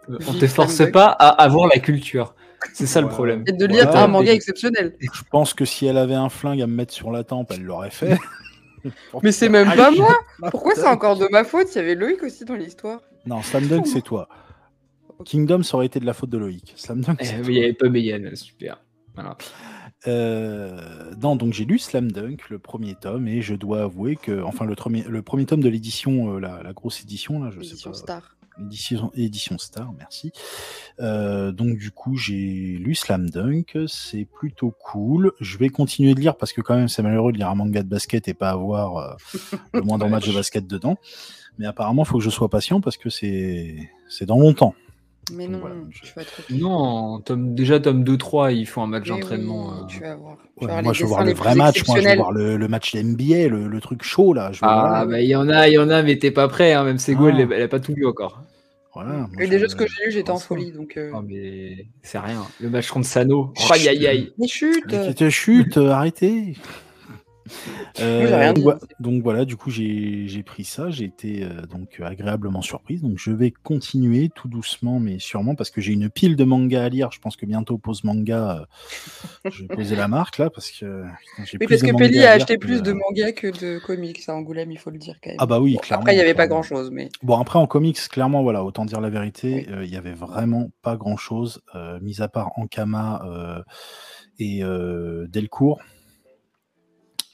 On 0.09 0.33
te 0.33 0.47
force 0.47 0.91
pas 0.91 1.05
à 1.05 1.29
avoir 1.43 1.67
la 1.67 1.79
culture. 1.79 2.35
C'est 2.73 2.87
ça 2.87 3.01
le 3.01 3.07
problème. 3.07 3.43
Et 3.47 3.53
de 3.53 3.65
lire 3.65 3.95
un 3.95 4.07
manga 4.07 4.33
exceptionnel. 4.33 4.95
Je 4.99 5.21
pense 5.31 5.53
que 5.53 5.65
si 5.65 5.85
elle 5.85 5.97
avait 5.97 6.15
un 6.15 6.29
flingue 6.29 6.61
à 6.61 6.67
me 6.67 6.75
mettre 6.75 6.93
sur 6.93 7.11
la 7.11 7.23
tempe, 7.23 7.51
elle 7.53 7.63
l'aurait 7.63 7.91
fait. 7.91 8.17
Mais 9.23 9.31
c'est 9.31 9.49
même 9.49 9.73
pas 9.75 9.91
moi 9.91 10.15
Pourquoi 10.51 10.75
c'est 10.75 10.87
encore 10.87 11.17
de 11.17 11.27
ma 11.31 11.43
faute? 11.43 11.67
Il 11.75 11.77
y 11.77 11.81
avait 11.81 11.95
Loïc 11.95 12.23
aussi 12.23 12.45
dans 12.45 12.55
l'histoire. 12.55 13.01
Non, 13.25 13.41
Slam 13.41 13.67
Dunk, 13.67 13.85
c'est 13.85 14.01
toi. 14.01 14.27
Kingdom, 15.25 15.63
ça 15.63 15.75
aurait 15.75 15.85
été 15.85 15.99
de 15.99 16.05
la 16.05 16.13
faute 16.13 16.29
de 16.29 16.37
Loïc. 16.37 16.73
Slam 16.75 17.01
Dunk, 17.01 17.17
eh, 17.19 17.25
il 17.43 17.49
n'y 17.49 17.63
avait 17.63 17.73
pas 17.73 17.89
Mégane, 17.89 18.35
super. 18.35 18.81
Voilà. 19.15 19.37
Euh, 20.07 21.13
non, 21.21 21.35
donc 21.35 21.53
j'ai 21.53 21.65
lu 21.65 21.77
Slam 21.77 22.11
Dunk, 22.11 22.49
le 22.49 22.59
premier 22.59 22.95
tome, 22.95 23.27
et 23.27 23.41
je 23.41 23.55
dois 23.55 23.83
avouer 23.83 24.15
que, 24.15 24.41
enfin, 24.43 24.65
le, 24.65 24.75
premier, 24.75 25.03
le 25.03 25.21
premier 25.21 25.45
tome 25.45 25.61
de 25.61 25.69
l'édition, 25.69 26.35
euh, 26.35 26.39
la, 26.39 26.71
grosse 26.73 27.01
édition, 27.01 27.43
là, 27.43 27.51
je 27.51 27.61
sais 27.61 27.75
pas. 27.83 27.93
Star 27.93 28.35
édition, 28.61 29.11
édition 29.15 29.57
Star, 29.57 29.91
merci. 29.97 30.31
Euh, 30.99 31.51
donc 31.51 31.77
du 31.77 31.91
coup, 31.91 32.15
j'ai 32.15 32.33
lu 32.35 32.95
Slam 32.95 33.29
Dunk, 33.29 33.77
c'est 33.87 34.25
plutôt 34.25 34.73
cool. 34.79 35.31
Je 35.39 35.57
vais 35.57 35.69
continuer 35.69 36.13
de 36.15 36.19
lire 36.19 36.35
parce 36.35 36.53
que 36.53 36.61
quand 36.61 36.75
même, 36.75 36.87
c'est 36.87 37.01
malheureux 37.01 37.31
de 37.31 37.37
lire 37.37 37.49
un 37.49 37.55
manga 37.55 37.83
de 37.83 37.87
basket 37.87 38.27
et 38.27 38.33
pas 38.33 38.49
avoir 38.49 38.97
euh, 38.97 39.13
le 39.73 39.81
moindre 39.81 40.07
match 40.07 40.27
de 40.27 40.33
basket 40.33 40.67
dedans. 40.67 40.97
Mais 41.57 41.65
apparemment, 41.65 42.03
il 42.03 42.07
faut 42.07 42.17
que 42.17 42.23
je 42.23 42.29
sois 42.29 42.49
patient 42.49 42.81
parce 42.81 42.97
que 42.97 43.09
c'est 43.09 43.89
c'est 44.07 44.25
dans 44.25 44.39
longtemps. 44.39 44.73
Mais 45.33 45.47
non, 45.47 45.61
tu 45.91 46.13
vas 46.15 46.23
Non, 46.49 47.21
déjà 47.37 47.79
tome 47.79 48.03
2-3, 48.03 48.55
il 48.55 48.65
faut 48.65 48.81
un 48.81 48.87
match 48.87 49.07
d'entraînement. 49.07 49.71
Euh. 49.71 49.85
Tu 49.87 50.01
vas 50.01 50.15
voir. 50.15 50.37
moi, 50.83 50.93
je 50.93 51.03
veux 51.03 51.09
voir 51.09 51.23
le 51.23 51.33
vrai 51.33 51.55
match. 51.55 51.85
Moi, 51.87 52.01
je 52.01 52.07
veux 52.07 52.15
voir 52.15 52.31
le, 52.31 52.67
match 52.67 52.95
NBA, 52.95 53.47
le, 53.47 53.79
truc 53.79 54.03
chaud 54.03 54.33
là. 54.33 54.51
ah, 54.61 55.05
bah 55.05 55.21
il 55.21 55.29
y 55.29 55.35
en 55.35 55.49
a, 55.49 55.67
il 55.67 55.73
y 55.73 55.77
en 55.77 55.89
a, 55.89 56.01
mais 56.01 56.17
t'es 56.17 56.31
pas 56.31 56.47
prêt. 56.47 56.73
Hein. 56.73 56.83
Même 56.83 56.97
Sego, 56.97 57.27
ah. 57.27 57.29
elle, 57.29 57.51
elle, 57.51 57.61
a 57.61 57.67
pas 57.67 57.79
tout 57.79 57.93
lu 57.93 58.07
encore. 58.07 58.41
Voilà. 58.93 59.29
Et 59.39 59.47
déjà, 59.47 59.67
ce 59.69 59.75
que 59.75 59.85
j'ai 59.85 60.05
lu, 60.05 60.11
j'étais 60.11 60.31
en 60.31 60.39
folie. 60.39 60.71
Donc, 60.71 60.97
euh. 60.97 61.11
oh, 61.13 61.21
mais 61.21 61.85
c'est 62.01 62.17
rien. 62.17 62.45
Le 62.59 62.69
match 62.69 62.89
contre 62.89 63.07
Sano. 63.07 63.53
Aïe 63.69 63.87
aïe 63.87 64.07
aïe. 64.07 64.33
Mais 64.37 64.47
chute. 64.47 64.85
C'était 64.89 65.29
chute, 65.29 65.77
arrêtez. 65.77 66.55
Euh, 67.99 68.53
donc, 68.99 69.23
voilà, 69.23 69.45
du 69.45 69.55
coup 69.55 69.69
j'ai 69.69 70.43
pris 70.45 70.63
ça, 70.63 70.89
j'ai 70.89 71.05
été 71.05 71.43
euh, 71.43 71.65
donc 71.65 71.99
agréablement 72.03 72.61
surprise. 72.61 73.01
Donc 73.01 73.17
je 73.17 73.31
vais 73.31 73.51
continuer 73.51 74.29
tout 74.33 74.47
doucement 74.47 74.99
mais 74.99 75.19
sûrement 75.19 75.55
parce 75.55 75.69
que 75.69 75.81
j'ai 75.81 75.93
une 75.93 76.09
pile 76.09 76.35
de 76.35 76.43
mangas 76.43 76.83
à 76.83 76.89
lire. 76.89 77.11
Je 77.11 77.19
pense 77.19 77.35
que 77.35 77.45
bientôt 77.45 77.77
pose 77.77 78.03
manga, 78.03 78.67
euh, 79.45 79.49
je 79.51 79.63
vais 79.63 79.75
poser 79.75 79.95
la 79.95 80.07
marque 80.07 80.37
là 80.37 80.49
parce 80.49 80.71
que 80.71 81.03
oui, 81.59 81.67
parce 81.67 81.81
que 81.81 81.95
Pelli 81.97 82.23
a 82.23 82.31
acheté 82.31 82.57
plus 82.57 82.81
de 82.81 82.93
mangas 82.93 83.33
que 83.33 83.47
de 83.47 83.79
comics 83.79 84.21
à 84.27 84.35
Angoulême, 84.35 84.71
il 84.71 84.79
faut 84.79 84.91
le 84.91 84.97
dire 84.97 85.15
quand 85.21 85.29
même. 85.29 85.37
Ah 85.39 85.45
bah 85.45 85.59
oui, 85.59 85.77
clairement. 85.81 86.03
Après 86.03 86.13
il 86.13 86.17
n'y 86.17 86.23
avait 86.23 86.33
pas 86.33 86.47
grand 86.47 86.63
chose, 86.63 86.89
mais 86.91 87.09
bon 87.23 87.37
après 87.37 87.59
en 87.59 87.67
comics 87.67 87.99
clairement 88.09 88.43
voilà, 88.43 88.63
autant 88.63 88.85
dire 88.85 89.01
la 89.01 89.09
vérité, 89.09 89.67
il 89.83 89.89
y 89.89 89.97
avait 89.97 90.13
vraiment 90.13 90.69
pas 90.81 90.95
grand 90.95 91.17
chose, 91.17 91.61
mis 92.01 92.21
à 92.21 92.27
part 92.27 92.51
Ankama 92.57 93.63
et 94.39 94.61
Delcourt. 95.27 95.79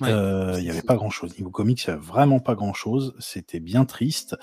Euh, 0.04 0.56
il 0.58 0.64
n'y 0.64 0.70
avait 0.70 0.82
pas 0.82 0.96
grand 0.96 1.10
chose. 1.10 1.38
Niveau 1.38 1.50
comics, 1.50 1.84
il 1.84 1.90
n'y 1.90 1.94
avait 1.94 2.06
vraiment 2.06 2.40
pas 2.40 2.56
grand 2.56 2.74
chose. 2.74 3.16
C'était 3.20 3.60
bien 3.60 3.86
triste. 3.86 4.36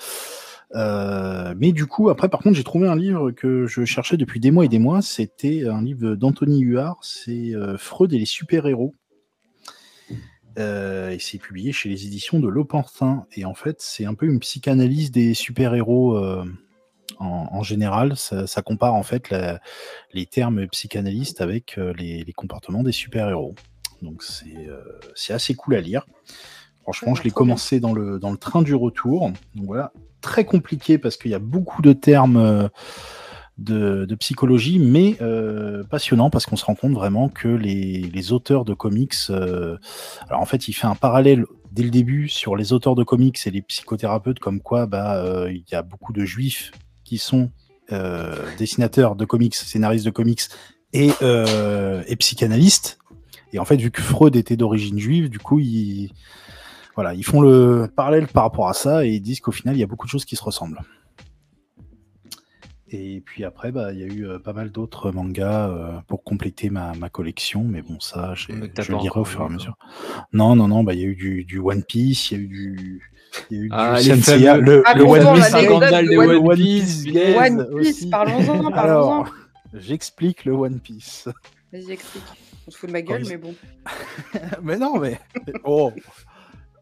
Euh, 0.75 1.53
mais 1.57 1.71
du 1.71 1.85
coup, 1.85 2.09
après, 2.09 2.29
par 2.29 2.41
contre, 2.41 2.55
j'ai 2.55 2.63
trouvé 2.63 2.87
un 2.87 2.95
livre 2.95 3.31
que 3.31 3.67
je 3.67 3.85
cherchais 3.85 4.17
depuis 4.17 4.39
des 4.39 4.51
mois 4.51 4.65
et 4.65 4.69
des 4.69 4.79
mois. 4.79 5.01
C'était 5.01 5.67
un 5.67 5.83
livre 5.83 6.15
d'Anthony 6.15 6.61
Huard. 6.61 6.97
C'est 7.01 7.55
euh, 7.55 7.77
Freud 7.77 8.13
et 8.13 8.17
les 8.17 8.25
super-héros. 8.25 8.95
et 10.57 11.17
c'est 11.19 11.37
publié 11.37 11.71
chez 11.71 11.89
les 11.89 12.07
éditions 12.07 12.39
de 12.39 12.47
L'Opportun. 12.47 13.25
Et 13.35 13.45
en 13.45 13.53
fait, 13.53 13.77
c'est 13.79 14.05
un 14.05 14.15
peu 14.15 14.25
une 14.25 14.39
psychanalyse 14.39 15.11
des 15.11 15.35
super-héros 15.35 16.17
en, 17.19 17.63
général. 17.63 18.15
Ça, 18.17 18.61
compare 18.63 18.95
en 18.95 19.03
fait 19.03 19.31
les 20.13 20.25
termes 20.25 20.67
psychanalystes 20.67 21.41
avec 21.41 21.77
les 21.77 22.33
comportements 22.35 22.81
des 22.81 22.91
super-héros. 22.91 23.53
Donc 24.03 24.23
euh, 24.45 24.83
c'est 25.15 25.33
assez 25.33 25.55
cool 25.55 25.75
à 25.75 25.81
lire. 25.81 26.05
Franchement, 26.83 27.15
je 27.15 27.23
l'ai 27.23 27.31
commencé 27.31 27.79
dans 27.79 27.93
le, 27.93 28.19
dans 28.19 28.31
le 28.31 28.37
train 28.37 28.61
du 28.61 28.75
retour. 28.75 29.31
Donc 29.55 29.65
voilà, 29.65 29.93
très 30.21 30.45
compliqué 30.45 30.97
parce 30.97 31.15
qu'il 31.15 31.31
y 31.31 31.33
a 31.33 31.39
beaucoup 31.39 31.81
de 31.81 31.93
termes 31.93 32.37
euh, 32.37 32.67
de, 33.57 34.15
psychologie, 34.15 34.79
mais 34.79 35.15
euh, 35.21 35.83
passionnant 35.85 36.29
parce 36.29 36.45
qu'on 36.45 36.57
se 36.57 36.65
rend 36.65 36.75
compte 36.75 36.93
vraiment 36.93 37.29
que 37.29 37.47
les, 37.47 38.31
auteurs 38.33 38.65
de 38.65 38.73
comics. 38.73 39.15
alors 39.29 40.41
en 40.41 40.45
fait, 40.45 40.67
il 40.67 40.73
fait 40.73 40.87
un 40.87 40.95
parallèle 40.95 41.45
dès 41.71 41.83
le 41.83 41.89
début 41.89 42.27
sur 42.27 42.55
les 42.55 42.73
auteurs 42.73 42.95
de 42.95 43.03
comics 43.03 43.39
et 43.45 43.51
les 43.51 43.61
psychothérapeutes, 43.61 44.39
comme 44.39 44.59
quoi 44.59 44.85
bah, 44.85 45.47
il 45.49 45.63
y 45.71 45.75
a 45.75 45.83
beaucoup 45.83 46.13
de 46.13 46.25
juifs 46.25 46.71
qui 47.03 47.17
sont 47.17 47.49
dessinateurs 48.57 49.15
de 49.15 49.25
comics, 49.25 49.55
scénaristes 49.55 50.05
de 50.05 50.11
comics 50.11 50.41
et, 50.91 51.11
et 51.11 52.15
psychanalystes. 52.17 52.97
Et 53.53 53.59
en 53.59 53.65
fait, 53.65 53.77
vu 53.77 53.91
que 53.91 54.01
Freud 54.01 54.35
était 54.35 54.57
d'origine 54.57 54.99
juive, 54.99 55.29
du 55.29 55.39
coup, 55.39 55.59
ils, 55.59 56.11
voilà, 56.95 57.13
ils 57.13 57.23
font 57.23 57.39
le 57.39 57.87
parallèle 57.95 58.27
par 58.27 58.43
rapport 58.43 58.67
à 58.67 58.73
ça 58.73 59.05
et 59.05 59.09
ils 59.09 59.21
disent 59.21 59.39
qu'au 59.39 59.51
final, 59.51 59.75
il 59.75 59.79
y 59.79 59.83
a 59.83 59.87
beaucoup 59.87 60.07
de 60.07 60.11
choses 60.11 60.25
qui 60.25 60.35
se 60.35 60.43
ressemblent. 60.43 60.81
Et 62.89 63.21
puis 63.25 63.43
après, 63.43 63.71
bah, 63.71 63.91
il 63.91 63.99
y 63.99 64.03
a 64.03 64.05
eu 64.05 64.27
euh, 64.27 64.37
pas 64.37 64.53
mal 64.53 64.69
d'autres 64.71 65.11
mangas 65.11 65.69
euh, 65.69 65.99
pour 66.07 66.23
compléter 66.23 66.69
ma, 66.69 66.93
collection, 67.11 67.63
mais 67.63 67.81
bon, 67.81 67.99
ça, 67.99 68.35
je 68.35 68.51
lirai 68.51 69.19
au 69.19 69.25
fur 69.25 69.41
et 69.41 69.45
à 69.45 69.49
mesure. 69.49 69.77
Non, 70.31 70.55
non, 70.55 70.67
non, 70.67 70.83
bah, 70.83 70.93
il 70.93 70.99
y 70.99 71.03
a 71.03 71.07
eu 71.07 71.43
du, 71.43 71.59
One 71.59 71.83
Piece, 71.83 72.29
il 72.29 72.37
y 72.37 72.39
a 72.39 72.43
eu 72.43 72.47
du. 72.47 73.11
Il 73.49 73.57
y 73.57 73.61
a 73.61 73.63
eu 73.63 73.69
ah, 73.71 73.99
du 73.99 74.09
le, 74.09 74.83
ah, 74.85 74.93
le 74.93 75.03
One 75.03 75.33
Piece, 75.33 75.47
scandale 75.47 76.07
de 76.07 76.17
One, 76.17 76.55
Piece. 76.55 77.05
One 77.35 77.81
Piece, 77.81 78.05
parlons-en, 78.05 78.71
parlons-en. 78.71 79.25
J'explique 79.73 80.45
le 80.45 80.53
One 80.53 80.79
Piece. 80.79 81.27
Vas-y, 81.71 81.93
explique. 81.93 82.23
On 82.67 82.71
se 82.71 82.77
fout 82.77 82.87
de 82.87 82.93
ma 82.93 83.01
gueule, 83.01 83.23
mais 83.27 83.37
bon. 83.37 83.55
mais 84.61 84.77
non, 84.77 84.99
mais. 84.99 85.19
Oh 85.63 85.91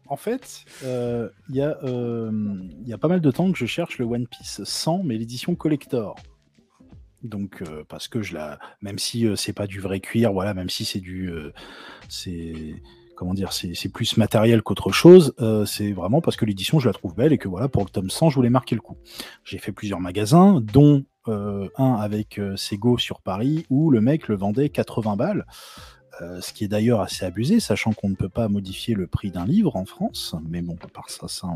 En 0.06 0.16
fait, 0.16 0.64
euh, 0.84 1.28
il 1.48 1.56
y, 1.56 1.60
euh, 1.62 2.30
y, 2.84 2.92
a 2.92 2.98
pas 2.98 3.08
mal 3.08 3.20
de 3.20 3.30
temps 3.30 3.50
que 3.50 3.58
je 3.58 3.66
cherche 3.66 3.98
le 3.98 4.04
One 4.04 4.26
Piece 4.26 4.62
100, 4.62 5.02
mais 5.04 5.16
l'édition 5.16 5.54
collector. 5.54 6.16
Donc, 7.22 7.62
euh, 7.62 7.84
parce 7.88 8.08
que 8.08 8.22
je 8.22 8.34
la. 8.34 8.58
Même 8.80 8.98
si 8.98 9.26
c'est 9.36 9.52
pas 9.52 9.66
du 9.66 9.80
vrai 9.80 10.00
cuir, 10.00 10.32
voilà, 10.32 10.54
même 10.54 10.70
si 10.70 10.84
c'est 10.84 11.00
du. 11.00 11.32
c'est 12.08 12.74
comment 13.16 13.34
dire, 13.34 13.52
c'est 13.52 13.92
plus 13.92 14.16
matériel 14.16 14.62
qu'autre 14.62 14.90
chose. 14.90 15.34
c'est 15.66 15.92
vraiment 15.92 16.20
parce 16.20 16.36
que 16.36 16.44
l'édition, 16.44 16.80
je 16.80 16.88
la 16.88 16.92
trouve 16.92 17.14
belle 17.14 17.32
et 17.32 17.38
que 17.38 17.48
voilà, 17.48 17.68
pour 17.68 17.84
le 17.84 17.90
tome 17.90 18.10
100, 18.10 18.30
je 18.30 18.34
voulais 18.36 18.50
marquer 18.50 18.74
le 18.74 18.80
coup. 18.80 18.96
J'ai 19.44 19.58
fait 19.58 19.70
plusieurs 19.72 20.00
magasins, 20.00 20.60
dont 20.60 21.04
un 21.26 21.94
avec 21.94 22.40
Sego 22.56 22.98
sur 22.98 23.20
Paris, 23.20 23.66
où 23.70 23.90
le 23.90 24.00
mec 24.00 24.28
le 24.28 24.36
vendait 24.36 24.68
80 24.68 25.16
balles. 25.16 25.46
Euh, 26.20 26.42
ce 26.42 26.52
qui 26.52 26.64
est 26.64 26.68
d'ailleurs 26.68 27.00
assez 27.00 27.24
abusé, 27.24 27.58
sachant 27.58 27.92
qu'on 27.92 28.10
ne 28.10 28.14
peut 28.14 28.28
pas 28.28 28.48
modifier 28.48 28.94
le 28.94 29.06
prix 29.06 29.30
d'un 29.30 29.46
livre 29.46 29.76
en 29.76 29.86
France. 29.86 30.34
Mais 30.46 30.60
bon, 30.60 30.76
à 30.82 30.88
part 30.88 31.08
ça, 31.08 31.26
ça 31.26 31.48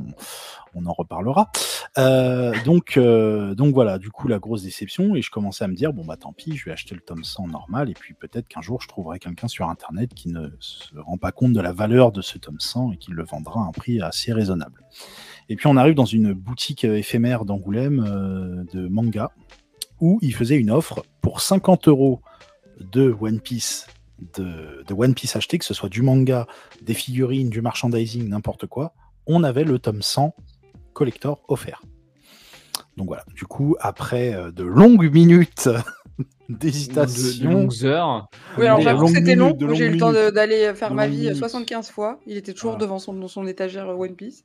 on, 0.75 0.87
en 0.87 0.93
reparlera. 0.93 1.51
Euh, 1.99 2.55
donc, 2.65 2.97
euh, 2.97 3.55
donc 3.55 3.75
voilà, 3.75 3.99
du 3.99 4.11
coup, 4.11 4.29
la 4.29 4.39
grosse 4.39 4.63
déception. 4.63 5.15
Et 5.15 5.21
je 5.21 5.31
commençais 5.31 5.65
à 5.65 5.69
me 5.69 5.75
dire, 5.75 5.93
bon, 5.93 6.05
bah 6.05 6.17
tant 6.17 6.33
pis, 6.33 6.57
je 6.57 6.65
vais 6.65 6.73
acheter 6.73 6.95
le 6.95 7.03
tome 7.03 7.23
100 7.23 7.49
normal. 7.49 7.91
Et 7.91 7.95
puis 7.95 8.15
peut-être 8.15 8.49
qu'un 8.49 8.63
jour, 8.63 8.81
je 8.81 8.89
trouverai 8.89 9.19
quelqu'un 9.19 9.49
sur 9.49 9.69
Internet 9.69 10.15
qui 10.15 10.31
ne 10.31 10.49
se 10.59 10.99
rend 10.99 11.19
pas 11.19 11.33
compte 11.33 11.53
de 11.53 11.61
la 11.61 11.73
valeur 11.73 12.11
de 12.11 12.23
ce 12.23 12.39
tome 12.39 12.61
100 12.61 12.93
et 12.93 12.97
qui 12.97 13.11
le 13.11 13.25
vendra 13.25 13.61
à 13.61 13.65
un 13.65 13.73
prix 13.73 14.01
assez 14.01 14.33
raisonnable. 14.33 14.83
Et 15.49 15.57
puis 15.57 15.67
on 15.67 15.77
arrive 15.77 15.95
dans 15.95 16.05
une 16.05 16.33
boutique 16.33 16.85
éphémère 16.85 17.45
d'Angoulême 17.45 18.67
de 18.73 18.89
manga 18.89 19.33
où 20.01 20.19
il 20.23 20.35
faisait 20.35 20.57
une 20.57 20.71
offre 20.71 21.05
pour 21.21 21.41
50 21.41 21.89
euros 21.89 22.21
de 22.81 23.15
One 23.21 23.41
Piece 23.41 23.87
de, 24.35 24.85
One 24.95 25.15
Piece 25.15 25.37
acheté, 25.37 25.59
que 25.59 25.65
ce 25.65 25.75
soit 25.75 25.89
du 25.89 26.03
manga, 26.03 26.47
des 26.83 26.95
figurines, 26.95 27.51
du 27.51 27.63
merchandising, 27.63 28.29
n'importe 28.29 28.67
quoi, 28.67 28.95
on 29.27 29.45
avait 29.45 29.65
le 29.65 29.79
tome 29.79 30.03
100 30.03 30.35
collector 30.93 31.43
offert. 31.49 31.83
Donc 32.97 33.09
voilà, 33.09 33.25
du 33.35 33.45
coup, 33.45 33.77
après 33.81 34.35
euh, 34.35 34.51
de 34.51 34.65
longues 34.65 35.13
minutes 35.13 35.69
d'hésitation. 36.49 37.51
De, 37.51 37.55
longues 37.55 37.85
heures. 37.85 38.29
Oui, 38.57 38.65
alors 38.65 38.81
j'avoue 38.81 39.07
que 39.07 39.13
c'était 39.13 39.35
long. 39.35 39.57
J'ai 39.75 39.87
eu 39.87 39.91
le 39.91 39.99
temps 39.99 40.13
d'aller 40.13 40.73
faire 40.75 40.95
ma 40.95 41.07
vie 41.07 41.35
75 41.35 41.91
fois. 41.91 42.21
Il 42.27 42.37
était 42.39 42.55
toujours 42.55 42.79
devant 42.79 42.99
son, 42.99 43.29
son 43.29 43.47
étagère 43.47 43.89
One 43.89 44.15
Piece. 44.15 44.45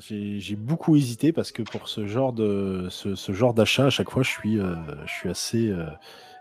J'ai 0.00 0.56
beaucoup 0.56 0.96
hésité 0.96 1.32
parce 1.32 1.52
que 1.52 1.62
pour 1.62 1.88
ce 1.88 2.06
genre 2.06 2.32
de 2.32 2.88
ce, 2.90 3.32
genre 3.32 3.54
d'achat, 3.54 3.86
à 3.86 3.90
chaque 3.90 4.10
fois, 4.10 4.22
je 4.22 4.30
suis, 4.30 4.58
euh, 4.58 4.74
je 5.06 5.12
suis 5.12 5.28
assez 5.28 5.68
euh, 5.68 5.86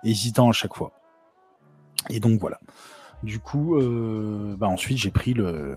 hésitant 0.03 0.49
à 0.49 0.53
chaque 0.53 0.75
fois. 0.75 0.91
Et 2.09 2.19
donc 2.19 2.39
voilà. 2.39 2.59
Du 3.23 3.39
coup, 3.39 3.77
euh, 3.77 4.55
bah 4.57 4.67
ensuite 4.67 4.97
j'ai 4.97 5.11
pris 5.11 5.33
le. 5.33 5.75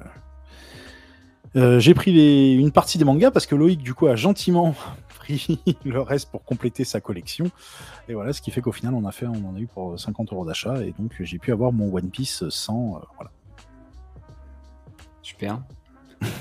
J'ai 1.55 1.95
pris 1.95 2.13
une 2.55 2.71
partie 2.71 2.99
des 2.99 3.05
mangas 3.05 3.31
parce 3.31 3.47
que 3.47 3.55
Loïc 3.55 3.81
du 3.81 3.95
coup 3.95 4.09
a 4.09 4.15
gentiment 4.15 4.75
pris 5.09 5.59
le 5.87 6.03
reste 6.03 6.31
pour 6.31 6.45
compléter 6.45 6.85
sa 6.85 7.01
collection. 7.01 7.47
Et 8.09 8.15
voilà, 8.15 8.35
ce 8.35 8.43
qui 8.43 8.51
fait 8.51 8.61
qu'au 8.61 8.73
final 8.73 8.93
on 8.93 9.07
a 9.07 9.13
fait, 9.13 9.27
on 9.27 9.49
en 9.49 9.57
a 9.57 9.59
eu 9.59 9.67
pour 9.67 9.99
50 9.99 10.35
euros 10.35 10.45
d'achat 10.45 10.83
et 10.85 10.93
donc 10.99 11.15
j'ai 11.19 11.39
pu 11.39 11.53
avoir 11.53 11.73
mon 11.73 11.95
One 11.95 12.11
Piece 12.11 12.47
sans. 12.51 13.01
Voilà. 13.17 13.31
Super. 15.23 15.63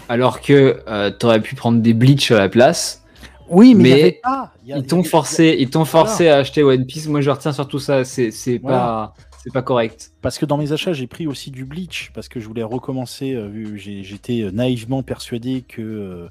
Alors 0.09 0.41
que 0.41 0.79
tu 1.19 1.25
aurais 1.25 1.41
pu 1.41 1.55
prendre 1.55 1.81
des 1.81 1.93
Bleach 1.93 2.31
à 2.31 2.37
la 2.37 2.49
place. 2.49 3.03
Oui, 3.47 3.75
mais, 3.75 4.21
ils 4.65 4.85
t'ont 4.85 5.03
forcé, 5.03 5.55
ils 5.59 5.69
t'ont 5.69 5.85
forcé 5.85 6.29
à 6.29 6.37
acheter 6.37 6.63
One 6.63 6.85
Piece. 6.85 7.07
Moi, 7.07 7.21
je 7.21 7.29
retiens 7.29 7.53
surtout 7.53 7.79
ça. 7.79 8.03
C'est 8.03 8.59
pas 8.59 9.13
c'est 9.45 9.53
pas 9.53 9.61
correct. 9.61 10.11
Parce 10.23 10.39
que 10.39 10.45
dans 10.47 10.57
mes 10.57 10.71
achats, 10.71 10.93
j'ai 10.93 11.05
pris 11.05 11.27
aussi 11.27 11.51
du 11.51 11.65
Bleach, 11.65 12.09
parce 12.15 12.27
que 12.27 12.39
je 12.39 12.47
voulais 12.47 12.63
recommencer. 12.63 13.35
Euh, 13.35 13.77
j'étais 13.77 14.41
euh, 14.41 14.49
naïvement 14.49 15.03
persuadé 15.03 15.61
qu'il 15.61 15.83
euh, 15.83 16.27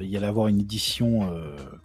y 0.00 0.16
allait 0.16 0.26
avoir 0.26 0.48
une 0.48 0.58
édition 0.58 1.30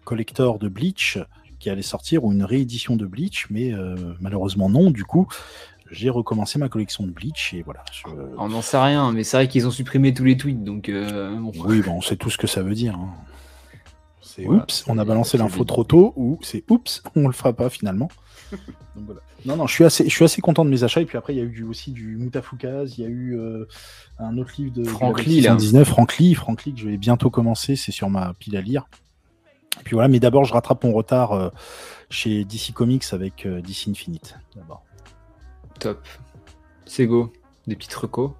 collector 0.05 0.57
de 0.57 0.67
Bleach 0.67 1.19
qui 1.59 1.69
allait 1.69 1.83
sortir, 1.83 2.23
ou 2.23 2.31
une 2.31 2.43
réédition 2.43 2.95
de 2.95 3.05
Bleach, 3.05 3.45
mais 3.51 3.71
malheureusement 4.19 4.67
non. 4.67 4.89
Du 4.89 5.05
coup, 5.05 5.27
j'ai 5.91 6.09
recommencé 6.09 6.57
ma 6.57 6.69
collection 6.69 7.05
de 7.05 7.11
Bleach 7.11 7.53
et 7.53 7.61
voilà. 7.61 7.83
On 8.37 8.49
n'en 8.49 8.61
sait 8.61 8.81
rien, 8.81 9.11
mais 9.11 9.23
c'est 9.23 9.37
vrai 9.37 9.47
qu'ils 9.47 9.67
ont 9.67 9.71
supprimé 9.71 10.13
tous 10.13 10.23
les 10.23 10.37
tweets, 10.37 10.63
donc. 10.63 10.89
Oui, 10.89 11.81
bon, 11.81 11.93
on 11.97 12.01
sait 12.01 12.15
tout 12.15 12.29
ce 12.29 12.37
que 12.37 12.47
ça 12.47 12.63
veut 12.63 12.73
dire. 12.73 12.95
Hein. 12.95 13.13
C'est 14.21 14.47
oups, 14.47 14.85
on 14.87 14.97
a 14.97 15.05
balancé 15.05 15.37
l'info 15.37 15.63
trop 15.65 15.83
tôt, 15.83 16.13
ou 16.15 16.39
c'est 16.41 16.63
oups, 16.69 17.03
on 17.15 17.27
le 17.27 17.33
fera 17.33 17.53
pas 17.53 17.69
finalement. 17.69 18.09
Non, 19.45 19.55
non, 19.57 19.65
je 19.65 19.73
suis, 19.73 19.83
assez, 19.83 20.03
je 20.03 20.09
suis 20.09 20.23
assez 20.23 20.39
content 20.39 20.63
de 20.63 20.69
mes 20.69 20.83
achats. 20.83 21.01
Et 21.01 21.05
puis 21.05 21.17
après, 21.17 21.33
il 21.33 21.37
y 21.37 21.41
a 21.41 21.43
eu 21.43 21.63
aussi 21.63 21.91
du 21.91 22.15
Mutafukaz, 22.17 22.93
il 22.97 23.03
y 23.03 23.07
a 23.07 23.09
eu 23.09 23.35
euh, 23.35 23.65
un 24.19 24.37
autre 24.37 24.53
livre 24.57 24.71
de 24.71 24.83
Frank 24.83 25.23
Lee, 25.23 25.41
19, 25.41 25.87
Frank 25.87 26.17
Lee, 26.17 26.35
Frank 26.35 26.63
Lee, 26.63 26.73
que 26.73 26.79
je 26.79 26.87
vais 26.87 26.97
bientôt 26.97 27.31
commencer, 27.31 27.75
c'est 27.75 27.91
sur 27.91 28.09
ma 28.09 28.33
pile 28.35 28.55
à 28.55 28.61
lire. 28.61 28.87
Et 29.79 29.83
puis 29.83 29.95
voilà, 29.95 30.09
mais 30.09 30.19
d'abord, 30.19 30.43
je 30.43 30.53
rattrape 30.53 30.83
mon 30.83 30.93
retard 30.93 31.31
euh, 31.31 31.49
chez 32.11 32.45
DC 32.45 32.71
Comics 32.73 33.05
avec 33.13 33.45
euh, 33.47 33.61
DC 33.61 33.87
Infinite. 33.87 34.35
D'abord. 34.55 34.83
Top. 35.81 36.07
Sego, 36.85 37.33
des 37.67 37.75
petites 37.75 37.93
recos 37.93 38.31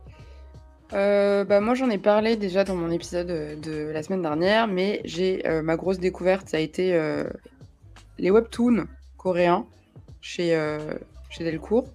bah 0.91 1.61
moi 1.61 1.73
j'en 1.73 1.89
ai 1.89 1.97
parlé 1.97 2.35
déjà 2.35 2.65
dans 2.65 2.75
mon 2.75 2.91
épisode 2.91 3.27
de 3.27 3.89
la 3.91 4.03
semaine 4.03 4.21
dernière, 4.21 4.67
mais 4.67 5.01
j'ai 5.05 5.41
ma 5.63 5.77
grosse 5.77 5.99
découverte, 5.99 6.49
ça 6.49 6.57
a 6.57 6.59
été 6.59 6.93
les 8.19 8.29
webtoons 8.29 8.85
coréens 9.17 9.65
chez, 10.21 10.55
euh, 10.55 10.93
chez 11.29 11.43
Delcourt, 11.43 11.87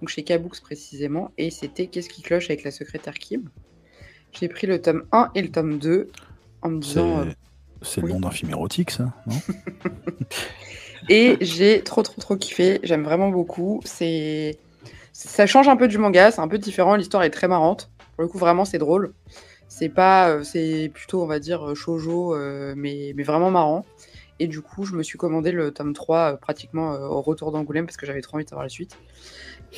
donc 0.00 0.08
chez 0.08 0.22
Kabooks 0.22 0.60
précisément, 0.60 1.32
et 1.36 1.50
c'était 1.50 1.88
Qu'est-ce 1.88 2.08
qui 2.08 2.22
cloche 2.22 2.46
avec 2.46 2.64
la 2.64 2.70
secrétaire 2.70 3.14
Kim? 3.14 3.50
J'ai 4.32 4.48
pris 4.48 4.66
le 4.66 4.80
tome 4.80 5.04
1 5.12 5.30
et 5.34 5.42
le 5.42 5.50
tome 5.50 5.78
2 5.78 6.10
en 6.62 6.70
me 6.70 6.80
disant. 6.80 7.24
C'est 7.82 8.02
euh, 8.02 8.06
le 8.06 8.12
nom 8.12 8.20
d'un 8.20 8.30
film 8.30 8.50
érotique, 8.50 8.90
ça, 8.90 9.14
non? 9.26 9.36
Et 11.08 11.36
j'ai 11.40 11.82
trop, 11.82 12.02
trop, 12.02 12.20
trop 12.20 12.36
kiffé. 12.36 12.80
J'aime 12.82 13.04
vraiment 13.04 13.28
beaucoup. 13.28 13.80
C'est. 13.84 14.58
Ça 15.18 15.46
change 15.46 15.66
un 15.68 15.76
peu 15.76 15.88
du 15.88 15.96
manga, 15.96 16.30
c'est 16.30 16.42
un 16.42 16.48
peu 16.48 16.58
différent. 16.58 16.94
L'histoire 16.94 17.22
est 17.22 17.30
très 17.30 17.48
marrante. 17.48 17.90
Pour 18.16 18.22
le 18.22 18.28
coup, 18.28 18.38
vraiment, 18.38 18.64
c'est 18.64 18.78
drôle. 18.78 19.14
C'est 19.66 19.88
pas. 19.88 20.28
Euh, 20.28 20.42
c'est 20.42 20.90
plutôt, 20.92 21.22
on 21.22 21.26
va 21.26 21.38
dire, 21.38 21.74
shoujo, 21.74 22.36
mais, 22.76 23.12
mais 23.16 23.22
vraiment 23.22 23.50
marrant. 23.50 23.86
Et 24.38 24.48
du 24.48 24.60
coup, 24.60 24.84
je 24.84 24.94
me 24.94 25.02
suis 25.02 25.16
commandé 25.16 25.50
le 25.50 25.70
tome 25.72 25.94
3 25.94 26.18
euh, 26.18 26.36
pratiquement 26.36 26.92
euh, 26.92 27.06
au 27.06 27.22
retour 27.22 27.52
d'Angoulême 27.52 27.86
parce 27.86 27.96
que 27.96 28.06
j'avais 28.06 28.20
trop 28.20 28.36
envie 28.36 28.44
de 28.44 28.50
savoir 28.50 28.64
la 28.64 28.68
suite. 28.68 28.98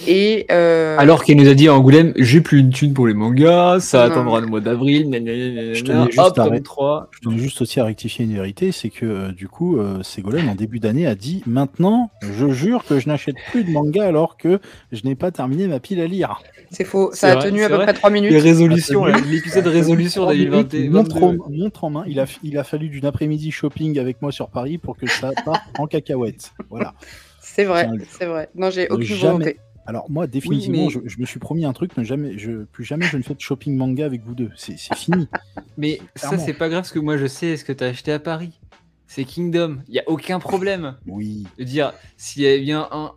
Et 0.07 0.47
euh, 0.51 0.97
Alors 0.99 1.25
qu'il 1.25 1.37
nous 1.37 1.49
a 1.49 1.55
dit 1.55 1.69
à 1.69 1.75
Angoulême, 1.75 2.13
j'ai 2.17 2.41
plus 2.41 2.61
une 2.61 2.71
thune 2.71 2.95
pour 2.95 3.07
les 3.07 3.15
mangas, 3.15 3.81
ça 3.81 4.05
attendra 4.05 4.41
le 4.41 4.47
mois 4.47 4.61
d'avril. 4.61 5.09
Je 5.13 5.83
tenais 5.83 6.07
juste, 6.07 6.39
à 6.39 6.61
3. 6.61 7.09
Je 7.11 7.21
tenais 7.21 7.39
juste 7.39 7.61
aussi 7.63 7.81
à 7.81 7.85
rectifier 7.85 8.25
une 8.25 8.35
vérité, 8.35 8.73
c'est 8.73 8.91
que 8.91 9.31
du 9.33 9.49
coup, 9.49 9.79
Ségolène 10.03 10.49
en 10.49 10.55
début 10.55 10.79
d'année 10.79 11.07
a 11.07 11.15
dit 11.15 11.43
maintenant, 11.47 12.11
je 12.23 12.49
jure 12.51 12.85
que 12.85 12.99
je 12.99 13.09
n'achète 13.09 13.37
plus 13.51 13.65
de 13.65 13.71
manga 13.71 14.05
alors 14.05 14.37
que 14.37 14.61
je 14.93 15.03
n'ai 15.05 15.15
pas 15.15 15.31
terminé 15.31 15.67
ma 15.67 15.81
pile 15.81 16.01
à 16.01 16.07
lire. 16.07 16.41
C'est 16.71 16.85
faux, 16.85 17.11
ça 17.13 17.33
a 17.33 17.43
tenu 17.43 17.65
à 17.65 17.69
peu 17.69 17.79
près 17.79 17.95
3 17.95 18.11
minutes. 18.11 18.31
Les 18.31 18.39
résolutions, 18.39 19.07
l'épisode 19.07 19.65
de 19.65 19.71
résolution 19.71 20.27
2021. 20.27 20.91
Montre, 20.91 21.37
montre 21.51 21.85
en 21.85 21.91
main, 21.91 22.05
il 22.07 22.21
a, 22.21 22.27
il 22.43 22.59
a 22.59 22.65
fallu 22.65 22.89
d'une 22.89 23.07
après-midi 23.07 23.51
shopping 23.51 23.99
avec 23.99 24.23
moi 24.23 24.33
sur 24.33 24.49
Paris 24.49 24.79
pour 24.79 24.97
que 24.97 25.07
ça 25.07 25.31
parte 25.45 25.63
en 25.79 25.87
cacahuète. 25.87 26.53
Voilà. 26.71 26.95
C'est 27.41 27.65
vrai, 27.65 27.89
c'est 28.11 28.27
vrai. 28.27 28.51
Non, 28.55 28.71
j'ai 28.71 28.89
aucune 28.89 29.17
volonté. 29.17 29.59
Alors 29.89 30.11
moi, 30.11 30.27
définitivement, 30.27 30.91
je, 30.91 31.19
me 31.19 31.25
suis 31.25 31.41
promis 31.41 31.65
un 31.65 31.73
truc, 31.73 31.97
ne 31.97 32.05
jamais, 32.05 32.37
je, 32.37 32.65
plus 32.65 32.85
jamais 32.85 33.07
je 33.07 33.17
ne 33.17 33.23
fais 33.23 33.35
de 33.35 33.41
shopping 33.41 33.75
manga 33.75 34.05
avec 34.05 34.23
vous 34.23 34.35
deux. 34.35 34.51
C'est 34.55 34.77
fini. 34.95 35.29
mais 35.79 35.99
ça, 36.15 36.37
c'est 36.37 36.53
pas 36.53 36.69
grave, 36.69 36.83
parce 36.83 36.93
que 36.93 36.99
moi, 36.99 37.17
je 37.17 37.27
sais 37.27 37.57
ce 37.57 37.65
que 37.65 37.73
tu 37.73 37.85
as 37.85 37.87
acheté 37.87 38.13
à 38.13 38.19
Paris. 38.19 38.61
C'est 39.07 39.25
Kingdom. 39.25 39.79
Il 39.89 39.93
n'y 39.93 39.99
a 39.99 40.03
aucun 40.07 40.41
problème. 40.41 40.99
Oui. 41.07 41.47
De 41.57 41.65
dire, 41.65 41.95
s'il 42.19 42.43
y 42.43 42.47
a 42.47 42.59
bien 42.59 42.87
un, 42.93 43.13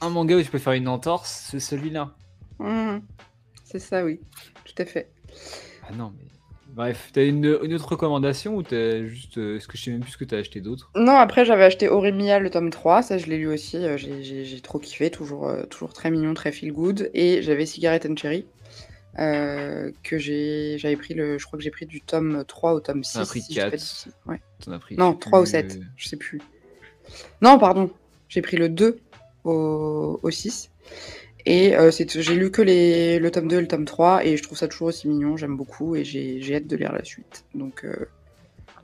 un 0.00 0.08
manga 0.08 0.36
où 0.36 0.42
je 0.42 0.48
peux 0.48 0.58
faire 0.58 0.72
une 0.72 0.88
entorse, 0.88 1.48
c'est 1.50 1.60
celui-là. 1.60 2.14
Mmh. 2.60 3.00
C'est 3.64 3.78
ça, 3.78 4.02
oui. 4.02 4.18
Tout 4.64 4.82
à 4.82 4.86
fait. 4.86 5.10
Ah 5.86 5.92
non, 5.94 6.14
mais 6.16 6.24
Bref, 6.76 7.08
t'as 7.14 7.24
une, 7.24 7.58
une 7.62 7.72
autre 7.72 7.88
recommandation 7.88 8.54
ou 8.54 8.62
t'as 8.62 9.02
juste. 9.06 9.38
Euh, 9.38 9.56
est-ce 9.56 9.66
que 9.66 9.78
je 9.78 9.84
sais 9.84 9.90
même 9.90 10.00
plus 10.00 10.10
ce 10.10 10.18
que 10.18 10.26
t'as 10.26 10.36
acheté 10.36 10.60
d'autre? 10.60 10.90
Non, 10.94 11.16
après 11.16 11.46
j'avais 11.46 11.64
acheté 11.64 11.88
Oremia 11.88 12.38
le 12.38 12.50
tome 12.50 12.68
3, 12.68 13.00
ça 13.00 13.16
je 13.16 13.24
l'ai 13.28 13.38
lu 13.38 13.48
aussi, 13.48 13.78
euh, 13.78 13.96
j'ai 13.96 14.60
trop 14.60 14.78
kiffé, 14.78 15.10
toujours, 15.10 15.48
euh, 15.48 15.64
toujours 15.64 15.94
très 15.94 16.10
mignon, 16.10 16.34
très 16.34 16.52
feel 16.52 16.74
good. 16.74 17.10
Et 17.14 17.40
j'avais 17.40 17.64
Cigarette 17.64 18.04
and 18.04 18.16
Cherry, 18.16 18.44
que 19.16 20.18
j'avais 20.18 20.96
pris 20.96 21.14
le. 21.14 21.38
Je 21.38 21.46
crois 21.46 21.56
que 21.56 21.64
j'ai 21.64 21.70
pris 21.70 21.86
du 21.86 22.02
tome 22.02 22.44
3 22.46 22.74
au 22.74 22.80
tome 22.80 23.02
6. 23.02 23.14
T'en 23.14 23.20
as 23.20 23.26
pris 23.26 23.42
4. 23.42 24.08
Ouais. 24.26 24.40
as 24.70 24.78
pris 24.78 24.96
non, 24.96 25.14
3 25.14 25.40
ou 25.40 25.46
7, 25.46 25.80
je 25.96 26.08
sais 26.08 26.18
plus. 26.18 26.42
Non, 27.40 27.58
pardon, 27.58 27.90
j'ai 28.28 28.42
pris 28.42 28.58
le 28.58 28.68
2 28.68 28.98
au, 29.44 30.20
au 30.22 30.30
6. 30.30 30.70
Et 31.46 31.76
euh, 31.76 31.92
j'ai 31.92 32.34
lu 32.34 32.50
que 32.50 32.60
les, 32.60 33.20
le 33.20 33.30
tome 33.30 33.46
2 33.46 33.58
et 33.58 33.60
le 33.60 33.68
tome 33.68 33.84
3, 33.84 34.26
et 34.26 34.36
je 34.36 34.42
trouve 34.42 34.58
ça 34.58 34.66
toujours 34.66 34.88
aussi 34.88 35.06
mignon, 35.08 35.36
j'aime 35.36 35.56
beaucoup, 35.56 35.94
et 35.94 36.02
j'ai 36.02 36.54
hâte 36.54 36.66
de 36.66 36.76
lire 36.76 36.92
la 36.92 37.04
suite. 37.04 37.44
Donc, 37.54 37.84
euh, 37.84 37.94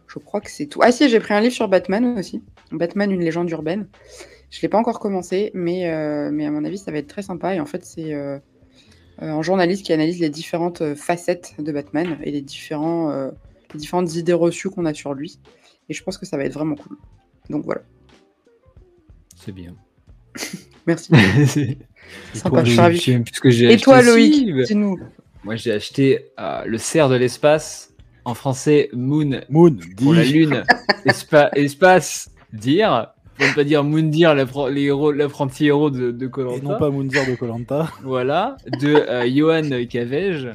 je 0.07 0.21
crois 0.21 0.41
que 0.41 0.49
c'est 0.49 0.67
tout. 0.67 0.79
Ah 0.81 0.93
si, 0.93 1.09
j'ai 1.09 1.19
pris 1.19 1.35
un 1.35 1.41
livre 1.41 1.55
sur 1.55 1.67
Batman 1.67 2.17
aussi. 2.17 2.41
Batman, 2.71 3.11
une 3.11 3.21
légende 3.21 3.51
urbaine. 3.51 3.89
Je 4.51 4.59
ne 4.59 4.63
l'ai 4.63 4.69
pas 4.69 4.79
encore 4.79 5.01
commencé, 5.01 5.51
mais, 5.55 5.91
euh, 5.91 6.31
mais 6.33 6.47
à 6.47 6.53
mon 6.53 6.65
avis, 6.65 6.79
ça 6.79 6.93
va 6.93 6.99
être 6.99 7.09
très 7.09 7.23
sympa. 7.23 7.53
Et 7.53 7.59
en 7.59 7.67
fait, 7.67 7.85
c'est 7.85 8.15
un 9.19 9.43
journaliste 9.43 9.85
qui 9.85 9.93
analyse 9.93 10.21
les 10.21 10.31
différentes 10.31 10.95
facettes 10.95 11.55
de 11.59 11.73
Batman 11.73 12.17
et 12.23 12.31
les, 12.31 12.43
différents, 12.43 13.13
les 13.73 13.81
différentes 13.81 14.15
idées 14.15 14.35
reçues 14.35 14.71
qu'on 14.71 14.85
a 14.87 14.95
sur 14.95 15.15
lui. 15.15 15.41
Et 15.89 15.95
je 15.95 16.03
pense 16.05 16.17
que 16.17 16.27
ça 16.27 16.37
va 16.37 16.45
être 16.45 16.55
vraiment 16.55 16.77
cool. 16.77 16.97
Donc 17.51 17.65
voilà. 17.65 17.83
C'est 19.35 19.53
bien. 19.53 19.75
Merci. 20.87 21.13
Sympa, 22.35 22.65
je 22.65 23.71
Et 23.71 23.77
toi, 23.77 24.03
Loïc, 24.03 24.55
dis-nous. 24.67 24.99
Moi, 25.45 25.57
j'ai 25.57 25.73
acheté 25.73 26.27
euh, 26.39 26.65
le 26.67 26.79
cerf 26.79 27.09
de 27.09 27.17
l'espace, 27.17 27.93
en 28.25 28.35
français 28.35 28.89
Moon. 28.93 29.41
Moon, 29.49 29.77
pour 29.97 30.15
la 30.15 30.25
Lune, 30.25 30.63
espace, 31.55 32.31
dire. 32.53 33.09
pour 33.37 33.47
ne 33.49 33.55
pas 33.55 33.65
dire 33.65 33.83
Moundir, 33.83 34.35
l'apprenti 34.35 35.67
héros 35.67 35.91
de 35.91 36.27
Colanta. 36.29 36.59
Et 36.59 36.63
non 36.63 36.79
pas 36.79 36.91
Moundir 36.91 37.27
de 37.27 37.35
Colanta. 37.35 37.91
Voilà, 38.05 38.57
de 38.81 38.95
euh, 38.95 39.29
Johan 39.29 39.69
Cavege, 39.89 40.51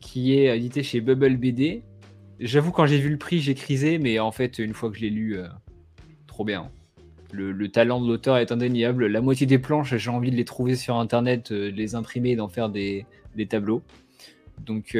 qui 0.00 0.38
est 0.38 0.56
édité 0.56 0.82
chez 0.82 1.00
Bubble 1.00 1.36
BD. 1.36 1.82
J'avoue, 2.40 2.70
quand 2.70 2.86
j'ai 2.86 2.98
vu 2.98 3.10
le 3.10 3.18
prix, 3.18 3.40
j'ai 3.40 3.54
crisé, 3.54 3.98
mais 3.98 4.20
en 4.20 4.30
fait, 4.30 4.58
une 4.58 4.74
fois 4.74 4.90
que 4.90 4.96
je 4.96 5.02
l'ai 5.02 5.10
lu, 5.10 5.38
euh, 5.38 5.46
trop 6.26 6.44
bien. 6.44 6.70
Le, 7.30 7.68
talent 7.68 8.00
de 8.00 8.08
l'auteur 8.08 8.38
est 8.38 8.52
indéniable. 8.52 9.06
La 9.06 9.20
moitié 9.20 9.46
des 9.46 9.58
planches, 9.58 9.96
j'ai 9.96 10.10
envie 10.10 10.30
de 10.30 10.36
les 10.36 10.44
trouver 10.44 10.76
sur 10.76 10.96
internet, 10.96 11.52
euh, 11.52 11.70
de 11.70 11.76
les 11.76 11.94
imprimer 11.94 12.30
et 12.30 12.36
d'en 12.36 12.48
faire 12.48 12.68
des, 12.68 13.06
tableaux. 13.48 13.82
Donc, 14.66 14.96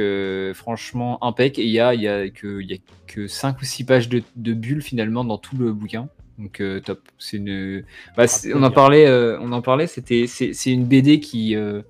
franchement, 0.53 1.21
impec. 1.23 1.59
Et 1.59 1.65
il 1.65 1.71
y 1.71 1.79
a, 1.79 1.93
y, 1.93 2.07
a 2.07 2.29
que, 2.29 2.61
y 2.61 2.73
a 2.73 2.77
que 3.07 3.27
5 3.27 3.61
ou 3.61 3.65
6 3.65 3.83
pages 3.83 4.09
de, 4.09 4.23
de 4.37 4.53
bulles 4.53 4.81
finalement 4.81 5.25
dans 5.25 5.37
tout 5.37 5.57
le 5.57 5.73
bouquin. 5.73 6.07
Donc 6.39 6.61
euh, 6.61 6.79
top. 6.79 7.01
C'est 7.19 7.37
une. 7.37 7.83
Bah, 8.15 8.25
on 8.55 8.63
en 8.63 8.71
parlait. 8.71 9.05
Euh, 9.05 9.37
on 9.41 9.51
en 9.51 9.61
parlait. 9.61 9.87
C'était. 9.87 10.25
C'est 10.27 10.71
une 10.71 10.85
BD 10.85 11.19
qui 11.19 11.55
euh, 11.55 11.81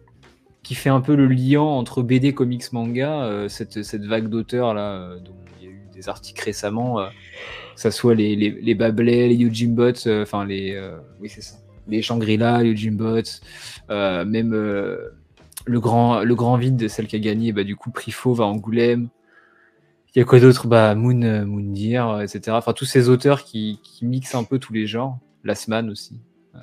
qui 0.64 0.76
fait 0.76 0.90
un 0.90 1.02
peu 1.02 1.16
le 1.16 1.28
lien 1.28 1.62
entre 1.62 2.02
BD, 2.02 2.34
comics, 2.34 2.74
manga. 2.74 3.46
cette, 3.48 3.84
cette 3.84 4.06
vague 4.06 4.28
d'auteurs 4.28 4.74
là, 4.74 5.16
dont 5.24 5.36
il 5.60 5.66
y 5.66 5.70
a 5.70 5.72
eu 5.72 5.82
des 5.94 6.10
articles 6.10 6.44
récemment. 6.44 7.00
Ça 7.80 7.92
soit 7.92 8.16
les 8.16 8.36
les, 8.36 8.52
les 8.52 8.76
Babley, 8.76 9.30
les 9.30 9.68
Bots, 9.68 10.08
enfin 10.08 10.46
les. 10.46 10.80
oui 11.20 11.30
c'est. 11.30 11.58
Les 11.88 12.04
Shangri-La, 12.04 12.62
les 12.62 12.92
Bots, 12.92 13.22
même 13.90 14.52
le 14.52 15.80
grand 15.80 16.22
le 16.22 16.36
grand 16.36 16.58
vide, 16.58 16.88
celle 16.88 17.08
qui 17.08 17.16
a 17.16 17.20
gagné. 17.20 17.52
Bah 17.52 17.64
du 17.64 17.76
coup, 17.76 17.90
prix 17.90 18.14
va 18.26 18.46
Angoulême. 18.46 19.10
Il 20.16 20.20
y 20.20 20.22
a 20.22 20.26
quoi 20.26 20.40
d'autre? 20.40 20.68
Bah, 20.68 20.96
Moon, 20.96 21.22
euh, 21.22 21.46
euh, 21.46 22.22
etc. 22.22 22.42
Enfin, 22.52 22.74
tous 22.74 22.86
ces 22.86 23.10
auteurs 23.10 23.44
qui, 23.44 23.80
mixent 24.02 24.36
un 24.36 24.44
peu 24.44 24.58
tous 24.58 24.74
les 24.74 24.88
genres. 24.88 25.20
Lasman 25.44 25.90
aussi. 25.90 26.20
Euh, 26.56 26.60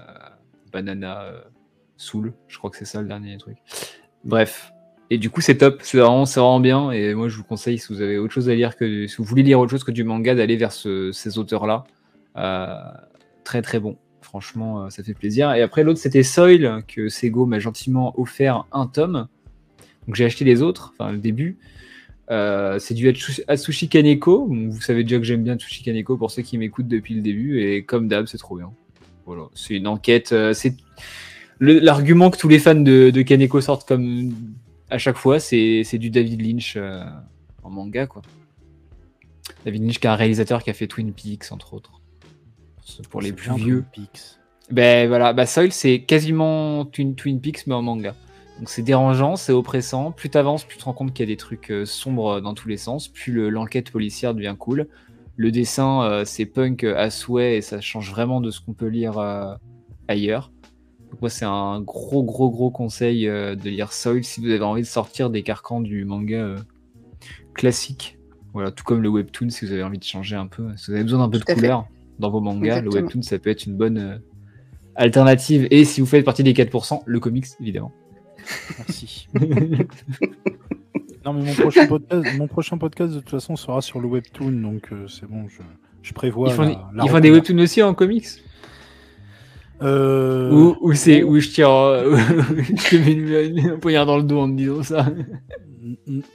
Banana 0.72 1.32
Soul, 1.96 2.34
je 2.48 2.58
crois 2.58 2.70
que 2.70 2.76
c'est 2.76 2.84
ça 2.84 3.00
le 3.00 3.08
dernier 3.08 3.38
truc. 3.38 3.56
Bref. 4.24 4.72
Et 5.10 5.18
du 5.18 5.30
coup, 5.30 5.40
c'est 5.40 5.58
top. 5.58 5.80
C'est 5.82 5.98
vraiment, 5.98 6.60
bien. 6.60 6.90
Et 6.90 7.14
moi, 7.14 7.28
je 7.28 7.36
vous 7.36 7.44
conseille, 7.44 7.78
si 7.78 7.92
vous 7.92 8.00
avez 8.00 8.18
autre 8.18 8.32
chose 8.32 8.48
à 8.48 8.54
lire, 8.54 8.76
que 8.76 9.06
si 9.06 9.16
vous 9.16 9.24
voulez 9.24 9.42
lire 9.42 9.60
autre 9.60 9.70
chose 9.70 9.84
que 9.84 9.92
du 9.92 10.04
manga, 10.04 10.34
d'aller 10.34 10.56
vers 10.56 10.72
ces 10.72 11.38
auteurs-là. 11.38 11.84
très, 13.44 13.62
très 13.62 13.80
bon. 13.80 13.96
Franchement, 14.20 14.90
ça 14.90 15.02
fait 15.04 15.14
plaisir. 15.14 15.52
Et 15.52 15.62
après, 15.62 15.84
l'autre, 15.84 16.00
c'était 16.00 16.24
Soil, 16.24 16.82
que 16.88 17.08
Sego 17.08 17.46
m'a 17.46 17.60
gentiment 17.60 18.18
offert 18.18 18.66
un 18.72 18.86
tome. 18.86 19.28
Donc, 20.06 20.16
j'ai 20.16 20.24
acheté 20.24 20.44
les 20.44 20.62
autres, 20.62 20.92
enfin, 20.98 21.12
le 21.12 21.18
début. 21.18 21.58
Euh, 22.30 22.78
c'est 22.78 22.94
du 22.94 23.12
Atsushi 23.48 23.88
Kaneko. 23.88 24.46
Vous 24.46 24.80
savez 24.80 25.04
déjà 25.04 25.18
que 25.18 25.24
j'aime 25.24 25.42
bien 25.42 25.54
Atsushi 25.54 25.82
Kaneko 25.82 26.16
pour 26.16 26.30
ceux 26.30 26.42
qui 26.42 26.58
m'écoutent 26.58 26.88
depuis 26.88 27.14
le 27.14 27.20
début. 27.20 27.60
Et 27.60 27.84
comme 27.84 28.08
d'hab, 28.08 28.26
c'est 28.26 28.38
trop 28.38 28.56
bien. 28.56 28.70
Voilà, 29.26 29.42
c'est 29.54 29.74
une 29.74 29.86
enquête. 29.86 30.32
Euh, 30.32 30.52
c'est 30.52 30.74
l'argument 31.60 32.30
que 32.30 32.38
tous 32.38 32.48
les 32.48 32.58
fans 32.58 32.74
de, 32.74 33.22
Kaneko 33.22 33.60
sortent 33.60 33.86
comme 33.88 34.32
à 34.90 34.98
chaque 34.98 35.16
fois, 35.16 35.40
c'est 35.40 35.98
du 35.98 36.10
David 36.10 36.40
Lynch 36.40 36.74
euh, 36.76 37.04
en 37.62 37.70
manga, 37.70 38.06
quoi. 38.06 38.22
David 39.64 39.82
Lynch, 39.82 39.98
qui 39.98 40.06
est 40.06 40.10
un 40.10 40.16
réalisateur 40.16 40.62
qui 40.62 40.70
a 40.70 40.74
fait 40.74 40.86
Twin 40.86 41.12
Peaks, 41.12 41.50
entre 41.50 41.74
autres. 41.74 42.00
Pour 43.10 43.20
les 43.20 43.32
plus 43.32 43.52
vieux. 43.54 43.84
Peaks. 43.92 44.38
Ben 44.70 45.08
voilà, 45.08 45.32
bah 45.32 45.46
Soil, 45.46 45.72
c'est 45.72 46.02
quasiment 46.02 46.84
Twin, 46.84 47.14
Twin 47.14 47.40
Peaks, 47.40 47.66
mais 47.66 47.74
en 47.74 47.82
manga. 47.82 48.14
Donc 48.58 48.70
c'est 48.70 48.82
dérangeant, 48.82 49.36
c'est 49.36 49.52
oppressant. 49.52 50.12
Plus 50.12 50.30
t'avances, 50.30 50.64
plus 50.64 50.76
tu 50.76 50.80
te 50.80 50.84
rends 50.84 50.92
compte 50.92 51.12
qu'il 51.12 51.28
y 51.28 51.28
a 51.28 51.32
des 51.32 51.36
trucs 51.36 51.70
euh, 51.70 51.84
sombres 51.84 52.40
dans 52.40 52.54
tous 52.54 52.68
les 52.68 52.76
sens. 52.76 53.08
Plus 53.08 53.50
l'enquête 53.50 53.90
policière 53.90 54.34
devient 54.34 54.56
cool. 54.58 54.88
Le 55.36 55.50
dessin, 55.50 56.02
euh, 56.02 56.24
c'est 56.24 56.46
punk 56.46 56.84
à 56.84 57.10
souhait 57.10 57.58
et 57.58 57.60
ça 57.60 57.80
change 57.80 58.10
vraiment 58.10 58.40
de 58.40 58.50
ce 58.50 58.60
qu'on 58.60 58.72
peut 58.72 58.86
lire 58.86 59.18
euh, 59.18 59.54
ailleurs. 60.08 60.50
Donc 61.10 61.20
moi, 61.20 61.30
c'est 61.30 61.44
un 61.44 61.80
gros, 61.80 62.22
gros, 62.22 62.50
gros 62.50 62.70
conseil 62.70 63.26
de 63.26 63.68
lire 63.68 63.92
Soil 63.92 64.24
si 64.24 64.40
vous 64.40 64.50
avez 64.50 64.62
envie 64.62 64.82
de 64.82 64.86
sortir 64.86 65.30
des 65.30 65.42
carcans 65.42 65.80
du 65.80 66.04
manga 66.04 66.56
classique. 67.54 68.18
Voilà, 68.52 68.70
tout 68.70 68.84
comme 68.84 69.02
le 69.02 69.08
webtoon 69.08 69.50
si 69.50 69.66
vous 69.66 69.72
avez 69.72 69.82
envie 69.82 69.98
de 69.98 70.04
changer 70.04 70.36
un 70.36 70.46
peu. 70.46 70.68
Si 70.76 70.86
vous 70.86 70.94
avez 70.94 71.04
besoin 71.04 71.20
d'un 71.20 71.28
peu 71.28 71.38
de 71.38 71.44
couleur 71.44 71.86
dans 72.18 72.30
vos 72.30 72.40
mangas, 72.40 72.80
le 72.80 72.90
webtoon, 72.90 73.22
ça 73.22 73.38
peut 73.38 73.50
être 73.50 73.66
une 73.66 73.76
bonne 73.76 74.20
alternative. 74.96 75.68
Et 75.70 75.84
si 75.84 76.00
vous 76.00 76.06
faites 76.06 76.24
partie 76.24 76.42
des 76.42 76.54
4%, 76.54 77.02
le 77.04 77.20
comics, 77.20 77.46
évidemment. 77.60 77.92
Merci. 78.78 79.28
non, 81.24 81.32
mais 81.32 81.42
mon 81.42 81.54
prochain, 81.54 81.86
podcast, 81.86 82.38
mon 82.38 82.48
prochain, 82.48 82.78
podcast, 82.78 83.12
de 83.12 83.20
toute 83.20 83.30
façon, 83.30 83.56
sera 83.56 83.80
sur 83.80 84.00
le 84.00 84.08
webtoon, 84.08 84.52
donc 84.52 84.92
euh, 84.92 85.06
c'est 85.08 85.26
bon, 85.26 85.48
je, 85.48 85.62
je, 86.02 86.12
prévois. 86.12 86.48
Ils 86.50 86.54
font, 87.08 87.20
des 87.20 87.30
webtoons 87.30 87.58
aussi 87.58 87.82
en 87.82 87.94
comics? 87.94 88.26
Euh... 89.82 90.74
Ou, 90.80 90.94
c'est 90.94 91.22
où 91.22 91.38
je 91.38 91.48
tire, 91.50 91.68
je 91.68 92.90
te 92.90 93.54
mets 93.54 93.70
un 93.70 93.78
poignard 93.78 94.06
dans 94.06 94.16
le 94.16 94.22
dos 94.22 94.40
en 94.40 94.48
me 94.48 94.56
disant 94.56 94.82
ça. 94.82 95.06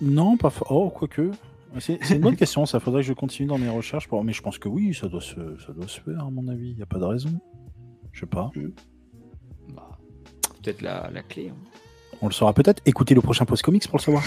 Non, 0.01 0.37
pas 0.37 0.53
oh 0.69 0.89
quoique. 0.89 1.31
C'est 1.79 1.97
une 2.09 2.19
bonne 2.19 2.35
question, 2.37 2.65
ça 2.65 2.79
faudrait 2.79 3.01
que 3.01 3.07
je 3.07 3.13
continue 3.13 3.47
dans 3.47 3.57
mes 3.57 3.69
recherches, 3.69 4.07
pour... 4.07 4.23
mais 4.23 4.33
je 4.33 4.41
pense 4.41 4.57
que 4.57 4.67
oui, 4.67 4.93
ça 4.93 5.07
doit 5.07 5.21
se, 5.21 5.57
ça 5.65 5.71
doit 5.73 5.87
se 5.87 6.01
faire 6.01 6.19
à 6.19 6.29
mon 6.29 6.47
avis. 6.47 6.69
Il 6.71 6.75
n'y 6.75 6.81
a 6.81 6.87
pas 6.87 6.99
de 6.99 7.05
raison. 7.05 7.31
Je 8.11 8.21
sais 8.21 8.25
pas. 8.25 8.51
Bah, 9.73 9.97
Peut-être 10.61 10.81
la, 10.81 11.09
la, 11.11 11.23
clé. 11.23 11.49
Hein. 11.49 11.55
On 12.23 12.27
le 12.27 12.33
saura 12.33 12.53
peut-être. 12.53 12.81
Écoutez 12.85 13.15
le 13.15 13.21
prochain 13.21 13.45
Post 13.45 13.63
Comics 13.63 13.87
pour 13.87 13.97
le 13.97 14.03
savoir. 14.03 14.23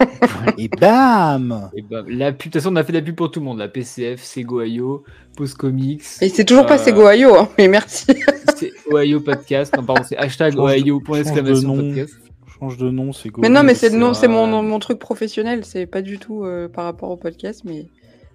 et 0.58 0.68
bam 0.68 1.70
Et 1.76 1.82
bam. 1.82 2.04
La 2.08 2.32
pub, 2.32 2.38
de 2.38 2.42
toute 2.44 2.54
façon, 2.54 2.72
on 2.72 2.76
a 2.76 2.82
fait 2.82 2.92
la 2.92 3.00
pub 3.00 3.14
pour 3.14 3.30
tout 3.30 3.38
le 3.38 3.46
monde. 3.46 3.58
La 3.58 3.68
PCF, 3.68 4.20
Sego.io, 4.20 5.04
Post 5.36 5.56
Comics. 5.56 6.02
Et 6.20 6.30
c'est 6.30 6.44
toujours 6.44 6.66
pas 6.66 6.80
euh, 6.80 6.84
Sego.io, 6.84 7.36
hein, 7.36 7.48
mais 7.56 7.68
merci. 7.68 8.06
c'est 8.56 8.72
Ohio 8.92 9.20
Podcast. 9.20 9.76
Non, 9.76 9.84
pardon, 9.84 10.02
c'est 10.02 10.16
hashtag 10.16 10.58
Ohio 10.58 10.98
point 10.98 11.20
exclamation 11.20 11.76
podcast. 11.76 12.14
Change 12.58 12.76
de 12.76 12.90
nom, 12.90 13.12
c'est 13.12 13.30
Mais 13.38 13.48
non, 13.48 13.62
mais 13.62 13.74
c'est 13.74 13.90
mon, 13.90 14.12
mon, 14.46 14.62
mon, 14.64 14.78
truc 14.80 14.98
professionnel. 14.98 15.64
C'est 15.64 15.86
pas 15.86 16.02
du 16.02 16.18
tout 16.18 16.44
euh, 16.44 16.68
par 16.68 16.86
rapport 16.86 17.10
au 17.10 17.16
podcast, 17.16 17.62
mais 17.64 17.86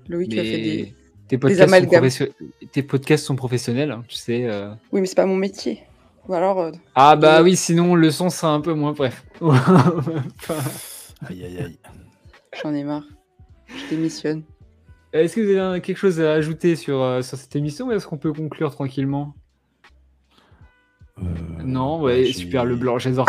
Loïc 0.08 0.32
a 0.38 0.44
fait 0.44 0.62
des. 0.62 0.94
Tes 1.28 1.38
podcasts, 1.38 2.32
tes 2.72 2.84
podcasts 2.84 3.26
sont 3.26 3.36
professionnels, 3.36 3.92
hein, 3.92 4.04
tu 4.08 4.16
sais. 4.16 4.46
Euh. 4.46 4.72
Oui, 4.92 5.02
mais 5.02 5.08
c'est 5.08 5.16
pas 5.16 5.26
mon 5.26 5.38
métier. 5.38 5.84
Alors, 6.30 6.60
euh, 6.62 6.72
ah 6.96 7.16
bah 7.16 7.42
oui, 7.42 7.56
sinon 7.56 7.96
le 7.96 8.10
son 8.10 8.30
sera 8.30 8.54
un 8.54 8.62
peu 8.62 8.74
moins 8.74 8.94
bref. 8.94 9.26
aïe 11.30 11.44
aïe 11.44 11.58
aïe. 11.60 11.78
J'en 12.62 12.74
ai 12.74 12.84
marre. 12.84 13.04
Je 13.68 13.90
démissionne. 13.90 14.44
Est-ce 15.12 15.36
que 15.36 15.42
vous 15.42 15.58
avez 15.58 15.82
quelque 15.82 15.98
chose 15.98 16.22
à 16.22 16.32
ajouter 16.34 16.76
sur, 16.76 17.02
euh, 17.02 17.22
sur 17.22 17.38
cette 17.38 17.56
émission 17.56 17.88
ou 17.88 17.92
est-ce 17.92 18.08
qu'on 18.08 18.18
peut 18.18 18.32
conclure 18.32 18.72
tranquillement? 18.72 19.36
Euh, 21.20 21.24
Non, 21.64 22.02
ouais, 22.02 22.32
super 22.32 22.66
le 22.66 22.76
blanc, 22.76 22.98
j'adore 23.00 23.28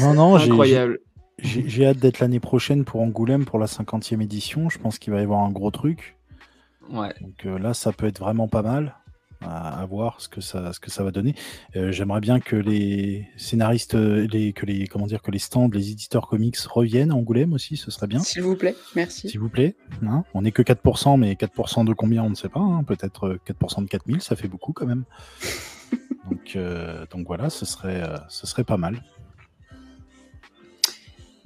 Non, 0.00 0.14
non, 0.14 0.14
non 0.14 0.36
incroyable. 0.36 0.98
J'ai 1.38 1.86
hâte 1.86 1.98
d'être 1.98 2.18
l'année 2.18 2.40
prochaine 2.40 2.84
pour 2.84 3.00
Angoulême 3.00 3.44
pour 3.44 3.58
la 3.58 3.66
50e 3.66 4.20
édition. 4.20 4.68
Je 4.68 4.78
pense 4.78 4.98
qu'il 4.98 5.12
va 5.12 5.20
y 5.20 5.22
avoir 5.22 5.40
un 5.40 5.50
gros 5.50 5.70
truc. 5.70 6.16
Ouais. 6.90 7.14
Donc 7.20 7.60
là, 7.60 7.74
ça 7.74 7.92
peut 7.92 8.06
être 8.06 8.18
vraiment 8.18 8.48
pas 8.48 8.62
mal 8.62 8.96
à, 9.40 9.86
voir 9.86 10.20
ce 10.20 10.28
que 10.28 10.40
ça, 10.40 10.72
ce 10.72 10.80
que 10.80 10.90
ça 10.90 11.02
va 11.02 11.10
donner. 11.10 11.34
Euh, 11.76 11.92
j'aimerais 11.92 12.20
bien 12.20 12.40
que 12.40 12.56
les 12.56 13.28
scénaristes, 13.36 13.94
les, 13.94 14.52
que 14.52 14.66
les, 14.66 14.86
comment 14.86 15.06
dire, 15.06 15.22
que 15.22 15.30
les 15.30 15.38
stands, 15.38 15.68
les 15.68 15.90
éditeurs 15.90 16.28
comics 16.28 16.58
reviennent 16.58 17.10
à 17.10 17.14
Angoulême 17.14 17.52
aussi, 17.52 17.76
ce 17.76 17.90
serait 17.90 18.06
bien. 18.06 18.20
S'il 18.20 18.42
vous 18.42 18.56
plaît, 18.56 18.74
merci. 18.94 19.28
S'il 19.28 19.40
vous 19.40 19.48
plaît. 19.48 19.76
Hein. 20.02 20.24
on 20.34 20.42
n'est 20.42 20.52
que 20.52 20.62
4%, 20.62 21.18
mais 21.18 21.34
4% 21.34 21.84
de 21.84 21.92
combien, 21.92 22.22
on 22.22 22.30
ne 22.30 22.34
sait 22.34 22.48
pas. 22.48 22.60
Hein. 22.60 22.82
Peut-être 22.84 23.38
4% 23.46 23.84
de 23.84 23.88
4000, 23.88 24.20
ça 24.22 24.36
fait 24.36 24.48
beaucoup 24.48 24.72
quand 24.72 24.86
même. 24.86 25.04
donc, 26.30 26.56
euh, 26.56 27.06
donc 27.10 27.26
voilà, 27.26 27.50
ce 27.50 27.64
serait, 27.64 28.02
euh, 28.02 28.16
ce 28.28 28.46
serait 28.46 28.64
pas 28.64 28.76
mal. 28.76 29.02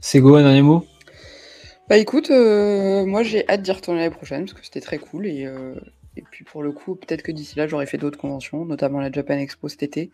C'est 0.01 0.21
go, 0.21 0.35
un 0.35 0.43
dernier 0.43 0.63
mot? 0.63 0.85
Bah 1.89 1.99
écoute, 1.99 2.31
moi 2.31 3.23
j'ai 3.23 3.47
hâte 3.51 3.63
d'y 3.63 3.71
retourner 3.71 4.01
l'année 4.01 4.15
prochaine 4.15 4.47
parce 4.47 4.55
que 4.55 4.65
c'était 4.65 4.81
très 4.81 4.99
cool 4.99 5.27
et 5.27 5.47
et 6.17 6.23
puis 6.23 6.45
pour 6.45 6.63
le 6.63 6.73
coup, 6.73 6.95
peut-être 6.95 7.23
que 7.23 7.33
d'ici 7.33 7.57
là, 7.57 7.67
j'aurais 7.67 7.87
fait 7.87 7.99
d'autres 7.99 8.19
conventions, 8.19 8.65
notamment 8.65 9.01
la 9.01 9.11
Japan 9.11 9.39
Expo 9.39 9.69
cet 9.69 9.83
été. 9.83 10.11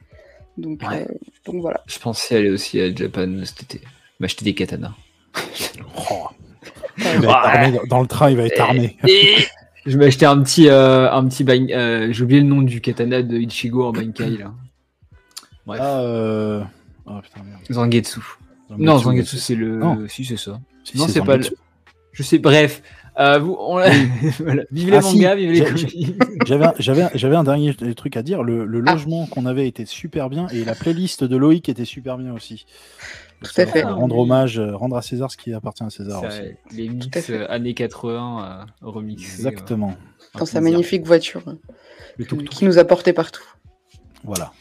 Donc, 0.57 0.83
euh, 0.85 1.05
donc 1.45 1.61
voilà. 1.61 1.83
Je 1.87 1.99
pensais 1.99 2.37
aller 2.37 2.51
aussi 2.51 2.81
à 2.81 2.95
Japan 2.95 3.45
cet 3.45 3.63
été, 3.63 3.81
m'acheter 4.21 4.45
des 4.45 4.55
katanas. 4.55 4.95
Oh. 6.11 6.29
dans 7.89 8.01
le 8.01 8.07
train, 8.07 8.31
il 8.31 8.37
va 8.37 8.45
être 8.45 8.61
armé. 8.61 8.97
je 9.87 9.99
vais 9.99 10.07
acheter 10.07 10.27
un 10.27 10.43
petit, 10.43 10.69
euh, 10.69 11.11
un 11.11 11.27
petit 11.29 11.45
euh, 11.73 12.13
j'ai 12.13 12.25
oublié 12.25 12.41
le 12.41 12.47
nom 12.47 12.63
du 12.63 12.81
katana 12.81 13.23
de 13.23 13.37
Ichigo 13.37 13.85
en 13.85 13.93
Bankai 13.93 14.31
là. 14.31 14.53
Bref. 15.67 15.81
Ah, 15.83 16.71
oh, 17.07 17.21
putain, 17.23 17.41
Zangetsu. 17.71 18.21
Non, 18.71 18.99
Zangetsu 18.99 19.37
c'est 19.37 19.55
le. 19.55 20.07
Si 20.09 20.25
c'est 20.25 20.37
ça. 20.37 20.61
non, 20.95 21.09
c'est 21.09 21.23
pas 21.23 21.37
le. 21.37 21.45
Je 22.13 22.23
sais. 22.23 22.39
Bref, 22.39 22.83
euh, 23.19 23.39
vous, 23.39 23.57
on... 23.59 23.79
Vive 24.71 24.91
les 24.91 24.97
ah, 24.97 25.01
mangas, 25.01 25.35
vive 25.35 25.51
les 25.51 26.14
J'avais 27.14 27.37
un 27.37 27.45
dernier 27.45 27.75
truc 27.95 28.16
à 28.16 28.23
dire. 28.23 28.43
Le, 28.43 28.62
ah. 28.87 28.93
logement 28.93 29.27
qu'on 29.27 29.47
avait 29.47 29.66
était 29.66 29.87
super 29.87 30.31
bien 30.31 30.47
et 30.49 30.64
la 30.64 30.75
playlist 30.75 31.25
de 31.25 31.37
Loïc 31.37 31.69
était 31.69 31.85
super 31.85 32.19
bien 32.19 32.35
aussi. 32.35 32.66
Tout 33.43 33.61
à 33.61 33.66
fait. 33.66 33.83
Rendre 33.83 34.19
hommage, 34.19 34.59
rendre 34.59 34.97
à 34.97 35.03
César 35.03 35.31
ce 35.31 35.37
qui 35.37 35.53
appartient 35.53 35.85
à 35.85 35.91
César. 35.91 36.25
aussi. 36.25 36.41
Les 36.77 36.89
mix 36.89 37.31
années 37.49 37.75
80 37.75 38.66
remixés. 38.83 39.47
Exactement. 39.47 39.95
Dans 40.37 40.47
sa 40.47 40.61
magnifique 40.61 41.07
voiture 41.07 41.43
qui 42.51 42.64
nous 42.64 42.79
a 42.79 42.85
porté 42.85 43.12
partout. 43.12 43.45
Voilà. 44.25 44.53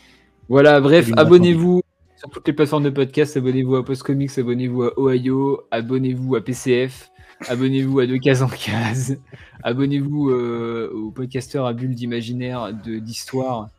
Voilà, 0.50 0.80
bref, 0.80 1.10
abonnez-vous 1.18 1.82
sur 2.16 2.30
toutes 2.30 2.48
les 2.48 2.54
plateformes 2.54 2.84
de 2.84 2.90
podcast. 2.90 3.36
Abonnez-vous 3.38 3.76
à 3.76 3.86
Postcomics, 3.86 4.38
abonnez-vous 4.38 4.84
à 4.84 4.94
Ohio, 4.98 5.68
abonnez-vous 5.72 6.36
à 6.36 6.42
PCF, 6.42 7.12
abonnez-vous 7.48 8.00
à 8.00 8.08
Deux 8.08 8.18
Cases 8.18 8.42
en 8.42 8.48
Case, 8.48 9.18
abonnez-vous 9.64 10.30
euh, 10.30 10.92
aux 10.94 11.12
podcasteurs 11.12 11.66
à 11.66 11.74
bulles 11.74 11.96
d'imaginaire, 11.96 12.74
d'histoire. 12.74 13.70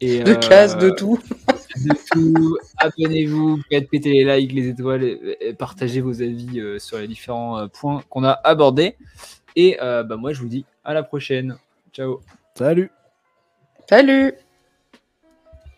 Et, 0.00 0.22
de 0.22 0.34
cases, 0.34 0.76
de 0.76 0.90
tout. 0.90 1.18
de 1.76 1.94
tout. 2.10 2.58
Abonnez-vous, 2.76 3.60
faites 3.70 3.88
péter 3.88 4.12
les 4.12 4.24
likes, 4.24 4.52
les 4.52 4.68
étoiles, 4.68 5.04
et 5.04 5.54
partagez 5.54 6.00
vos 6.00 6.20
avis 6.20 6.60
euh, 6.60 6.78
sur 6.78 6.98
les 6.98 7.08
différents 7.08 7.58
euh, 7.58 7.66
points 7.68 8.02
qu'on 8.10 8.24
a 8.24 8.32
abordés. 8.44 8.96
Et 9.54 9.78
bah, 9.80 10.16
moi, 10.18 10.34
je 10.34 10.40
vous 10.40 10.48
dis 10.48 10.66
à 10.84 10.92
la 10.92 11.02
prochaine. 11.02 11.56
Ciao. 11.92 12.20
Salut. 12.54 12.90
Salut 13.88 14.34